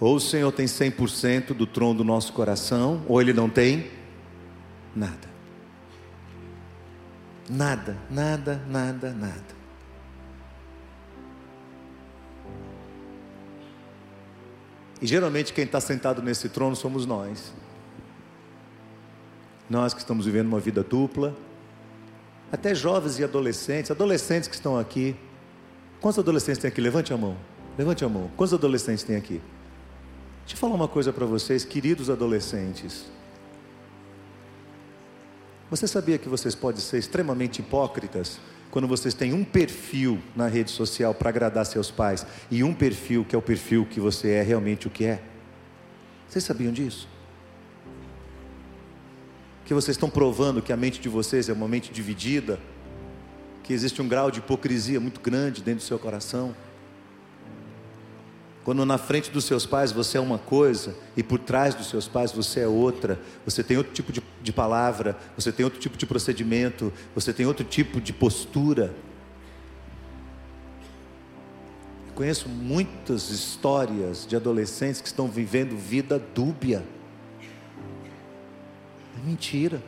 Ou 0.00 0.16
o 0.16 0.20
Senhor 0.20 0.50
tem 0.50 0.66
100% 0.66 1.54
do 1.54 1.68
trono 1.68 1.98
do 1.98 2.04
nosso 2.04 2.32
coração, 2.32 3.04
ou 3.06 3.20
ele 3.20 3.32
não 3.32 3.48
tem 3.48 3.92
nada. 4.94 5.37
Nada, 7.48 7.96
nada, 8.10 8.62
nada, 8.68 9.12
nada. 9.12 9.58
E 15.00 15.06
geralmente 15.06 15.52
quem 15.52 15.64
está 15.64 15.80
sentado 15.80 16.20
nesse 16.20 16.48
trono 16.48 16.74
somos 16.74 17.06
nós. 17.06 17.52
Nós 19.70 19.94
que 19.94 20.00
estamos 20.00 20.26
vivendo 20.26 20.48
uma 20.48 20.58
vida 20.58 20.82
dupla, 20.82 21.36
até 22.50 22.74
jovens 22.74 23.18
e 23.18 23.24
adolescentes, 23.24 23.90
adolescentes 23.90 24.48
que 24.48 24.54
estão 24.54 24.78
aqui. 24.78 25.14
Quantos 26.00 26.18
adolescentes 26.18 26.60
tem 26.60 26.68
aqui? 26.68 26.80
Levante 26.80 27.12
a 27.12 27.16
mão. 27.16 27.36
Levante 27.76 28.04
a 28.04 28.08
mão. 28.08 28.30
Quantos 28.36 28.54
adolescentes 28.54 29.04
tem 29.04 29.16
aqui? 29.16 29.40
Deixa 30.40 30.54
eu 30.54 30.56
falar 30.56 30.74
uma 30.74 30.88
coisa 30.88 31.12
para 31.12 31.26
vocês, 31.26 31.64
queridos 31.64 32.08
adolescentes. 32.08 33.06
Você 35.70 35.86
sabia 35.86 36.16
que 36.16 36.28
vocês 36.28 36.54
podem 36.54 36.80
ser 36.80 36.98
extremamente 36.98 37.60
hipócritas 37.60 38.38
quando 38.70 38.88
vocês 38.88 39.14
têm 39.14 39.32
um 39.32 39.44
perfil 39.44 40.18
na 40.34 40.46
rede 40.46 40.70
social 40.70 41.14
para 41.14 41.28
agradar 41.28 41.66
seus 41.66 41.90
pais 41.90 42.26
e 42.50 42.62
um 42.62 42.74
perfil 42.74 43.24
que 43.24 43.34
é 43.34 43.38
o 43.38 43.42
perfil 43.42 43.86
que 43.86 44.00
você 44.00 44.30
é 44.30 44.42
realmente 44.42 44.86
o 44.86 44.90
que 44.90 45.04
é? 45.04 45.22
Vocês 46.28 46.44
sabiam 46.44 46.72
disso? 46.72 47.08
Que 49.64 49.74
vocês 49.74 49.96
estão 49.96 50.08
provando 50.08 50.62
que 50.62 50.72
a 50.72 50.76
mente 50.76 51.00
de 51.00 51.08
vocês 51.08 51.48
é 51.48 51.52
uma 51.52 51.68
mente 51.68 51.92
dividida, 51.92 52.58
que 53.62 53.72
existe 53.72 54.00
um 54.00 54.08
grau 54.08 54.30
de 54.30 54.38
hipocrisia 54.38 54.98
muito 54.98 55.20
grande 55.20 55.62
dentro 55.62 55.80
do 55.80 55.86
seu 55.86 55.98
coração. 55.98 56.54
Quando 58.68 58.84
na 58.84 58.98
frente 58.98 59.30
dos 59.30 59.46
seus 59.46 59.64
pais 59.64 59.92
você 59.92 60.18
é 60.18 60.20
uma 60.20 60.36
coisa 60.36 60.94
e 61.16 61.22
por 61.22 61.38
trás 61.38 61.74
dos 61.74 61.88
seus 61.88 62.06
pais 62.06 62.32
você 62.32 62.60
é 62.60 62.68
outra, 62.68 63.18
você 63.42 63.64
tem 63.64 63.78
outro 63.78 63.94
tipo 63.94 64.12
de, 64.12 64.22
de 64.42 64.52
palavra, 64.52 65.16
você 65.34 65.50
tem 65.50 65.64
outro 65.64 65.80
tipo 65.80 65.96
de 65.96 66.04
procedimento, 66.04 66.92
você 67.14 67.32
tem 67.32 67.46
outro 67.46 67.64
tipo 67.64 67.98
de 67.98 68.12
postura. 68.12 68.94
Eu 72.08 72.12
conheço 72.14 72.46
muitas 72.46 73.30
histórias 73.30 74.26
de 74.26 74.36
adolescentes 74.36 75.00
que 75.00 75.06
estão 75.06 75.28
vivendo 75.28 75.74
vida 75.74 76.18
dúbia. 76.18 76.84
É 79.16 79.26
mentira. 79.26 79.82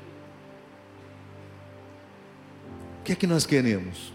O 3.00 3.02
que 3.04 3.12
é 3.12 3.14
que 3.14 3.26
nós 3.26 3.44
queremos? 3.44 4.10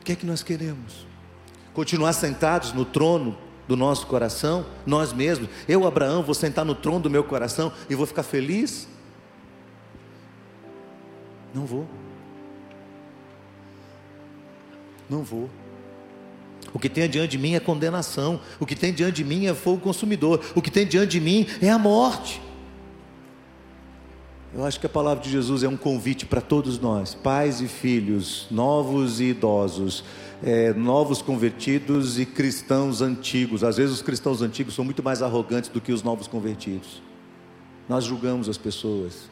O 0.00 0.04
que 0.06 0.12
é 0.12 0.16
que 0.16 0.24
nós 0.24 0.42
queremos? 0.42 1.09
Continuar 1.72 2.12
sentados 2.12 2.72
no 2.72 2.84
trono 2.84 3.36
do 3.66 3.76
nosso 3.76 4.06
coração, 4.06 4.66
nós 4.84 5.12
mesmos. 5.12 5.48
Eu, 5.68 5.86
Abraão, 5.86 6.22
vou 6.22 6.34
sentar 6.34 6.64
no 6.64 6.74
trono 6.74 7.00
do 7.00 7.10
meu 7.10 7.22
coração 7.22 7.72
e 7.88 7.94
vou 7.94 8.06
ficar 8.06 8.24
feliz? 8.24 8.88
Não 11.54 11.64
vou. 11.64 11.86
Não 15.08 15.22
vou. 15.22 15.48
O 16.72 16.78
que 16.78 16.88
tem 16.88 17.08
diante 17.08 17.32
de 17.32 17.38
mim 17.38 17.54
é 17.54 17.60
condenação. 17.60 18.40
O 18.58 18.66
que 18.66 18.76
tem 18.76 18.92
diante 18.92 19.16
de 19.16 19.24
mim 19.24 19.46
é 19.46 19.54
fogo 19.54 19.80
consumidor. 19.80 20.40
O 20.54 20.62
que 20.62 20.70
tem 20.70 20.86
diante 20.86 21.12
de 21.12 21.20
mim 21.20 21.46
é 21.60 21.70
a 21.70 21.78
morte. 21.78 22.40
Eu 24.52 24.64
acho 24.64 24.80
que 24.80 24.86
a 24.86 24.88
palavra 24.88 25.22
de 25.22 25.30
Jesus 25.30 25.62
é 25.62 25.68
um 25.68 25.76
convite 25.76 26.26
para 26.26 26.40
todos 26.40 26.76
nós, 26.80 27.14
pais 27.14 27.60
e 27.60 27.68
filhos, 27.68 28.48
novos 28.50 29.20
e 29.20 29.26
idosos, 29.26 30.02
é, 30.42 30.72
novos 30.72 31.22
convertidos 31.22 32.18
e 32.18 32.26
cristãos 32.26 33.00
antigos. 33.00 33.62
Às 33.62 33.76
vezes 33.76 33.94
os 33.94 34.02
cristãos 34.02 34.42
antigos 34.42 34.74
são 34.74 34.84
muito 34.84 35.04
mais 35.04 35.22
arrogantes 35.22 35.70
do 35.70 35.80
que 35.80 35.92
os 35.92 36.02
novos 36.02 36.26
convertidos. 36.26 37.00
Nós 37.88 38.02
julgamos 38.04 38.48
as 38.48 38.58
pessoas. 38.58 39.30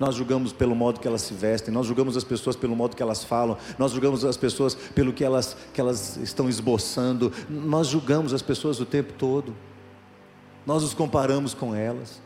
Nós 0.00 0.16
julgamos 0.16 0.52
pelo 0.52 0.74
modo 0.74 0.98
que 0.98 1.06
elas 1.06 1.22
se 1.22 1.34
vestem, 1.34 1.72
nós 1.72 1.86
julgamos 1.86 2.16
as 2.16 2.24
pessoas 2.24 2.56
pelo 2.56 2.74
modo 2.74 2.96
que 2.96 3.02
elas 3.02 3.22
falam, 3.22 3.56
nós 3.78 3.92
julgamos 3.92 4.24
as 4.24 4.36
pessoas 4.36 4.74
pelo 4.74 5.12
que 5.12 5.22
elas, 5.22 5.56
que 5.72 5.80
elas 5.80 6.16
estão 6.16 6.48
esboçando, 6.48 7.32
nós 7.48 7.86
julgamos 7.86 8.34
as 8.34 8.42
pessoas 8.42 8.80
o 8.80 8.86
tempo 8.86 9.12
todo, 9.12 9.54
nós 10.66 10.82
os 10.82 10.92
comparamos 10.92 11.54
com 11.54 11.72
elas. 11.72 12.20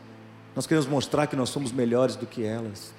Nós 0.57 0.65
queremos 0.65 0.89
mostrar 0.89 1.27
que 1.27 1.35
nós 1.35 1.49
somos 1.49 1.71
melhores 1.71 2.15
do 2.15 2.25
que 2.25 2.43
elas. 2.43 2.91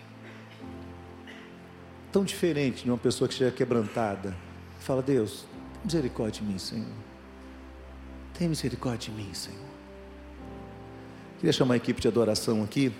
Tão 2.13 2.25
diferente 2.25 2.85
de 2.85 2.89
uma 2.89 2.97
pessoa 2.97 3.27
que 3.27 3.35
chega 3.35 3.51
quebrantada. 3.51 4.33
Fala, 4.79 5.03
Deus, 5.03 5.45
tem 5.73 5.81
misericórdia 5.87 6.41
de 6.41 6.47
mim, 6.47 6.57
Senhor. 6.57 6.87
Tem 8.39 8.49
misericórdia 8.49 9.11
de 9.13 9.21
mim, 9.21 9.35
Senhor. 9.35 9.59
Queria 11.41 11.53
chamar 11.53 11.75
a 11.75 11.77
equipe 11.79 12.01
de 12.01 12.07
adoração 12.07 12.63
aqui. 12.63 12.93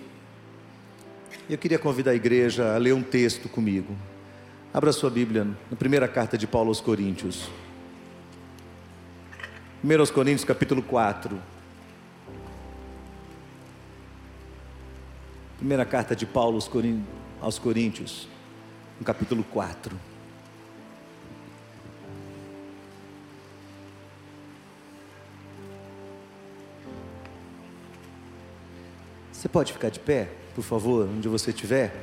Eu 1.49 1.57
queria 1.57 1.79
convidar 1.79 2.11
a 2.11 2.15
igreja 2.15 2.75
a 2.75 2.77
ler 2.77 2.93
um 2.93 3.01
texto 3.01 3.47
comigo. 3.47 3.95
Abra 4.73 4.91
sua 4.91 5.09
Bíblia 5.09 5.47
na 5.71 5.77
primeira 5.77 6.05
carta 6.05 6.37
de 6.37 6.45
Paulo 6.45 6.67
aos 6.67 6.81
Coríntios. 6.81 7.49
1 9.81 9.99
aos 10.01 10.11
Coríntios, 10.11 10.43
capítulo 10.43 10.83
4. 10.83 11.58
Primeira 15.59 15.83
carta 15.83 16.15
de 16.15 16.25
Paulo 16.25 16.57
aos 17.41 17.59
Coríntios, 17.59 18.29
no 18.97 19.05
capítulo 19.05 19.43
4. 19.43 19.99
Você 29.33 29.49
pode 29.49 29.73
ficar 29.73 29.89
de 29.89 29.99
pé, 29.99 30.29
por 30.55 30.63
favor, 30.63 31.05
onde 31.09 31.27
você 31.27 31.49
estiver? 31.49 31.93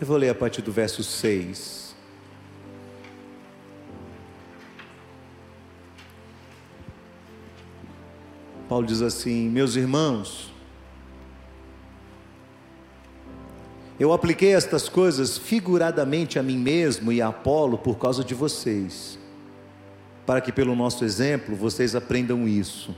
Eu 0.00 0.06
vou 0.08 0.16
ler 0.16 0.30
a 0.30 0.34
partir 0.34 0.60
do 0.60 0.72
verso 0.72 1.04
6. 1.04 1.85
Paulo 8.76 8.86
diz 8.86 9.00
assim: 9.00 9.48
Meus 9.48 9.74
irmãos, 9.74 10.52
eu 13.98 14.12
apliquei 14.12 14.54
estas 14.54 14.86
coisas 14.86 15.38
figuradamente 15.38 16.38
a 16.38 16.42
mim 16.42 16.58
mesmo 16.58 17.10
e 17.10 17.22
a 17.22 17.28
Apolo 17.28 17.78
por 17.78 17.96
causa 17.96 18.22
de 18.22 18.34
vocês, 18.34 19.18
para 20.26 20.42
que 20.42 20.52
pelo 20.52 20.76
nosso 20.76 21.06
exemplo 21.06 21.56
vocês 21.56 21.94
aprendam 21.94 22.46
isso. 22.46 22.94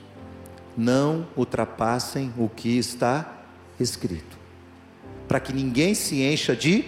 Não 0.76 1.28
ultrapassem 1.36 2.34
o 2.36 2.48
que 2.48 2.76
está 2.76 3.44
escrito, 3.78 4.36
para 5.28 5.38
que 5.38 5.52
ninguém 5.52 5.94
se 5.94 6.22
encha 6.22 6.56
de 6.56 6.84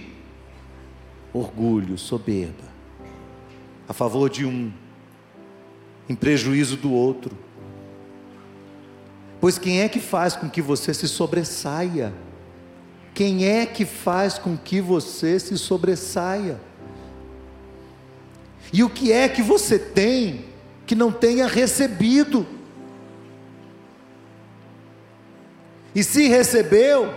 orgulho, 1.33 1.97
soberba, 1.97 2.65
a 3.89 3.93
favor 3.93 4.29
de 4.29 4.45
um, 4.45 4.73
em 6.09 6.17
prejuízo 6.17 6.77
do 6.77 6.93
outro 6.93 7.50
Pois 9.41 9.59
quem 9.59 9.81
é 9.81 9.89
que 9.89 9.99
faz 9.99 10.37
com 10.37 10.51
que 10.51 10.61
você 10.61 10.93
se 10.93 11.09
sobressaia? 11.09 12.13
Quem 13.15 13.47
é 13.47 13.65
que 13.65 13.87
faz 13.87 14.39
com 14.39 14.57
que 14.57 14.81
você 14.81 15.41
se 15.41 15.57
sobressaia? 15.57 16.61
E 18.73 18.85
o 18.85 18.91
que 18.91 19.11
é 19.11 19.29
que 19.29 19.43
você 19.43 19.79
tem 19.79 20.45
que 20.87 20.95
não 20.95 21.11
tenha 21.11 21.47
recebido? 21.47 22.47
E 25.95 26.05
se 26.05 26.29
recebeu, 26.29 27.13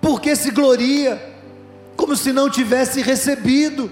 por 0.00 0.20
que 0.20 0.34
se 0.34 0.50
gloria? 0.50 1.30
Como 1.96 2.16
se 2.16 2.32
não 2.32 2.50
tivesse 2.50 3.00
recebido. 3.00 3.90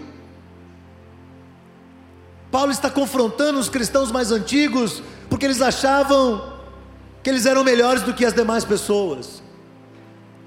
Paulo 2.51 2.73
está 2.73 2.91
confrontando 2.91 3.59
os 3.59 3.69
cristãos 3.69 4.11
mais 4.11 4.33
antigos, 4.33 5.03
porque 5.29 5.47
eles 5.47 5.63
achavam 5.63 6.50
que 7.23 7.31
eles 7.31 7.47
eram 7.47 7.63
melhores 7.63 8.03
do 8.03 8.15
que 8.15 8.25
as 8.25 8.33
demais 8.33 8.65
pessoas. 8.65 9.43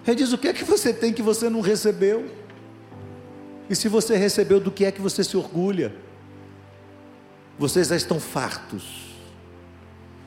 Ele 0.06 0.16
diz: 0.16 0.34
o 0.34 0.38
que 0.38 0.48
é 0.48 0.54
que 0.54 0.64
você 0.64 0.94
tem 0.94 1.14
que 1.14 1.22
você 1.22 1.50
não 1.50 1.62
recebeu? 1.62 2.30
E 3.70 3.76
se 3.76 3.88
você 3.88 4.16
recebeu, 4.18 4.60
do 4.60 4.72
que 4.72 4.86
é 4.86 4.92
que 4.92 5.02
você 5.02 5.24
se 5.24 5.38
orgulha? 5.38 5.96
Vocês 7.58 7.88
já 7.88 7.96
estão 7.96 8.20
fartos, 8.20 9.14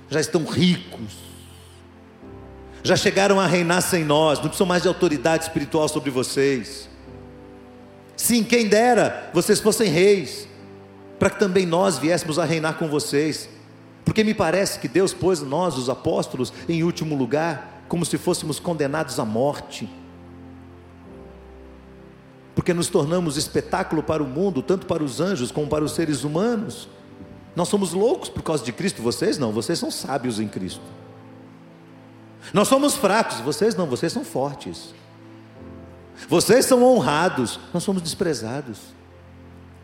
já 0.08 0.20
estão 0.20 0.44
ricos, 0.44 1.16
já 2.82 2.96
chegaram 2.96 3.38
a 3.38 3.46
reinar 3.46 3.82
sem 3.82 4.04
nós, 4.04 4.38
não 4.38 4.46
precisam 4.46 4.66
mais 4.66 4.82
de 4.82 4.88
autoridade 4.88 5.44
espiritual 5.44 5.88
sobre 5.88 6.10
vocês. 6.10 6.88
Sim, 8.16 8.42
quem 8.42 8.68
dera 8.68 9.30
vocês 9.34 9.60
fossem 9.60 9.90
reis, 9.90 10.48
para 11.18 11.28
que 11.28 11.38
também 11.38 11.66
nós 11.66 11.98
viéssemos 11.98 12.38
a 12.38 12.44
reinar 12.44 12.78
com 12.78 12.88
vocês. 12.88 13.48
Porque 14.06 14.22
me 14.22 14.32
parece 14.32 14.78
que 14.78 14.86
Deus 14.86 15.12
pôs 15.12 15.42
nós, 15.42 15.76
os 15.76 15.90
apóstolos, 15.90 16.52
em 16.68 16.84
último 16.84 17.16
lugar, 17.16 17.82
como 17.88 18.06
se 18.06 18.16
fôssemos 18.16 18.60
condenados 18.60 19.18
à 19.18 19.24
morte. 19.24 19.90
Porque 22.54 22.72
nos 22.72 22.86
tornamos 22.86 23.36
espetáculo 23.36 24.04
para 24.04 24.22
o 24.22 24.26
mundo, 24.26 24.62
tanto 24.62 24.86
para 24.86 25.02
os 25.02 25.20
anjos 25.20 25.50
como 25.50 25.66
para 25.66 25.84
os 25.84 25.90
seres 25.90 26.22
humanos. 26.22 26.88
Nós 27.56 27.66
somos 27.66 27.92
loucos 27.92 28.28
por 28.28 28.44
causa 28.44 28.64
de 28.64 28.72
Cristo, 28.72 29.02
vocês 29.02 29.38
não, 29.38 29.50
vocês 29.50 29.76
são 29.76 29.90
sábios 29.90 30.38
em 30.38 30.46
Cristo. 30.46 30.80
Nós 32.54 32.68
somos 32.68 32.94
fracos, 32.94 33.40
vocês 33.40 33.74
não, 33.74 33.86
vocês 33.86 34.12
são 34.12 34.24
fortes. 34.24 34.94
Vocês 36.28 36.64
são 36.64 36.80
honrados, 36.84 37.58
nós 37.74 37.82
somos 37.82 38.00
desprezados. 38.00 38.78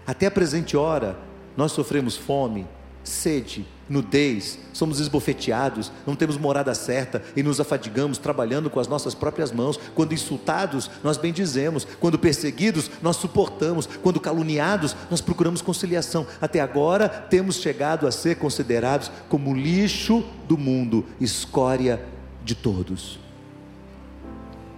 Até 0.07 0.27
a 0.27 0.31
presente 0.31 0.77
hora, 0.77 1.19
nós 1.57 1.73
sofremos 1.73 2.17
fome, 2.17 2.69
sede, 3.03 3.67
nudez, 3.93 4.59
somos 4.73 4.99
esbofeteados, 4.99 5.93
não 6.07 6.17
temos 6.17 6.39
morada 6.39 6.75
certa 6.75 7.23
e 7.37 7.43
nos 7.43 7.61
afadigamos 7.61 8.17
trabalhando 8.17 8.71
com 8.71 8.81
as 8.81 8.89
nossas 8.89 9.15
próprias 9.15 9.53
mãos. 9.53 9.79
Quando 9.95 10.15
insultados, 10.15 10.91
nós 11.05 11.19
bendizemos. 11.19 11.87
Quando 12.01 12.19
perseguidos, 12.19 12.91
nós 13.03 13.17
suportamos. 13.17 13.87
Quando 14.03 14.19
caluniados, 14.19 14.97
nós 15.11 15.21
procuramos 15.21 15.61
conciliação. 15.61 16.27
Até 16.41 16.61
agora, 16.61 17.07
temos 17.07 17.57
chegado 17.57 18.07
a 18.07 18.11
ser 18.11 18.37
considerados 18.37 19.11
como 19.29 19.55
lixo 19.55 20.25
do 20.49 20.57
mundo, 20.57 21.05
escória 21.21 22.03
de 22.43 22.55
todos. 22.55 23.21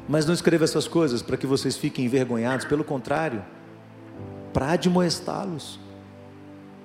Mas 0.08 0.26
não 0.26 0.34
escreva 0.34 0.64
essas 0.64 0.88
coisas 0.88 1.22
para 1.22 1.36
que 1.36 1.46
vocês 1.46 1.76
fiquem 1.76 2.04
envergonhados, 2.04 2.66
pelo 2.66 2.82
contrário, 2.82 3.44
para 4.52 4.72
admoestá-los 4.72 5.78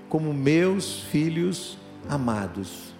como 0.07 0.33
meus 0.33 1.01
filhos 1.11 1.77
amados. 2.09 2.93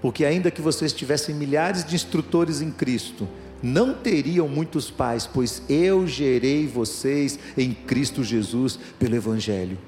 Porque 0.00 0.24
ainda 0.24 0.50
que 0.50 0.62
vocês 0.62 0.92
tivessem 0.92 1.34
milhares 1.34 1.84
de 1.84 1.94
instrutores 1.94 2.60
em 2.60 2.70
Cristo, 2.70 3.28
não 3.62 3.94
teriam 3.94 4.46
muitos 4.48 4.90
pais, 4.90 5.26
pois 5.26 5.62
eu 5.68 6.06
gerei 6.06 6.66
vocês 6.66 7.38
em 7.56 7.72
Cristo 7.72 8.22
Jesus 8.22 8.78
pelo 8.98 9.16
Evangelho. 9.16 9.78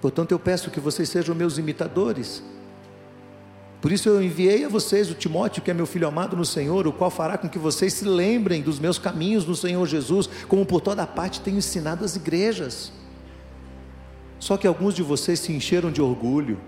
Portanto, 0.00 0.32
eu 0.32 0.38
peço 0.38 0.70
que 0.70 0.80
vocês 0.80 1.08
sejam 1.08 1.34
meus 1.34 1.56
imitadores. 1.56 2.42
Por 3.80 3.92
isso 3.92 4.08
eu 4.08 4.22
enviei 4.22 4.64
a 4.64 4.68
vocês 4.68 5.10
o 5.10 5.14
Timóteo, 5.14 5.62
que 5.62 5.70
é 5.70 5.74
meu 5.74 5.86
filho 5.86 6.08
amado 6.08 6.36
no 6.36 6.44
Senhor, 6.44 6.86
o 6.86 6.92
qual 6.92 7.10
fará 7.10 7.38
com 7.38 7.48
que 7.48 7.58
vocês 7.58 7.92
se 7.92 8.04
lembrem 8.04 8.62
dos 8.62 8.78
meus 8.78 8.98
caminhos 8.98 9.46
no 9.46 9.54
Senhor 9.54 9.86
Jesus, 9.86 10.28
como 10.48 10.66
por 10.66 10.80
toda 10.80 11.06
parte 11.06 11.40
tenho 11.40 11.58
ensinado 11.58 12.04
as 12.04 12.16
igrejas. 12.16 12.92
Só 14.38 14.56
que 14.56 14.66
alguns 14.66 14.94
de 14.94 15.02
vocês 15.02 15.40
se 15.40 15.52
encheram 15.52 15.90
de 15.90 16.02
orgulho, 16.02 16.58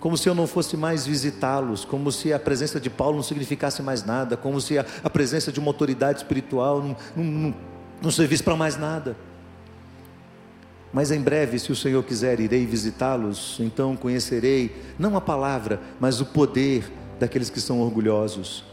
como 0.00 0.16
se 0.16 0.28
eu 0.28 0.34
não 0.34 0.46
fosse 0.46 0.76
mais 0.78 1.06
visitá-los, 1.06 1.84
como 1.84 2.10
se 2.10 2.32
a 2.32 2.38
presença 2.38 2.80
de 2.80 2.88
Paulo 2.88 3.16
não 3.16 3.22
significasse 3.22 3.82
mais 3.82 4.02
nada, 4.04 4.34
como 4.34 4.58
se 4.58 4.78
a, 4.78 4.86
a 5.04 5.10
presença 5.10 5.52
de 5.52 5.60
uma 5.60 5.68
autoridade 5.68 6.20
espiritual 6.20 6.82
não, 6.82 6.96
não, 7.14 7.24
não, 7.24 7.54
não 8.02 8.10
servisse 8.10 8.42
para 8.42 8.56
mais 8.56 8.78
nada. 8.78 9.14
Mas 10.92 11.10
em 11.10 11.20
breve, 11.20 11.58
se 11.58 11.70
o 11.70 11.76
Senhor 11.76 12.02
quiser, 12.02 12.40
irei 12.40 12.66
visitá-los, 12.66 13.58
então 13.60 13.94
conhecerei 13.94 14.74
não 14.98 15.16
a 15.16 15.20
palavra, 15.20 15.78
mas 16.00 16.20
o 16.20 16.26
poder 16.26 16.90
daqueles 17.20 17.50
que 17.50 17.60
são 17.60 17.80
orgulhosos. 17.80 18.64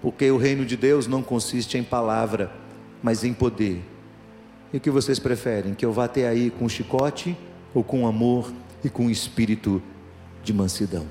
Porque 0.00 0.30
o 0.30 0.36
reino 0.36 0.64
de 0.64 0.76
Deus 0.76 1.08
não 1.08 1.22
consiste 1.22 1.76
em 1.76 1.82
palavra, 1.82 2.52
mas 3.02 3.24
em 3.24 3.34
poder. 3.34 3.82
E 4.72 4.76
o 4.76 4.80
que 4.80 4.90
vocês 4.90 5.18
preferem? 5.18 5.74
Que 5.74 5.84
eu 5.84 5.92
vá 5.92 6.04
até 6.04 6.28
aí 6.28 6.50
com 6.50 6.68
chicote 6.68 7.36
ou 7.74 7.82
com 7.82 8.06
amor 8.06 8.52
e 8.84 8.88
com 8.88 9.10
espírito 9.10 9.82
de 10.46 10.54
mansidão? 10.54 11.06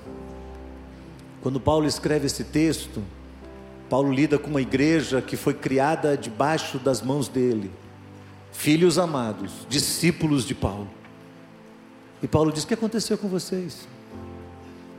Quando 1.41 1.59
Paulo 1.59 1.85
escreve 1.85 2.25
esse 2.25 2.43
texto, 2.43 3.03
Paulo 3.89 4.11
lida 4.11 4.39
com 4.39 4.49
uma 4.49 4.61
igreja 4.61 5.21
que 5.21 5.37
foi 5.37 5.53
criada 5.53 6.17
debaixo 6.17 6.79
das 6.79 7.01
mãos 7.01 7.27
dele, 7.27 7.69
filhos 8.51 8.97
amados, 8.97 9.51
discípulos 9.69 10.45
de 10.45 10.55
Paulo. 10.55 10.89
E 12.23 12.27
Paulo 12.27 12.51
diz: 12.51 12.63
O 12.63 12.67
que 12.67 12.73
aconteceu 12.73 13.17
com 13.17 13.27
vocês? 13.27 13.87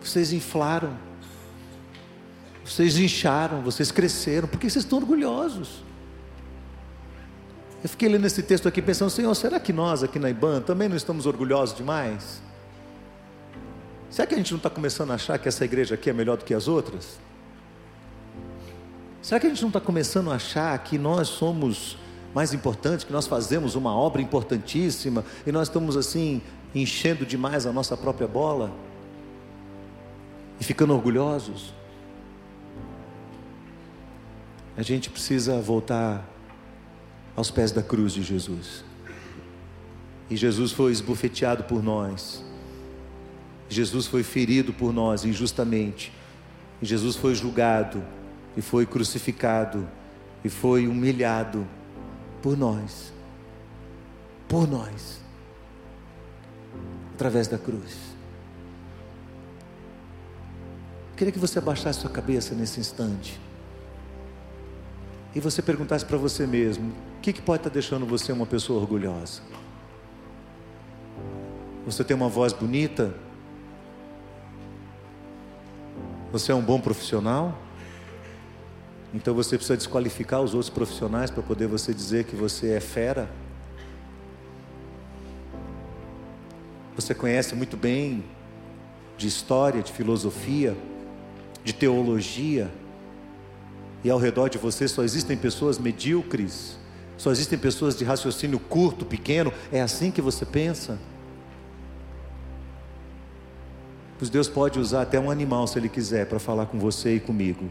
Vocês 0.00 0.32
inflaram, 0.32 0.96
vocês 2.64 2.98
incharam, 2.98 3.62
vocês 3.62 3.90
cresceram, 3.90 4.46
porque 4.46 4.70
vocês 4.70 4.84
estão 4.84 4.98
orgulhosos. 4.98 5.82
Eu 7.82 7.88
fiquei 7.88 8.08
lendo 8.08 8.26
esse 8.26 8.42
texto 8.42 8.68
aqui 8.68 8.82
pensando, 8.82 9.10
Senhor, 9.10 9.34
será 9.34 9.58
que 9.58 9.72
nós 9.72 10.02
aqui 10.02 10.18
na 10.18 10.30
IBAN 10.30 10.60
também 10.60 10.88
não 10.88 10.96
estamos 10.96 11.26
orgulhosos 11.26 11.76
demais? 11.76 12.42
Será 14.16 14.26
que 14.26 14.32
a 14.32 14.38
gente 14.38 14.50
não 14.50 14.56
está 14.56 14.70
começando 14.70 15.10
a 15.10 15.16
achar 15.16 15.38
que 15.38 15.46
essa 15.46 15.62
igreja 15.62 15.94
aqui 15.94 16.08
é 16.08 16.12
melhor 16.14 16.38
do 16.38 16.44
que 16.46 16.54
as 16.54 16.68
outras? 16.68 17.18
Será 19.20 19.38
que 19.38 19.46
a 19.46 19.50
gente 19.50 19.60
não 19.60 19.68
está 19.68 19.78
começando 19.78 20.32
a 20.32 20.36
achar 20.36 20.78
que 20.78 20.96
nós 20.96 21.28
somos 21.28 21.98
mais 22.34 22.54
importantes, 22.54 23.04
que 23.04 23.12
nós 23.12 23.26
fazemos 23.26 23.74
uma 23.74 23.94
obra 23.94 24.22
importantíssima 24.22 25.22
e 25.46 25.52
nós 25.52 25.68
estamos 25.68 25.98
assim 25.98 26.40
enchendo 26.74 27.26
demais 27.26 27.66
a 27.66 27.72
nossa 27.74 27.94
própria 27.94 28.26
bola 28.26 28.72
e 30.58 30.64
ficando 30.64 30.94
orgulhosos? 30.94 31.74
A 34.78 34.82
gente 34.82 35.10
precisa 35.10 35.60
voltar 35.60 36.26
aos 37.36 37.50
pés 37.50 37.70
da 37.70 37.82
cruz 37.82 38.14
de 38.14 38.22
Jesus. 38.22 38.82
E 40.30 40.36
Jesus 40.38 40.72
foi 40.72 40.90
esbofeteado 40.90 41.64
por 41.64 41.82
nós. 41.82 42.45
Jesus 43.68 44.06
foi 44.06 44.22
ferido 44.22 44.72
por 44.72 44.92
nós 44.92 45.24
injustamente. 45.24 46.12
Jesus 46.80 47.16
foi 47.16 47.34
julgado 47.34 48.02
e 48.56 48.62
foi 48.62 48.86
crucificado 48.86 49.88
e 50.44 50.48
foi 50.48 50.86
humilhado 50.86 51.66
por 52.42 52.56
nós. 52.56 53.12
Por 54.48 54.68
nós. 54.68 55.20
Através 57.14 57.48
da 57.48 57.58
cruz. 57.58 58.06
queria 61.16 61.32
que 61.32 61.38
você 61.38 61.58
abaixasse 61.58 62.00
sua 62.00 62.10
cabeça 62.10 62.54
nesse 62.54 62.78
instante. 62.78 63.40
E 65.34 65.40
você 65.40 65.62
perguntasse 65.62 66.04
para 66.04 66.16
você 66.16 66.46
mesmo: 66.46 66.92
o 67.18 67.20
que, 67.20 67.32
que 67.32 67.42
pode 67.42 67.60
estar 67.60 67.70
tá 67.70 67.74
deixando 67.74 68.06
você 68.06 68.32
uma 68.32 68.46
pessoa 68.46 68.80
orgulhosa? 68.80 69.40
Você 71.86 72.04
tem 72.04 72.14
uma 72.14 72.28
voz 72.28 72.52
bonita? 72.52 73.14
Você 76.32 76.52
é 76.52 76.54
um 76.54 76.62
bom 76.62 76.80
profissional? 76.80 77.56
Então 79.14 79.34
você 79.34 79.56
precisa 79.56 79.76
desqualificar 79.76 80.42
os 80.42 80.54
outros 80.54 80.70
profissionais 80.70 81.30
para 81.30 81.42
poder 81.42 81.66
você 81.66 81.94
dizer 81.94 82.24
que 82.24 82.34
você 82.34 82.72
é 82.72 82.80
fera? 82.80 83.30
Você 86.96 87.14
conhece 87.14 87.54
muito 87.54 87.76
bem 87.76 88.24
de 89.16 89.26
história, 89.26 89.82
de 89.82 89.92
filosofia, 89.92 90.76
de 91.62 91.72
teologia, 91.72 92.70
e 94.04 94.10
ao 94.10 94.18
redor 94.18 94.48
de 94.48 94.58
você 94.58 94.86
só 94.86 95.02
existem 95.02 95.36
pessoas 95.36 95.78
medíocres, 95.78 96.78
só 97.16 97.30
existem 97.30 97.58
pessoas 97.58 97.96
de 97.96 98.04
raciocínio 98.04 98.58
curto, 98.58 99.04
pequeno, 99.04 99.52
é 99.72 99.80
assim 99.80 100.10
que 100.10 100.20
você 100.20 100.44
pensa? 100.44 100.98
Pois 104.18 104.30
Deus 104.30 104.48
pode 104.48 104.78
usar 104.78 105.02
até 105.02 105.20
um 105.20 105.30
animal 105.30 105.66
se 105.66 105.78
Ele 105.78 105.88
quiser 105.88 106.26
para 106.26 106.38
falar 106.38 106.66
com 106.66 106.78
você 106.78 107.16
e 107.16 107.20
comigo. 107.20 107.68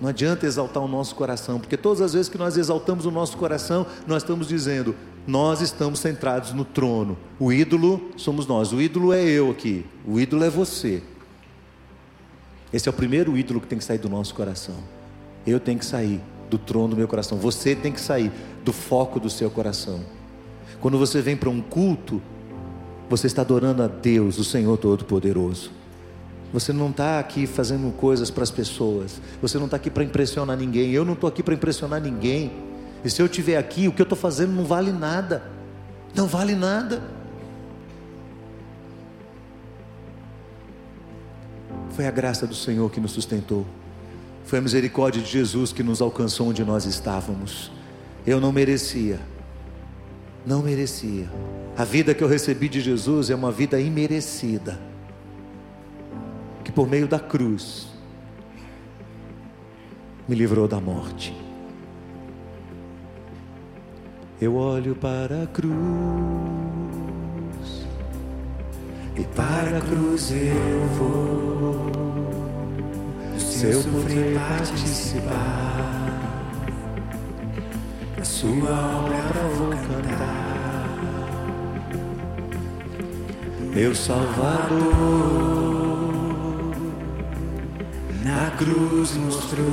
Não 0.00 0.08
adianta 0.08 0.44
exaltar 0.44 0.82
o 0.82 0.88
nosso 0.88 1.14
coração, 1.14 1.60
porque 1.60 1.76
todas 1.76 2.00
as 2.00 2.12
vezes 2.12 2.28
que 2.28 2.36
nós 2.36 2.56
exaltamos 2.56 3.06
o 3.06 3.10
nosso 3.10 3.36
coração, 3.36 3.86
nós 4.06 4.22
estamos 4.22 4.48
dizendo: 4.48 4.94
nós 5.26 5.60
estamos 5.60 6.00
centrados 6.00 6.52
no 6.52 6.64
trono. 6.64 7.16
O 7.38 7.52
ídolo 7.52 8.10
somos 8.16 8.46
nós, 8.46 8.72
o 8.72 8.80
ídolo 8.80 9.12
é 9.12 9.22
eu 9.22 9.50
aqui, 9.50 9.86
o 10.04 10.18
ídolo 10.18 10.44
é 10.44 10.50
você. 10.50 11.02
Esse 12.72 12.88
é 12.88 12.90
o 12.90 12.92
primeiro 12.92 13.36
ídolo 13.36 13.60
que 13.60 13.68
tem 13.68 13.78
que 13.78 13.84
sair 13.84 13.98
do 13.98 14.08
nosso 14.08 14.34
coração. 14.34 14.76
Eu 15.46 15.60
tenho 15.60 15.78
que 15.78 15.86
sair 15.86 16.20
do 16.50 16.58
trono 16.58 16.88
do 16.88 16.96
meu 16.96 17.06
coração, 17.06 17.38
você 17.38 17.74
tem 17.74 17.92
que 17.92 18.00
sair 18.00 18.32
do 18.64 18.72
foco 18.72 19.20
do 19.20 19.30
seu 19.30 19.50
coração. 19.50 20.00
Quando 20.80 20.98
você 20.98 21.22
vem 21.22 21.36
para 21.36 21.48
um 21.48 21.62
culto, 21.62 22.20
você 23.08 23.26
está 23.26 23.42
adorando 23.42 23.82
a 23.82 23.86
Deus, 23.86 24.38
o 24.38 24.44
Senhor 24.44 24.76
Todo-Poderoso. 24.76 25.70
Você 26.52 26.72
não 26.72 26.90
está 26.90 27.18
aqui 27.18 27.46
fazendo 27.46 27.92
coisas 27.96 28.30
para 28.30 28.44
as 28.44 28.50
pessoas. 28.50 29.20
Você 29.42 29.58
não 29.58 29.64
está 29.64 29.76
aqui 29.76 29.90
para 29.90 30.04
impressionar 30.04 30.56
ninguém. 30.56 30.92
Eu 30.92 31.04
não 31.04 31.14
estou 31.14 31.28
aqui 31.28 31.42
para 31.42 31.52
impressionar 31.52 32.00
ninguém. 32.00 32.52
E 33.04 33.10
se 33.10 33.20
eu 33.20 33.26
estiver 33.26 33.56
aqui, 33.56 33.88
o 33.88 33.92
que 33.92 34.00
eu 34.00 34.04
estou 34.04 34.16
fazendo 34.16 34.52
não 34.52 34.64
vale 34.64 34.92
nada. 34.92 35.42
Não 36.14 36.28
vale 36.28 36.54
nada. 36.54 37.02
Foi 41.90 42.06
a 42.06 42.10
graça 42.10 42.46
do 42.46 42.54
Senhor 42.54 42.90
que 42.90 43.00
nos 43.00 43.10
sustentou. 43.10 43.66
Foi 44.44 44.58
a 44.58 44.62
misericórdia 44.62 45.20
de 45.20 45.28
Jesus 45.28 45.72
que 45.72 45.82
nos 45.82 46.00
alcançou 46.00 46.48
onde 46.48 46.64
nós 46.64 46.84
estávamos. 46.84 47.70
Eu 48.24 48.40
não 48.40 48.52
merecia. 48.52 49.18
Não 50.46 50.62
merecia. 50.62 51.28
A 51.76 51.84
vida 51.84 52.14
que 52.14 52.22
eu 52.22 52.28
recebi 52.28 52.68
de 52.68 52.80
Jesus 52.80 53.30
é 53.30 53.34
uma 53.34 53.50
vida 53.50 53.80
imerecida 53.80 54.78
que 56.62 56.70
por 56.70 56.88
meio 56.88 57.08
da 57.08 57.18
cruz 57.18 57.88
me 60.28 60.34
livrou 60.34 60.68
da 60.68 60.80
morte. 60.80 61.34
Eu 64.40 64.56
olho 64.56 64.94
para 64.94 65.44
a 65.44 65.46
cruz 65.46 65.74
e 69.16 69.24
para 69.34 69.78
a 69.78 69.80
cruz 69.80 70.30
eu 70.30 70.86
vou. 70.98 71.74
Se 73.38 73.66
eu 73.66 73.82
puder 73.82 74.34
participar 74.38 76.03
sua 78.24 78.70
obra, 78.70 79.48
vou 79.56 79.70
cantar. 79.70 80.88
Meu 83.74 83.94
Salvador 83.94 84.74
na 88.24 88.50
cruz 88.56 89.16
mostrou 89.16 89.66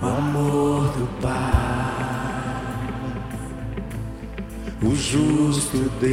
o 0.00 0.06
amor 0.06 0.88
do 0.98 1.06
Pai, 1.20 1.32
o 4.82 4.94
justo 4.96 5.90
Deus. 6.00 6.12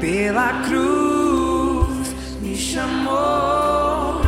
Pela 0.00 0.62
cruz 0.64 1.13
chamou, 2.74 4.20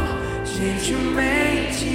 gentilmente 0.45 1.91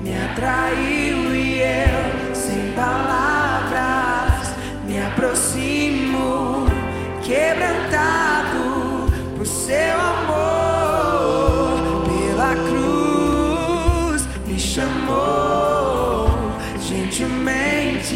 me 0.00 0.14
atraiu 0.30 1.34
e 1.34 1.60
eu, 1.60 2.32
sem 2.32 2.70
palavras, 2.76 4.54
me 4.86 5.02
aproximo 5.02 6.64
quebrantado 7.24 9.10
por 9.36 9.44
seu 9.44 10.00
amor. 10.00 10.46
Pela 12.06 12.54
cruz 12.54 14.28
me 14.46 14.60
chamou 14.60 16.30
gentilmente 16.80 18.14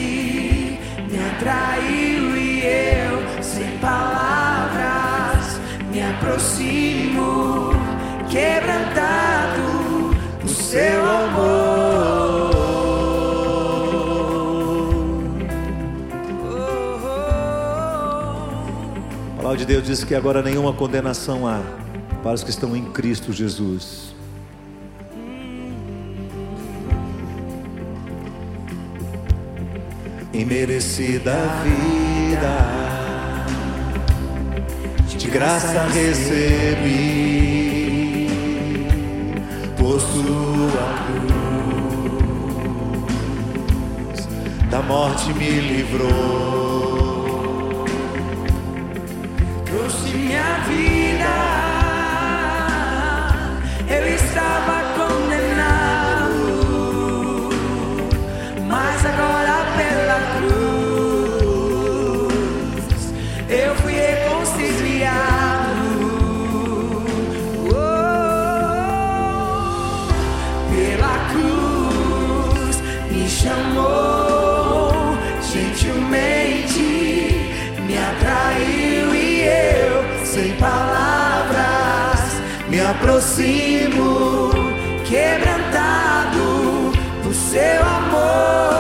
me 1.11 1.19
atraiu 1.19 2.37
e 2.37 2.61
eu 2.61 3.43
sem 3.43 3.79
palavras 3.79 4.22
aproximo 6.23 7.73
quebrantado 8.31 10.15
por 10.41 10.49
seu 10.49 11.05
amor 11.05 12.53
palavra 19.37 19.59
de 19.59 19.67
Deus 19.67 19.85
diz 19.85 20.05
que 20.05 20.15
agora 20.15 20.41
nenhuma 20.43 20.73
condenação 20.73 21.47
há 21.47 21.61
para 22.23 22.35
os 22.35 22.45
que 22.45 22.51
estão 22.51 22.77
em 22.77 22.85
Cristo 22.85 23.33
Jesus. 23.33 24.15
Imerecida 30.33 31.35
vida 31.65 32.82
graça 35.33 35.87
recebi 35.95 37.09
por 39.79 39.99
sua 39.99 40.87
cruz, 44.13 44.29
da 44.71 44.83
morte 44.83 45.33
me 45.33 45.51
livrou, 45.51 46.67
trouxe 49.65 50.17
minha 50.19 50.59
vida. 50.69 51.33
Eu 53.89 54.15
estava 54.15 54.82
aproximo, 83.13 84.51
quebrantado 85.05 86.93
por 87.23 87.35
seu 87.35 87.85
amor. 87.85 88.72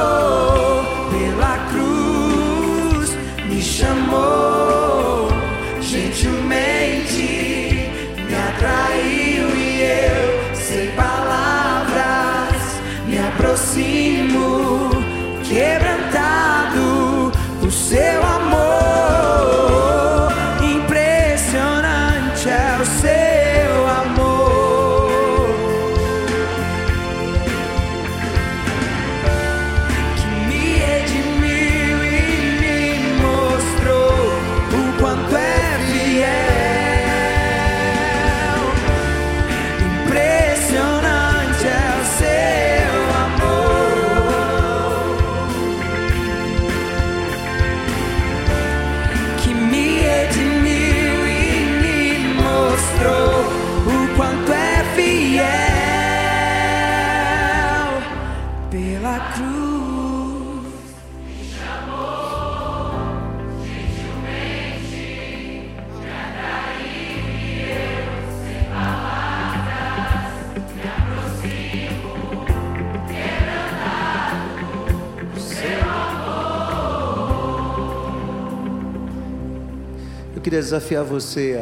Desafiar 80.72 81.04
você 81.04 81.58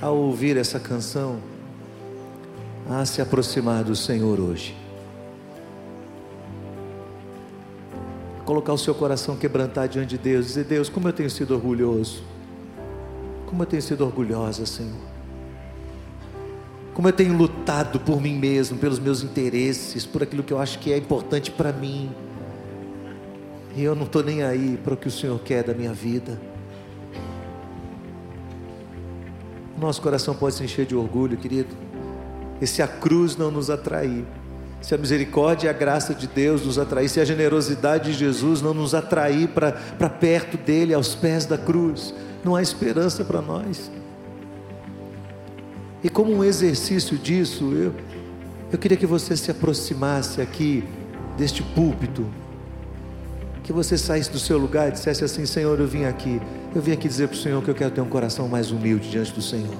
a, 0.00 0.06
a 0.06 0.10
ouvir 0.10 0.56
essa 0.56 0.80
canção, 0.80 1.40
a 2.88 3.04
se 3.04 3.20
aproximar 3.20 3.84
do 3.84 3.94
Senhor 3.94 4.40
hoje. 4.40 4.74
Colocar 8.46 8.72
o 8.72 8.78
seu 8.78 8.94
coração 8.94 9.36
quebrantar 9.36 9.88
diante 9.88 10.10
de 10.10 10.18
Deus, 10.18 10.46
dizer: 10.46 10.64
Deus, 10.64 10.88
como 10.88 11.06
eu 11.06 11.12
tenho 11.12 11.28
sido 11.28 11.52
orgulhoso, 11.52 12.22
como 13.44 13.62
eu 13.62 13.66
tenho 13.66 13.82
sido 13.82 14.02
orgulhosa, 14.02 14.64
Senhor. 14.64 15.16
Como 16.94 17.08
eu 17.08 17.12
tenho 17.12 17.36
lutado 17.36 18.00
por 18.00 18.22
mim 18.22 18.38
mesmo, 18.38 18.78
pelos 18.78 18.98
meus 18.98 19.22
interesses, 19.22 20.06
por 20.06 20.22
aquilo 20.22 20.42
que 20.42 20.54
eu 20.54 20.58
acho 20.58 20.78
que 20.78 20.90
é 20.94 20.96
importante 20.96 21.50
para 21.50 21.74
mim. 21.74 22.10
E 23.76 23.82
eu 23.82 23.94
não 23.94 24.04
estou 24.04 24.22
nem 24.22 24.42
aí 24.42 24.80
para 24.82 24.94
o 24.94 24.96
que 24.96 25.08
o 25.08 25.10
Senhor 25.10 25.38
quer 25.40 25.62
da 25.62 25.74
minha 25.74 25.92
vida. 25.92 26.55
Nosso 29.78 30.00
coração 30.00 30.34
pode 30.34 30.54
se 30.54 30.64
encher 30.64 30.86
de 30.86 30.94
orgulho, 30.94 31.36
querido. 31.36 31.74
E 32.60 32.66
se 32.66 32.80
a 32.82 32.88
cruz 32.88 33.36
não 33.36 33.50
nos 33.50 33.68
atrair, 33.68 34.24
se 34.80 34.94
a 34.94 34.98
misericórdia 34.98 35.66
e 35.66 35.70
a 35.70 35.72
graça 35.72 36.14
de 36.14 36.26
Deus 36.26 36.64
nos 36.64 36.78
atrair, 36.78 37.08
se 37.08 37.20
a 37.20 37.24
generosidade 37.24 38.12
de 38.12 38.18
Jesus 38.18 38.62
não 38.62 38.72
nos 38.72 38.94
atrair 38.94 39.48
para 39.48 39.72
perto 40.08 40.56
dele, 40.56 40.94
aos 40.94 41.14
pés 41.14 41.44
da 41.44 41.58
cruz, 41.58 42.14
não 42.44 42.54
há 42.54 42.62
esperança 42.62 43.24
para 43.24 43.42
nós. 43.42 43.90
E 46.04 46.08
como 46.08 46.32
um 46.32 46.44
exercício 46.44 47.18
disso, 47.18 47.72
eu, 47.72 47.92
eu 48.70 48.78
queria 48.78 48.96
que 48.96 49.06
você 49.06 49.36
se 49.36 49.50
aproximasse 49.50 50.40
aqui 50.40 50.84
deste 51.36 51.62
púlpito, 51.62 52.26
que 53.64 53.72
você 53.72 53.98
saísse 53.98 54.30
do 54.30 54.38
seu 54.38 54.56
lugar 54.56 54.88
e 54.88 54.92
dissesse 54.92 55.24
assim: 55.24 55.44
Senhor, 55.44 55.80
eu 55.80 55.86
vim 55.86 56.04
aqui, 56.04 56.40
eu 56.74 56.82
vim 56.82 56.92
aqui 56.92 57.08
dizer 57.08 57.28
para 57.28 57.36
o 57.36 57.38
Senhor 57.38 57.62
que 57.62 57.70
eu 57.70 57.74
quero 57.74 57.90
ter 57.90 58.00
um 58.00 58.08
coração 58.08 58.48
mais 58.48 58.70
humilde 58.70 59.08
diante 59.08 59.32
do 59.32 59.40
Senhor. 59.40 59.74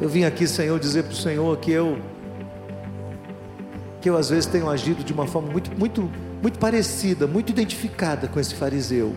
Eu 0.00 0.08
vim 0.08 0.24
aqui, 0.24 0.46
Senhor, 0.46 0.78
dizer 0.78 1.04
para 1.04 1.12
o 1.12 1.16
Senhor 1.16 1.56
que 1.58 1.70
eu, 1.70 1.98
que 4.00 4.10
eu 4.10 4.16
às 4.16 4.28
vezes 4.28 4.46
tenho 4.46 4.68
agido 4.68 5.02
de 5.02 5.12
uma 5.12 5.26
forma 5.26 5.50
muito, 5.50 5.70
muito, 5.78 6.10
muito 6.42 6.58
parecida, 6.58 7.26
muito 7.26 7.50
identificada 7.50 8.28
com 8.28 8.38
esse 8.38 8.54
fariseu. 8.54 9.14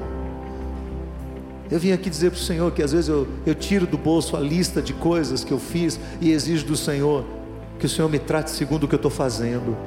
Eu 1.69 1.79
vim 1.79 1.91
aqui 1.91 2.09
dizer 2.09 2.31
para 2.31 2.37
o 2.37 2.41
Senhor 2.41 2.71
que 2.71 2.81
às 2.81 2.93
vezes 2.93 3.09
eu, 3.09 3.27
eu 3.45 3.53
tiro 3.53 3.85
do 3.85 3.97
bolso 3.97 4.37
a 4.37 4.39
lista 4.39 4.81
de 4.81 4.93
coisas 4.93 5.43
que 5.43 5.51
eu 5.51 5.59
fiz 5.59 5.99
e 6.21 6.31
exijo 6.31 6.65
do 6.65 6.77
Senhor 6.77 7.25
que 7.77 7.85
o 7.85 7.89
Senhor 7.89 8.09
me 8.09 8.19
trate 8.19 8.51
segundo 8.51 8.83
o 8.83 8.87
que 8.87 8.95
eu 8.95 8.97
estou 8.97 9.11
fazendo. 9.11 9.77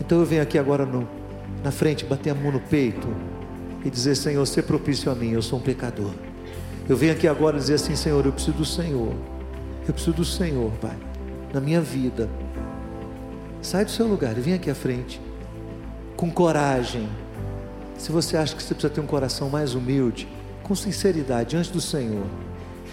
Então 0.00 0.20
eu 0.20 0.26
venho 0.26 0.42
aqui 0.42 0.58
agora 0.58 0.84
no, 0.84 1.08
na 1.62 1.70
frente, 1.70 2.04
bater 2.04 2.30
a 2.30 2.34
mão 2.34 2.52
no 2.52 2.60
peito 2.60 3.08
e 3.86 3.90
dizer: 3.90 4.16
Senhor, 4.16 4.44
ser 4.46 4.62
propício 4.62 5.10
a 5.12 5.14
mim, 5.14 5.30
eu 5.30 5.40
sou 5.40 5.60
um 5.60 5.62
pecador. 5.62 6.10
Eu 6.88 6.96
venho 6.96 7.12
aqui 7.12 7.28
agora 7.28 7.56
dizer 7.56 7.74
assim: 7.74 7.94
Senhor, 7.94 8.24
eu 8.26 8.32
preciso 8.32 8.56
do 8.56 8.64
Senhor. 8.64 9.14
Eu 9.86 9.94
preciso 9.94 10.16
do 10.16 10.24
Senhor, 10.24 10.72
Pai, 10.80 10.96
na 11.54 11.60
minha 11.60 11.80
vida. 11.80 12.28
Sai 13.62 13.84
do 13.84 13.90
seu 13.92 14.06
lugar 14.06 14.36
e 14.36 14.40
vem 14.40 14.54
aqui 14.54 14.68
à 14.68 14.74
frente, 14.74 15.20
com 16.16 16.28
coragem. 16.30 17.08
Se 17.96 18.10
você 18.10 18.36
acha 18.36 18.56
que 18.56 18.62
você 18.62 18.74
precisa 18.74 18.92
ter 18.92 19.00
um 19.00 19.06
coração 19.06 19.48
mais 19.48 19.74
humilde, 19.74 20.28
com 20.64 20.74
sinceridade, 20.74 21.50
diante 21.50 21.72
do 21.72 21.80
Senhor, 21.80 22.26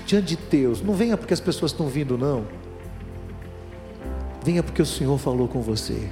diante 0.05 0.35
de 0.35 0.39
Deus, 0.49 0.81
não 0.81 0.93
venha 0.93 1.17
porque 1.17 1.33
as 1.33 1.39
pessoas 1.39 1.71
estão 1.71 1.87
vindo, 1.87 2.17
não. 2.17 2.45
Venha 4.45 4.61
porque 4.61 4.81
o 4.81 4.85
Senhor 4.85 5.17
falou 5.17 5.47
com 5.47 5.61
você. 5.61 6.09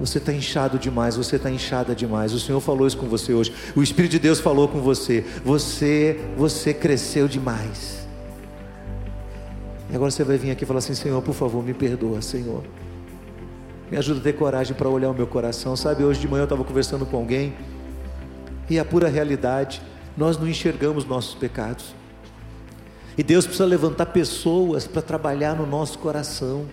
Você 0.00 0.16
está 0.16 0.32
inchado 0.32 0.78
demais, 0.78 1.16
você 1.16 1.36
está 1.36 1.50
inchada 1.50 1.94
demais. 1.94 2.32
O 2.32 2.40
Senhor 2.40 2.58
falou 2.60 2.86
isso 2.86 2.96
com 2.96 3.06
você 3.06 3.34
hoje. 3.34 3.52
O 3.76 3.82
Espírito 3.82 4.12
de 4.12 4.18
Deus 4.18 4.40
falou 4.40 4.66
com 4.66 4.80
você. 4.80 5.22
Você, 5.44 6.18
você 6.38 6.72
cresceu 6.72 7.28
demais. 7.28 8.08
E 9.90 9.94
agora 9.94 10.10
você 10.10 10.24
vai 10.24 10.38
vir 10.38 10.50
aqui 10.50 10.64
e 10.64 10.66
falar 10.66 10.78
assim: 10.78 10.94
Senhor, 10.94 11.20
por 11.20 11.34
favor, 11.34 11.62
me 11.62 11.74
perdoa, 11.74 12.22
Senhor. 12.22 12.64
Me 13.90 13.98
ajuda 13.98 14.20
a 14.20 14.22
ter 14.22 14.32
coragem 14.32 14.74
para 14.74 14.88
olhar 14.88 15.10
o 15.10 15.14
meu 15.14 15.26
coração. 15.26 15.76
Sabe, 15.76 16.02
hoje 16.02 16.18
de 16.18 16.28
manhã 16.28 16.42
eu 16.42 16.44
estava 16.44 16.64
conversando 16.64 17.04
com 17.04 17.18
alguém. 17.18 17.52
E 18.70 18.78
a 18.78 18.84
pura 18.84 19.08
realidade, 19.08 19.82
nós 20.16 20.38
não 20.38 20.48
enxergamos 20.48 21.04
nossos 21.04 21.34
pecados. 21.34 21.94
E 23.18 23.22
Deus 23.22 23.44
precisa 23.44 23.66
levantar 23.66 24.06
pessoas 24.06 24.86
para 24.86 25.02
trabalhar 25.02 25.54
no 25.56 25.66
nosso 25.66 25.98
coração. 25.98 26.64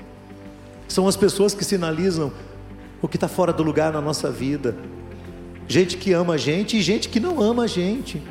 São 0.87 1.07
as 1.07 1.17
pessoas 1.17 1.53
que 1.53 1.65
sinalizam 1.65 2.31
o 3.01 3.07
que 3.07 3.17
está 3.17 3.27
fora 3.27 3.53
do 3.53 3.63
lugar 3.63 3.91
na 3.93 4.01
nossa 4.01 4.31
vida. 4.31 4.75
Gente 5.67 5.97
que 5.97 6.13
ama 6.13 6.35
a 6.35 6.37
gente 6.37 6.77
e 6.77 6.81
gente 6.81 7.09
que 7.09 7.19
não 7.19 7.41
ama 7.41 7.63
a 7.63 7.67
gente. 7.67 8.21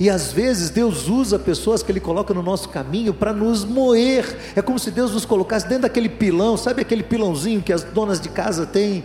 E 0.00 0.08
às 0.08 0.30
vezes 0.30 0.70
Deus 0.70 1.08
usa 1.08 1.38
pessoas 1.38 1.82
que 1.82 1.90
Ele 1.90 1.98
coloca 1.98 2.32
no 2.32 2.42
nosso 2.42 2.68
caminho 2.68 3.12
para 3.12 3.32
nos 3.32 3.64
moer. 3.64 4.52
É 4.54 4.62
como 4.62 4.78
se 4.78 4.92
Deus 4.92 5.12
nos 5.12 5.24
colocasse 5.24 5.66
dentro 5.66 5.82
daquele 5.82 6.08
pilão, 6.08 6.56
sabe 6.56 6.82
aquele 6.82 7.02
pilãozinho 7.02 7.60
que 7.60 7.72
as 7.72 7.82
donas 7.82 8.20
de 8.20 8.28
casa 8.28 8.64
têm? 8.64 9.02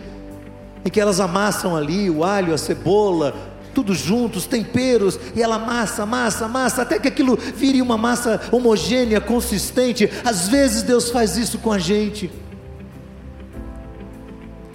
Em 0.84 0.90
que 0.90 1.00
elas 1.00 1.18
amassam 1.18 1.76
ali 1.76 2.08
o 2.08 2.22
alho, 2.22 2.54
a 2.54 2.58
cebola, 2.58 3.34
tudo 3.74 3.92
juntos, 3.92 4.46
temperos, 4.46 5.18
e 5.34 5.42
ela 5.42 5.58
massa, 5.58 6.06
massa, 6.06 6.46
massa, 6.46 6.82
até 6.82 7.00
que 7.00 7.08
aquilo 7.08 7.36
vire 7.36 7.82
uma 7.82 7.98
massa 7.98 8.40
homogênea, 8.52 9.20
consistente. 9.20 10.08
Às 10.24 10.48
vezes 10.48 10.84
Deus 10.84 11.10
faz 11.10 11.36
isso 11.36 11.58
com 11.58 11.72
a 11.72 11.78
gente. 11.78 12.30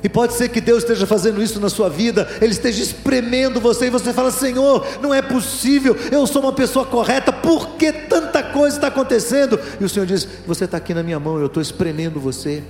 E 0.03 0.07
pode 0.07 0.33
ser 0.33 0.49
que 0.49 0.61
Deus 0.61 0.83
esteja 0.83 1.05
fazendo 1.05 1.41
isso 1.41 1.59
na 1.59 1.69
sua 1.69 1.89
vida, 1.89 2.27
Ele 2.41 2.51
esteja 2.51 2.81
espremendo 2.81 3.59
você 3.59 3.87
e 3.87 3.89
você 3.89 4.13
fala: 4.13 4.31
Senhor, 4.31 4.85
não 5.01 5.13
é 5.13 5.21
possível, 5.21 5.95
eu 6.11 6.25
sou 6.25 6.41
uma 6.41 6.53
pessoa 6.53 6.85
correta, 6.85 7.33
por 7.33 7.75
que 7.75 7.91
tanta 7.91 8.41
coisa 8.41 8.77
está 8.77 8.87
acontecendo? 8.87 9.59
E 9.79 9.83
o 9.83 9.89
Senhor 9.89 10.05
diz: 10.05 10.27
Você 10.47 10.65
está 10.65 10.77
aqui 10.77 10.93
na 10.93 11.03
minha 11.03 11.19
mão, 11.19 11.37
eu 11.37 11.47
estou 11.47 11.61
espremendo 11.61 12.19
você. 12.19 12.63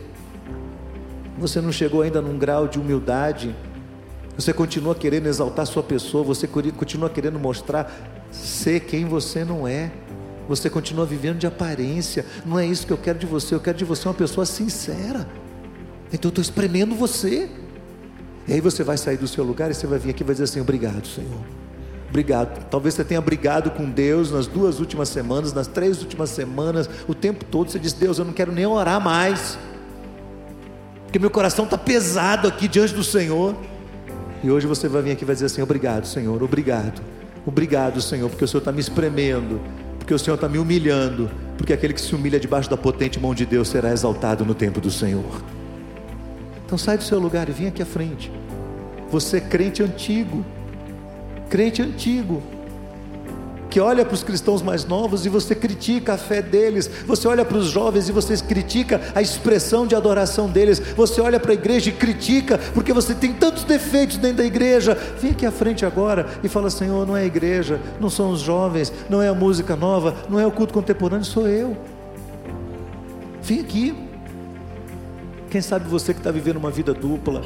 Você 1.37 1.61
não 1.61 1.71
chegou 1.71 2.01
ainda 2.01 2.21
num 2.21 2.37
grau 2.37 2.67
de 2.67 2.79
humildade, 2.79 3.55
você 4.35 4.53
continua 4.53 4.95
querendo 4.95 5.27
exaltar 5.27 5.65
sua 5.65 5.83
pessoa, 5.83 6.23
você 6.23 6.47
continua 6.47 7.09
querendo 7.09 7.37
mostrar 7.37 7.91
ser 8.31 8.81
quem 8.81 9.05
você 9.05 9.43
não 9.43 9.67
é. 9.67 9.91
Você 10.47 10.69
continua 10.69 11.05
vivendo 11.05 11.37
de 11.37 11.45
aparência. 11.45 12.25
Não 12.45 12.57
é 12.57 12.65
isso 12.65 12.87
que 12.87 12.91
eu 12.91 12.97
quero 12.97 13.19
de 13.19 13.25
você. 13.25 13.53
Eu 13.53 13.59
quero 13.59 13.77
de 13.77 13.85
você 13.85 14.07
uma 14.07 14.13
pessoa 14.13 14.45
sincera. 14.45 15.27
Então 16.11 16.29
eu 16.29 16.29
estou 16.29 16.41
espremendo 16.41 16.95
você. 16.95 17.49
E 18.47 18.53
aí 18.53 18.61
você 18.61 18.83
vai 18.83 18.97
sair 18.97 19.17
do 19.17 19.27
seu 19.27 19.43
lugar 19.43 19.69
e 19.69 19.73
você 19.73 19.85
vai 19.85 19.99
vir 19.99 20.09
aqui 20.09 20.23
e 20.23 20.25
vai 20.25 20.33
dizer 20.33 20.45
assim: 20.45 20.59
Obrigado, 20.59 21.05
Senhor. 21.07 21.41
Obrigado. 22.09 22.65
Talvez 22.69 22.95
você 22.95 23.03
tenha 23.03 23.21
brigado 23.21 23.69
com 23.71 23.89
Deus 23.89 24.31
nas 24.31 24.47
duas 24.47 24.79
últimas 24.79 25.09
semanas, 25.09 25.53
nas 25.53 25.67
três 25.67 26.01
últimas 26.01 26.31
semanas, 26.31 26.89
o 27.07 27.13
tempo 27.13 27.45
todo 27.45 27.69
você 27.69 27.77
diz: 27.77 27.93
Deus, 27.93 28.17
eu 28.17 28.25
não 28.25 28.33
quero 28.33 28.51
nem 28.51 28.65
orar 28.65 28.99
mais, 28.99 29.57
porque 31.03 31.19
meu 31.19 31.29
coração 31.29 31.65
está 31.65 31.77
pesado 31.77 32.47
aqui 32.47 32.67
diante 32.67 32.93
do 32.93 33.03
Senhor. 33.03 33.55
E 34.43 34.49
hoje 34.49 34.65
você 34.65 34.87
vai 34.87 35.01
vir 35.01 35.11
aqui 35.11 35.23
e 35.23 35.25
vai 35.25 35.35
dizer 35.35 35.45
assim: 35.45 35.61
Obrigado, 35.61 36.07
Senhor, 36.07 36.41
obrigado, 36.41 36.99
obrigado, 37.45 38.01
Senhor, 38.01 38.27
porque 38.27 38.43
o 38.43 38.47
Senhor 38.47 38.61
está 38.61 38.71
me 38.71 38.79
espremendo, 38.79 39.61
porque 39.99 40.13
o 40.13 40.17
Senhor 40.17 40.35
está 40.35 40.49
me 40.49 40.57
humilhando, 40.57 41.29
porque 41.57 41.73
aquele 41.73 41.93
que 41.93 42.01
se 42.01 42.15
humilha 42.15 42.39
debaixo 42.39 42.67
da 42.67 42.77
potente 42.77 43.19
mão 43.19 43.35
de 43.35 43.45
Deus 43.45 43.67
será 43.67 43.91
exaltado 43.91 44.43
no 44.43 44.55
tempo 44.55 44.81
do 44.81 44.89
Senhor. 44.89 45.58
Então 46.69 46.77
sai 46.77 46.99
do 46.99 47.03
seu 47.03 47.17
lugar 47.17 47.49
e 47.49 47.51
vem 47.51 47.67
aqui 47.67 47.81
à 47.81 47.85
frente. 47.85 48.31
Você 49.09 49.37
é 49.37 49.41
crente 49.41 49.81
antigo, 49.81 50.45
crente 51.49 51.81
antigo, 51.81 52.43
que 53.71 53.79
olha 53.79 54.05
para 54.05 54.13
os 54.13 54.21
cristãos 54.21 54.61
mais 54.61 54.85
novos 54.85 55.25
e 55.25 55.29
você 55.29 55.55
critica 55.55 56.13
a 56.13 56.17
fé 56.17 56.43
deles, 56.43 56.87
você 57.07 57.27
olha 57.27 57.43
para 57.43 57.57
os 57.57 57.65
jovens 57.65 58.07
e 58.07 58.11
você 58.11 58.37
critica 58.37 59.01
a 59.15 59.19
expressão 59.19 59.87
de 59.87 59.95
adoração 59.95 60.47
deles, 60.47 60.77
você 60.77 61.19
olha 61.19 61.39
para 61.39 61.53
a 61.53 61.55
igreja 61.55 61.89
e 61.89 61.93
critica, 61.93 62.59
porque 62.75 62.93
você 62.93 63.15
tem 63.15 63.33
tantos 63.33 63.63
defeitos 63.63 64.17
dentro 64.17 64.37
da 64.37 64.45
igreja. 64.45 64.93
Vem 65.19 65.31
aqui 65.31 65.47
à 65.47 65.51
frente 65.51 65.87
agora 65.87 66.27
e 66.43 66.47
fala: 66.47 66.69
Senhor, 66.69 67.03
não 67.07 67.17
é 67.17 67.21
a 67.21 67.25
igreja, 67.25 67.81
não 67.99 68.11
são 68.11 68.29
os 68.29 68.41
jovens, 68.41 68.93
não 69.09 69.23
é 69.23 69.27
a 69.27 69.33
música 69.33 69.75
nova, 69.75 70.15
não 70.29 70.39
é 70.39 70.45
o 70.45 70.51
culto 70.51 70.71
contemporâneo, 70.71 71.25
sou 71.25 71.47
eu. 71.47 71.75
Vem 73.41 73.59
aqui. 73.61 74.08
Quem 75.49 75.61
sabe 75.61 75.89
você 75.89 76.13
que 76.13 76.19
está 76.19 76.29
vivendo 76.29 76.57
uma 76.57 76.69
vida 76.69 76.93
dupla, 76.93 77.41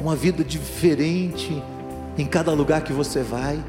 uma 0.00 0.16
vida 0.16 0.42
diferente 0.42 1.62
em 2.16 2.26
cada 2.26 2.50
lugar 2.52 2.82
que 2.82 2.92
você 2.92 3.22
vai. 3.22 3.62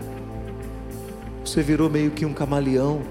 Você 1.44 1.62
virou 1.62 1.90
meio 1.90 2.12
que 2.12 2.26
um 2.26 2.34
camaleão. 2.34 3.02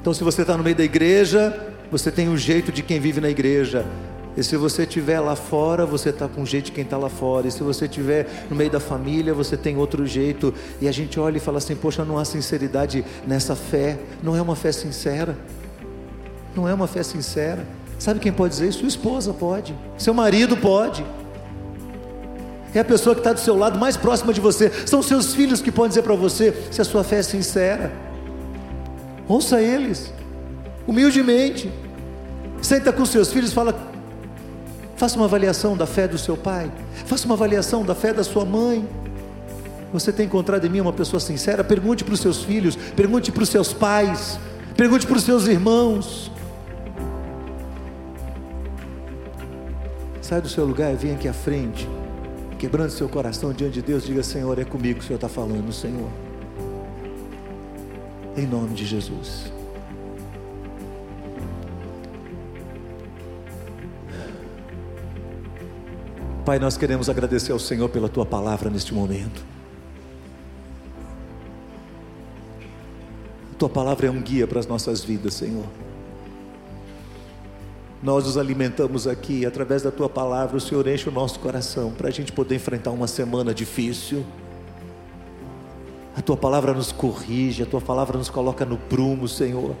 Então, 0.00 0.14
se 0.14 0.22
você 0.22 0.42
está 0.42 0.56
no 0.56 0.62
meio 0.62 0.76
da 0.76 0.84
igreja, 0.84 1.74
você 1.90 2.12
tem 2.12 2.28
um 2.28 2.36
jeito 2.36 2.70
de 2.70 2.82
quem 2.82 3.00
vive 3.00 3.20
na 3.20 3.28
igreja. 3.28 3.84
E 4.36 4.44
se 4.44 4.56
você 4.56 4.84
estiver 4.84 5.18
lá 5.18 5.34
fora, 5.34 5.84
você 5.84 6.10
está 6.10 6.28
com 6.28 6.42
o 6.42 6.46
jeito 6.46 6.66
de 6.66 6.72
quem 6.72 6.84
está 6.84 6.96
lá 6.96 7.08
fora. 7.08 7.48
E 7.48 7.50
se 7.50 7.64
você 7.64 7.86
estiver 7.86 8.46
no 8.48 8.54
meio 8.54 8.70
da 8.70 8.78
família, 8.78 9.34
você 9.34 9.56
tem 9.56 9.76
outro 9.76 10.06
jeito. 10.06 10.54
E 10.80 10.86
a 10.86 10.92
gente 10.92 11.18
olha 11.18 11.38
e 11.38 11.40
fala 11.40 11.58
assim: 11.58 11.74
Poxa, 11.74 12.04
não 12.04 12.18
há 12.18 12.24
sinceridade 12.24 13.04
nessa 13.26 13.56
fé. 13.56 13.98
Não 14.22 14.36
é 14.36 14.40
uma 14.40 14.54
fé 14.54 14.70
sincera 14.70 15.36
não 16.58 16.68
é 16.68 16.74
uma 16.74 16.88
fé 16.88 17.02
sincera. 17.02 17.64
Sabe 17.98 18.20
quem 18.20 18.32
pode 18.32 18.54
dizer 18.54 18.68
isso? 18.68 18.80
Sua 18.80 18.88
esposa 18.88 19.32
pode, 19.32 19.74
seu 19.96 20.12
marido 20.12 20.56
pode. 20.56 21.04
É 22.74 22.80
a 22.80 22.84
pessoa 22.84 23.14
que 23.14 23.20
está 23.20 23.32
do 23.32 23.40
seu 23.40 23.56
lado, 23.56 23.78
mais 23.78 23.96
próxima 23.96 24.32
de 24.32 24.40
você. 24.40 24.70
São 24.86 25.02
seus 25.02 25.34
filhos 25.34 25.62
que 25.62 25.72
podem 25.72 25.90
dizer 25.90 26.02
para 26.02 26.14
você 26.14 26.54
se 26.70 26.80
a 26.80 26.84
sua 26.84 27.02
fé 27.02 27.18
é 27.18 27.22
sincera. 27.22 27.92
Ouça 29.26 29.60
eles, 29.60 30.12
humildemente. 30.86 31.72
Senta 32.60 32.92
com 32.92 33.06
seus 33.06 33.32
filhos 33.32 33.52
fala: 33.52 33.74
faça 34.96 35.16
uma 35.16 35.24
avaliação 35.24 35.76
da 35.76 35.86
fé 35.86 36.06
do 36.06 36.18
seu 36.18 36.36
pai, 36.36 36.70
faça 37.06 37.24
uma 37.24 37.34
avaliação 37.34 37.84
da 37.84 37.94
fé 37.94 38.12
da 38.12 38.24
sua 38.24 38.44
mãe. 38.44 38.86
Você 39.92 40.12
tem 40.12 40.26
encontrado 40.26 40.66
em 40.66 40.68
mim 40.68 40.80
uma 40.80 40.92
pessoa 40.92 41.18
sincera? 41.18 41.64
Pergunte 41.64 42.04
para 42.04 42.14
os 42.14 42.20
seus 42.20 42.42
filhos, 42.42 42.76
pergunte 42.76 43.32
para 43.32 43.42
os 43.42 43.48
seus 43.48 43.72
pais, 43.72 44.38
pergunte 44.76 45.06
para 45.06 45.16
os 45.16 45.24
seus 45.24 45.46
irmãos. 45.46 46.30
Sai 50.28 50.42
do 50.42 50.48
seu 50.50 50.66
lugar 50.66 50.92
e 50.92 50.96
vem 50.96 51.14
aqui 51.14 51.26
à 51.26 51.32
frente, 51.32 51.88
quebrando 52.58 52.90
seu 52.90 53.08
coração 53.08 53.50
diante 53.50 53.72
de 53.72 53.82
Deus. 53.82 54.04
Diga: 54.04 54.22
Senhor, 54.22 54.58
é 54.58 54.64
comigo 54.66 54.98
que 54.98 55.04
o 55.06 55.06
Senhor 55.06 55.16
está 55.16 55.26
falando, 55.26 55.72
Senhor. 55.72 56.10
Em 58.36 58.46
nome 58.46 58.74
de 58.74 58.84
Jesus. 58.84 59.50
Pai, 66.44 66.58
nós 66.58 66.76
queremos 66.76 67.08
agradecer 67.08 67.52
ao 67.52 67.58
Senhor 67.58 67.88
pela 67.88 68.10
tua 68.10 68.26
palavra 68.26 68.68
neste 68.68 68.92
momento. 68.92 69.42
A 73.50 73.54
tua 73.56 73.70
palavra 73.70 74.08
é 74.08 74.10
um 74.10 74.20
guia 74.20 74.46
para 74.46 74.60
as 74.60 74.66
nossas 74.66 75.02
vidas, 75.02 75.32
Senhor. 75.32 75.64
Nós 78.00 78.24
nos 78.26 78.36
alimentamos 78.36 79.08
aqui, 79.08 79.44
através 79.44 79.82
da 79.82 79.90
tua 79.90 80.08
palavra, 80.08 80.56
o 80.56 80.60
Senhor 80.60 80.86
enche 80.86 81.08
o 81.08 81.12
nosso 81.12 81.40
coração 81.40 81.90
para 81.90 82.08
a 82.08 82.10
gente 82.12 82.30
poder 82.30 82.54
enfrentar 82.54 82.92
uma 82.92 83.08
semana 83.08 83.52
difícil. 83.52 84.24
A 86.16 86.22
tua 86.22 86.36
palavra 86.36 86.72
nos 86.72 86.92
corrige, 86.92 87.62
a 87.62 87.66
tua 87.66 87.80
palavra 87.80 88.16
nos 88.16 88.30
coloca 88.30 88.64
no 88.64 88.76
prumo, 88.76 89.26
Senhor. 89.26 89.74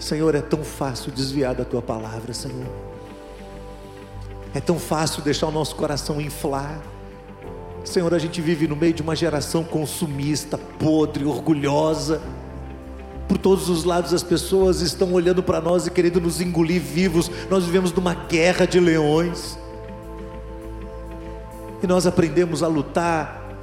Senhor, 0.00 0.34
é 0.34 0.40
tão 0.42 0.64
fácil 0.64 1.12
desviar 1.12 1.54
da 1.54 1.64
tua 1.64 1.80
palavra, 1.80 2.34
Senhor. 2.34 2.66
É 4.52 4.60
tão 4.60 4.80
fácil 4.80 5.22
deixar 5.22 5.46
o 5.46 5.52
nosso 5.52 5.76
coração 5.76 6.20
inflar. 6.20 6.82
Senhor, 7.84 8.12
a 8.12 8.18
gente 8.18 8.40
vive 8.40 8.66
no 8.66 8.74
meio 8.74 8.92
de 8.92 9.02
uma 9.02 9.14
geração 9.14 9.62
consumista, 9.62 10.58
podre, 10.58 11.24
orgulhosa 11.24 12.20
por 13.32 13.38
todos 13.38 13.70
os 13.70 13.84
lados 13.84 14.12
as 14.12 14.22
pessoas 14.22 14.82
estão 14.82 15.10
olhando 15.14 15.42
para 15.42 15.58
nós 15.58 15.86
e 15.86 15.90
querendo 15.90 16.20
nos 16.20 16.38
engolir 16.38 16.82
vivos. 16.82 17.30
Nós 17.48 17.64
vivemos 17.64 17.90
numa 17.90 18.12
guerra 18.12 18.66
de 18.66 18.78
leões. 18.78 19.58
E 21.82 21.86
nós 21.86 22.06
aprendemos 22.06 22.62
a 22.62 22.66
lutar 22.66 23.56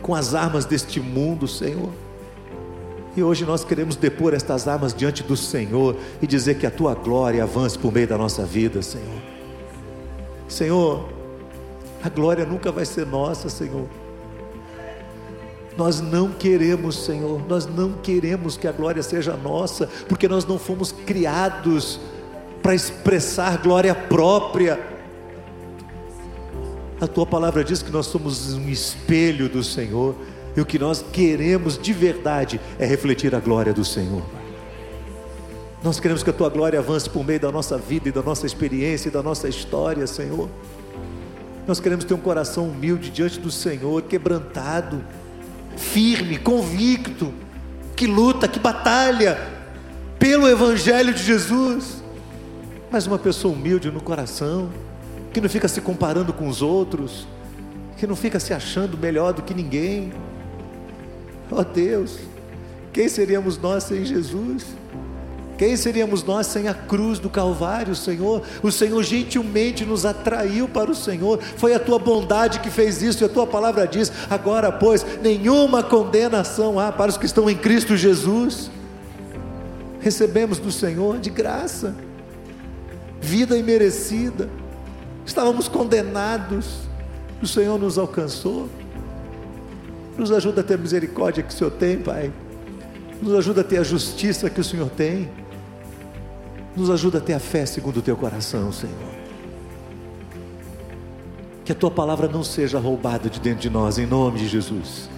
com 0.00 0.12
as 0.12 0.34
armas 0.34 0.64
deste 0.64 0.98
mundo, 0.98 1.46
Senhor. 1.46 1.90
E 3.16 3.22
hoje 3.22 3.44
nós 3.44 3.64
queremos 3.64 3.94
depor 3.94 4.34
estas 4.34 4.66
armas 4.66 4.92
diante 4.92 5.22
do 5.22 5.36
Senhor 5.36 5.94
e 6.20 6.26
dizer 6.26 6.58
que 6.58 6.66
a 6.66 6.70
tua 6.70 6.92
glória 6.92 7.44
avance 7.44 7.78
por 7.78 7.92
meio 7.92 8.08
da 8.08 8.18
nossa 8.18 8.44
vida, 8.44 8.82
Senhor. 8.82 9.22
Senhor, 10.48 11.08
a 12.02 12.08
glória 12.08 12.44
nunca 12.44 12.72
vai 12.72 12.84
ser 12.84 13.06
nossa, 13.06 13.48
Senhor. 13.48 13.86
Nós 15.76 16.00
não 16.00 16.30
queremos, 16.30 17.04
Senhor, 17.04 17.40
nós 17.48 17.66
não 17.66 17.92
queremos 17.92 18.56
que 18.56 18.68
a 18.68 18.72
glória 18.72 19.02
seja 19.02 19.36
nossa, 19.36 19.88
porque 20.08 20.28
nós 20.28 20.44
não 20.44 20.58
fomos 20.58 20.92
criados 20.92 21.98
para 22.62 22.74
expressar 22.74 23.58
glória 23.58 23.94
própria. 23.94 24.78
A 27.00 27.06
tua 27.06 27.26
palavra 27.26 27.64
diz 27.64 27.82
que 27.82 27.90
nós 27.90 28.06
somos 28.06 28.52
um 28.52 28.68
espelho 28.68 29.48
do 29.48 29.64
Senhor, 29.64 30.14
e 30.54 30.60
o 30.60 30.66
que 30.66 30.78
nós 30.78 31.02
queremos 31.12 31.78
de 31.78 31.92
verdade 31.92 32.60
é 32.78 32.84
refletir 32.84 33.34
a 33.34 33.40
glória 33.40 33.72
do 33.72 33.84
Senhor. 33.84 34.22
Nós 35.82 35.98
queremos 35.98 36.22
que 36.22 36.30
a 36.30 36.32
tua 36.32 36.48
glória 36.48 36.78
avance 36.78 37.08
por 37.08 37.24
meio 37.24 37.40
da 37.40 37.50
nossa 37.50 37.76
vida 37.76 38.10
e 38.10 38.12
da 38.12 38.22
nossa 38.22 38.46
experiência 38.46 39.08
e 39.08 39.12
da 39.12 39.22
nossa 39.22 39.48
história, 39.48 40.06
Senhor. 40.06 40.48
Nós 41.66 41.80
queremos 41.80 42.04
ter 42.04 42.14
um 42.14 42.18
coração 42.18 42.68
humilde 42.68 43.10
diante 43.10 43.40
do 43.40 43.50
Senhor, 43.50 44.02
quebrantado 44.02 45.02
firme, 45.76 46.38
convicto, 46.38 47.32
que 47.96 48.06
luta, 48.06 48.48
que 48.48 48.58
batalha 48.58 49.38
pelo 50.18 50.48
Evangelho 50.48 51.12
de 51.12 51.22
Jesus, 51.22 52.02
mas 52.90 53.06
uma 53.06 53.18
pessoa 53.18 53.54
humilde 53.54 53.90
no 53.90 54.00
coração, 54.00 54.70
que 55.32 55.40
não 55.40 55.48
fica 55.48 55.66
se 55.66 55.80
comparando 55.80 56.32
com 56.32 56.46
os 56.48 56.62
outros, 56.62 57.26
que 57.96 58.06
não 58.06 58.14
fica 58.14 58.38
se 58.38 58.52
achando 58.52 58.96
melhor 58.98 59.32
do 59.32 59.42
que 59.42 59.54
ninguém. 59.54 60.12
Ó 61.50 61.60
oh 61.60 61.64
Deus, 61.64 62.18
quem 62.92 63.08
seríamos 63.08 63.58
nós 63.58 63.84
sem 63.84 64.04
Jesus? 64.04 64.64
Quem 65.62 65.76
seríamos 65.76 66.24
nós 66.24 66.48
sem 66.48 66.66
a 66.66 66.74
cruz 66.74 67.20
do 67.20 67.30
Calvário, 67.30 67.94
Senhor? 67.94 68.42
O 68.64 68.72
Senhor 68.72 69.00
gentilmente 69.04 69.84
nos 69.84 70.04
atraiu 70.04 70.66
para 70.66 70.90
o 70.90 70.94
Senhor, 70.94 71.38
foi 71.56 71.72
a 71.72 71.78
tua 71.78 72.00
bondade 72.00 72.58
que 72.58 72.68
fez 72.68 73.00
isso, 73.00 73.22
e 73.22 73.26
a 73.26 73.28
tua 73.28 73.46
palavra 73.46 73.86
diz: 73.86 74.10
agora, 74.28 74.72
pois, 74.72 75.06
nenhuma 75.22 75.80
condenação 75.80 76.80
há 76.80 76.90
para 76.90 77.12
os 77.12 77.16
que 77.16 77.26
estão 77.26 77.48
em 77.48 77.56
Cristo 77.56 77.96
Jesus. 77.96 78.72
Recebemos 80.00 80.58
do 80.58 80.72
Senhor 80.72 81.20
de 81.20 81.30
graça, 81.30 81.94
vida 83.20 83.56
imerecida, 83.56 84.50
estávamos 85.24 85.68
condenados, 85.68 86.88
o 87.40 87.46
Senhor 87.46 87.78
nos 87.78 87.98
alcançou. 87.98 88.68
Nos 90.18 90.32
ajuda 90.32 90.60
a 90.60 90.64
ter 90.64 90.74
a 90.74 90.78
misericórdia 90.78 91.40
que 91.40 91.54
o 91.54 91.56
Senhor 91.56 91.70
tem, 91.70 91.98
Pai. 91.98 92.32
Nos 93.22 93.32
ajuda 93.36 93.60
a 93.60 93.64
ter 93.64 93.78
a 93.78 93.84
justiça 93.84 94.50
que 94.50 94.60
o 94.60 94.64
Senhor 94.64 94.90
tem. 94.90 95.30
Nos 96.76 96.88
ajuda 96.88 97.18
a 97.18 97.20
ter 97.20 97.34
a 97.34 97.40
fé 97.40 97.66
segundo 97.66 97.98
o 97.98 98.02
teu 98.02 98.16
coração, 98.16 98.72
Senhor. 98.72 98.96
Que 101.64 101.72
a 101.72 101.74
tua 101.74 101.90
palavra 101.90 102.26
não 102.26 102.42
seja 102.42 102.78
roubada 102.78 103.28
de 103.28 103.38
dentro 103.38 103.60
de 103.60 103.70
nós, 103.70 103.98
em 103.98 104.06
nome 104.06 104.38
de 104.38 104.48
Jesus. 104.48 105.08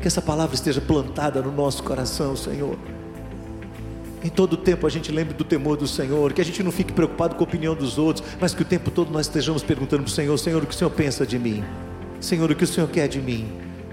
Que 0.00 0.06
essa 0.06 0.22
palavra 0.22 0.54
esteja 0.54 0.80
plantada 0.80 1.42
no 1.42 1.50
nosso 1.50 1.82
coração, 1.82 2.36
Senhor. 2.36 2.78
Em 4.22 4.30
todo 4.30 4.56
tempo 4.56 4.86
a 4.86 4.90
gente 4.90 5.12
lembre 5.12 5.34
do 5.34 5.44
temor 5.44 5.76
do 5.76 5.86
Senhor, 5.86 6.32
que 6.32 6.40
a 6.40 6.44
gente 6.44 6.62
não 6.62 6.72
fique 6.72 6.94
preocupado 6.94 7.34
com 7.34 7.44
a 7.44 7.46
opinião 7.46 7.74
dos 7.74 7.98
outros, 7.98 8.26
mas 8.40 8.54
que 8.54 8.62
o 8.62 8.64
tempo 8.64 8.90
todo 8.90 9.10
nós 9.10 9.26
estejamos 9.26 9.62
perguntando 9.62 10.04
para 10.04 10.10
o 10.10 10.14
Senhor: 10.14 10.38
Senhor, 10.38 10.62
o 10.62 10.66
que 10.66 10.74
o 10.74 10.78
Senhor 10.78 10.90
pensa 10.90 11.26
de 11.26 11.38
mim? 11.38 11.62
Senhor, 12.20 12.50
o 12.50 12.54
que 12.54 12.64
o 12.64 12.66
Senhor 12.66 12.88
quer 12.88 13.06
de 13.06 13.20
mim? 13.20 13.52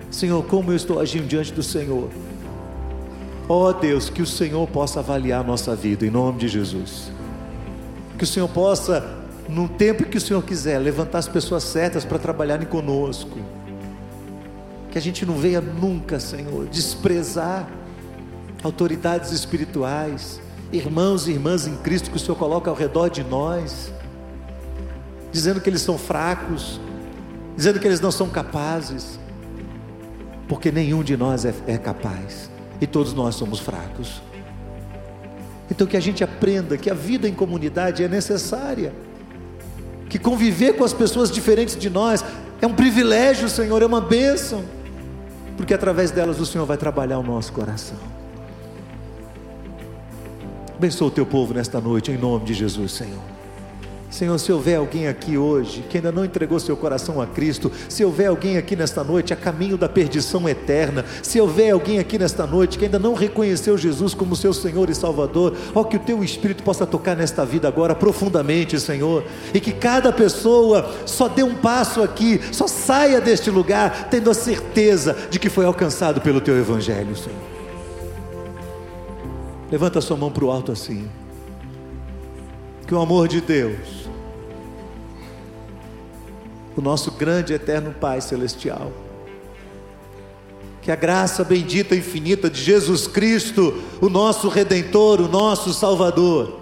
Senhor, 0.10 0.42
como 0.46 0.72
eu 0.72 0.76
estou 0.76 1.02
agindo 1.02 1.28
diante 1.28 1.52
do 1.52 1.62
Senhor? 1.62 2.10
Ó 3.54 3.68
oh 3.68 3.74
Deus, 3.74 4.10
que 4.10 4.22
o 4.22 4.26
Senhor 4.26 4.66
possa 4.66 5.02
avaliar 5.02 5.42
a 5.42 5.44
nossa 5.44 5.76
vida, 5.76 6.06
em 6.06 6.10
nome 6.10 6.40
de 6.40 6.48
Jesus. 6.48 7.12
Que 8.18 8.24
o 8.24 8.28
Senhor 8.28 8.48
possa, 8.48 9.06
no 9.50 9.68
tempo 9.68 10.06
que 10.06 10.18
o 10.18 10.22
Senhor 10.22 10.42
quiser, 10.42 10.80
levantar 10.80 11.18
as 11.18 11.28
pessoas 11.28 11.64
certas 11.64 12.06
para 12.06 12.18
trabalharem 12.18 12.66
conosco. 12.66 13.38
Que 14.90 14.98
a 14.98 15.02
gente 15.02 15.26
não 15.26 15.36
venha 15.36 15.60
nunca, 15.60 16.18
Senhor, 16.18 16.66
desprezar 16.68 17.68
autoridades 18.64 19.34
espirituais, 19.34 20.40
irmãos 20.72 21.28
e 21.28 21.32
irmãs 21.32 21.68
em 21.68 21.76
Cristo 21.76 22.10
que 22.10 22.16
o 22.16 22.20
Senhor 22.22 22.38
coloca 22.38 22.70
ao 22.70 22.76
redor 22.76 23.10
de 23.10 23.22
nós, 23.22 23.92
dizendo 25.30 25.60
que 25.60 25.70
eles 25.70 25.82
são 25.82 25.98
fracos, 25.98 26.80
dizendo 27.58 27.82
que 27.82 27.86
eles 27.86 28.00
não 28.00 28.12
são 28.12 28.30
capazes 28.30 29.20
porque 30.48 30.72
nenhum 30.72 31.04
de 31.04 31.18
nós 31.18 31.44
é, 31.44 31.54
é 31.68 31.78
capaz 31.78 32.50
e 32.82 32.88
todos 32.88 33.14
nós 33.14 33.36
somos 33.36 33.60
fracos. 33.60 34.22
Então 35.70 35.88
que 35.88 35.96
a 35.96 36.02
gente 36.02 36.24
aprenda 36.24 36.78
que 36.78 36.90
a 36.90 36.94
vida 36.94 37.30
em 37.30 37.34
comunidade 37.34 38.04
é 38.04 38.08
necessária, 38.08 38.92
que 40.10 40.20
conviver 40.20 40.74
com 40.74 40.84
as 40.84 40.92
pessoas 40.92 41.32
diferentes 41.32 41.78
de 41.78 41.90
nós 41.90 42.26
é 42.62 42.68
um 42.68 42.74
privilégio, 42.74 43.48
Senhor, 43.48 43.82
é 43.82 43.86
uma 43.86 44.02
bênção, 44.02 44.64
porque 45.56 45.74
através 45.74 46.12
delas 46.12 46.40
o 46.40 46.46
Senhor 46.46 46.66
vai 46.66 46.76
trabalhar 46.76 47.20
o 47.20 47.24
nosso 47.24 47.54
coração. 47.54 47.98
Abençoa 50.76 51.08
o 51.08 51.12
teu 51.12 51.26
povo 51.26 51.54
nesta 51.54 51.80
noite, 51.80 52.12
em 52.12 52.18
nome 52.18 52.46
de 52.46 52.54
Jesus, 52.54 52.92
Senhor. 52.92 53.41
Senhor, 54.12 54.38
se 54.38 54.52
houver 54.52 54.76
alguém 54.76 55.08
aqui 55.08 55.38
hoje 55.38 55.86
que 55.90 55.98
ainda 55.98 56.12
não 56.12 56.26
entregou 56.26 56.60
seu 56.60 56.76
coração 56.76 57.22
a 57.22 57.26
Cristo, 57.26 57.72
se 57.88 58.04
houver 58.04 58.28
alguém 58.28 58.58
aqui 58.58 58.76
nesta 58.76 59.06
noite 59.06 59.32
a 59.32 59.38
caminho 59.38 59.78
da 59.78 59.88
perdição 59.88 60.50
eterna, 60.50 61.06
se 61.24 61.40
houver 61.40 61.72
alguém 61.72 61.98
aqui 61.98 62.20
nesta 62.20 62.46
noite 62.46 62.78
que 62.78 62.84
ainda 62.84 63.00
não 63.00 63.14
reconheceu 63.14 63.78
Jesus 63.78 64.14
como 64.14 64.36
seu 64.36 64.54
Senhor 64.54 64.90
e 64.90 64.94
Salvador, 64.96 65.56
ó 65.74 65.86
que 65.86 65.96
o 65.96 66.00
teu 66.00 66.22
Espírito 66.26 66.62
possa 66.62 66.86
tocar 66.86 67.16
nesta 67.16 67.46
vida 67.46 67.70
agora 67.70 67.96
profundamente, 67.96 68.78
Senhor, 68.82 69.24
e 69.54 69.62
que 69.62 69.72
cada 69.72 70.12
pessoa 70.12 70.92
só 71.06 71.30
dê 71.30 71.42
um 71.42 71.56
passo 71.56 72.04
aqui, 72.04 72.42
só 72.52 72.68
saia 72.68 73.22
deste 73.22 73.50
lugar 73.50 74.10
tendo 74.10 74.30
a 74.30 74.34
certeza 74.34 75.16
de 75.30 75.40
que 75.40 75.50
foi 75.50 75.64
alcançado 75.64 76.20
pelo 76.20 76.42
teu 76.42 76.60
Evangelho, 76.60 77.16
Senhor. 77.16 77.40
Levanta 79.72 80.00
a 80.00 80.02
sua 80.02 80.18
mão 80.18 80.30
para 80.30 80.44
o 80.44 80.52
alto 80.52 80.74
assim. 80.74 81.08
Que 82.86 82.94
o 82.94 83.00
amor 83.00 83.30
de 83.30 83.40
Deus 83.40 84.01
o 86.76 86.82
nosso 86.82 87.12
grande 87.12 87.54
e 87.54 87.56
eterno 87.56 87.94
Pai 87.94 88.22
Celestial. 88.22 88.92
Que 90.82 90.92
a 90.92 90.96
graça 90.96 91.44
bendita 91.44 91.94
e 91.94 92.00
infinita 92.00 92.50
de 92.50 92.62
Jesus 92.62 93.08
Cristo, 93.08 93.82
o 94.02 94.10
nosso 94.10 94.50
Redentor, 94.50 95.22
o 95.22 95.28
nosso 95.28 95.74
Salvador, 95.74 96.60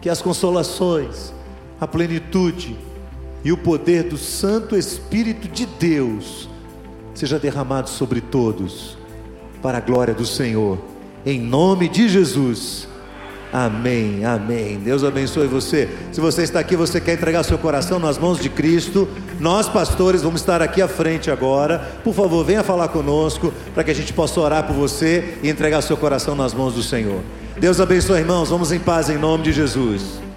que 0.00 0.10
as 0.10 0.20
consolações, 0.20 1.32
a 1.80 1.86
plenitude 1.86 2.76
e 3.44 3.52
o 3.52 3.56
poder 3.56 4.04
do 4.04 4.18
Santo 4.18 4.76
Espírito 4.76 5.48
de 5.48 5.64
Deus 5.64 6.48
seja 7.14 7.38
derramado 7.38 7.88
sobre 7.88 8.20
todos, 8.20 8.96
para 9.62 9.78
a 9.78 9.80
glória 9.80 10.14
do 10.14 10.24
Senhor, 10.24 10.78
em 11.26 11.40
nome 11.40 11.88
de 11.88 12.08
Jesus. 12.08 12.86
Amém, 13.52 14.24
amém. 14.24 14.78
Deus 14.78 15.02
abençoe 15.02 15.46
você. 15.46 15.88
Se 16.12 16.20
você 16.20 16.42
está 16.42 16.60
aqui, 16.60 16.76
você 16.76 17.00
quer 17.00 17.14
entregar 17.14 17.42
seu 17.42 17.56
coração 17.56 17.98
nas 17.98 18.18
mãos 18.18 18.38
de 18.38 18.50
Cristo, 18.50 19.08
nós 19.40 19.68
pastores 19.68 20.22
vamos 20.22 20.40
estar 20.40 20.60
aqui 20.60 20.82
à 20.82 20.88
frente 20.88 21.30
agora. 21.30 21.78
Por 22.04 22.14
favor, 22.14 22.44
venha 22.44 22.62
falar 22.62 22.88
conosco 22.88 23.52
para 23.74 23.84
que 23.84 23.90
a 23.90 23.94
gente 23.94 24.12
possa 24.12 24.38
orar 24.40 24.66
por 24.66 24.74
você 24.74 25.38
e 25.42 25.48
entregar 25.48 25.80
seu 25.82 25.96
coração 25.96 26.34
nas 26.34 26.52
mãos 26.52 26.74
do 26.74 26.82
Senhor. 26.82 27.22
Deus 27.58 27.80
abençoe, 27.80 28.20
irmãos. 28.20 28.50
Vamos 28.50 28.70
em 28.70 28.78
paz 28.78 29.08
em 29.08 29.16
nome 29.16 29.44
de 29.44 29.52
Jesus. 29.52 30.27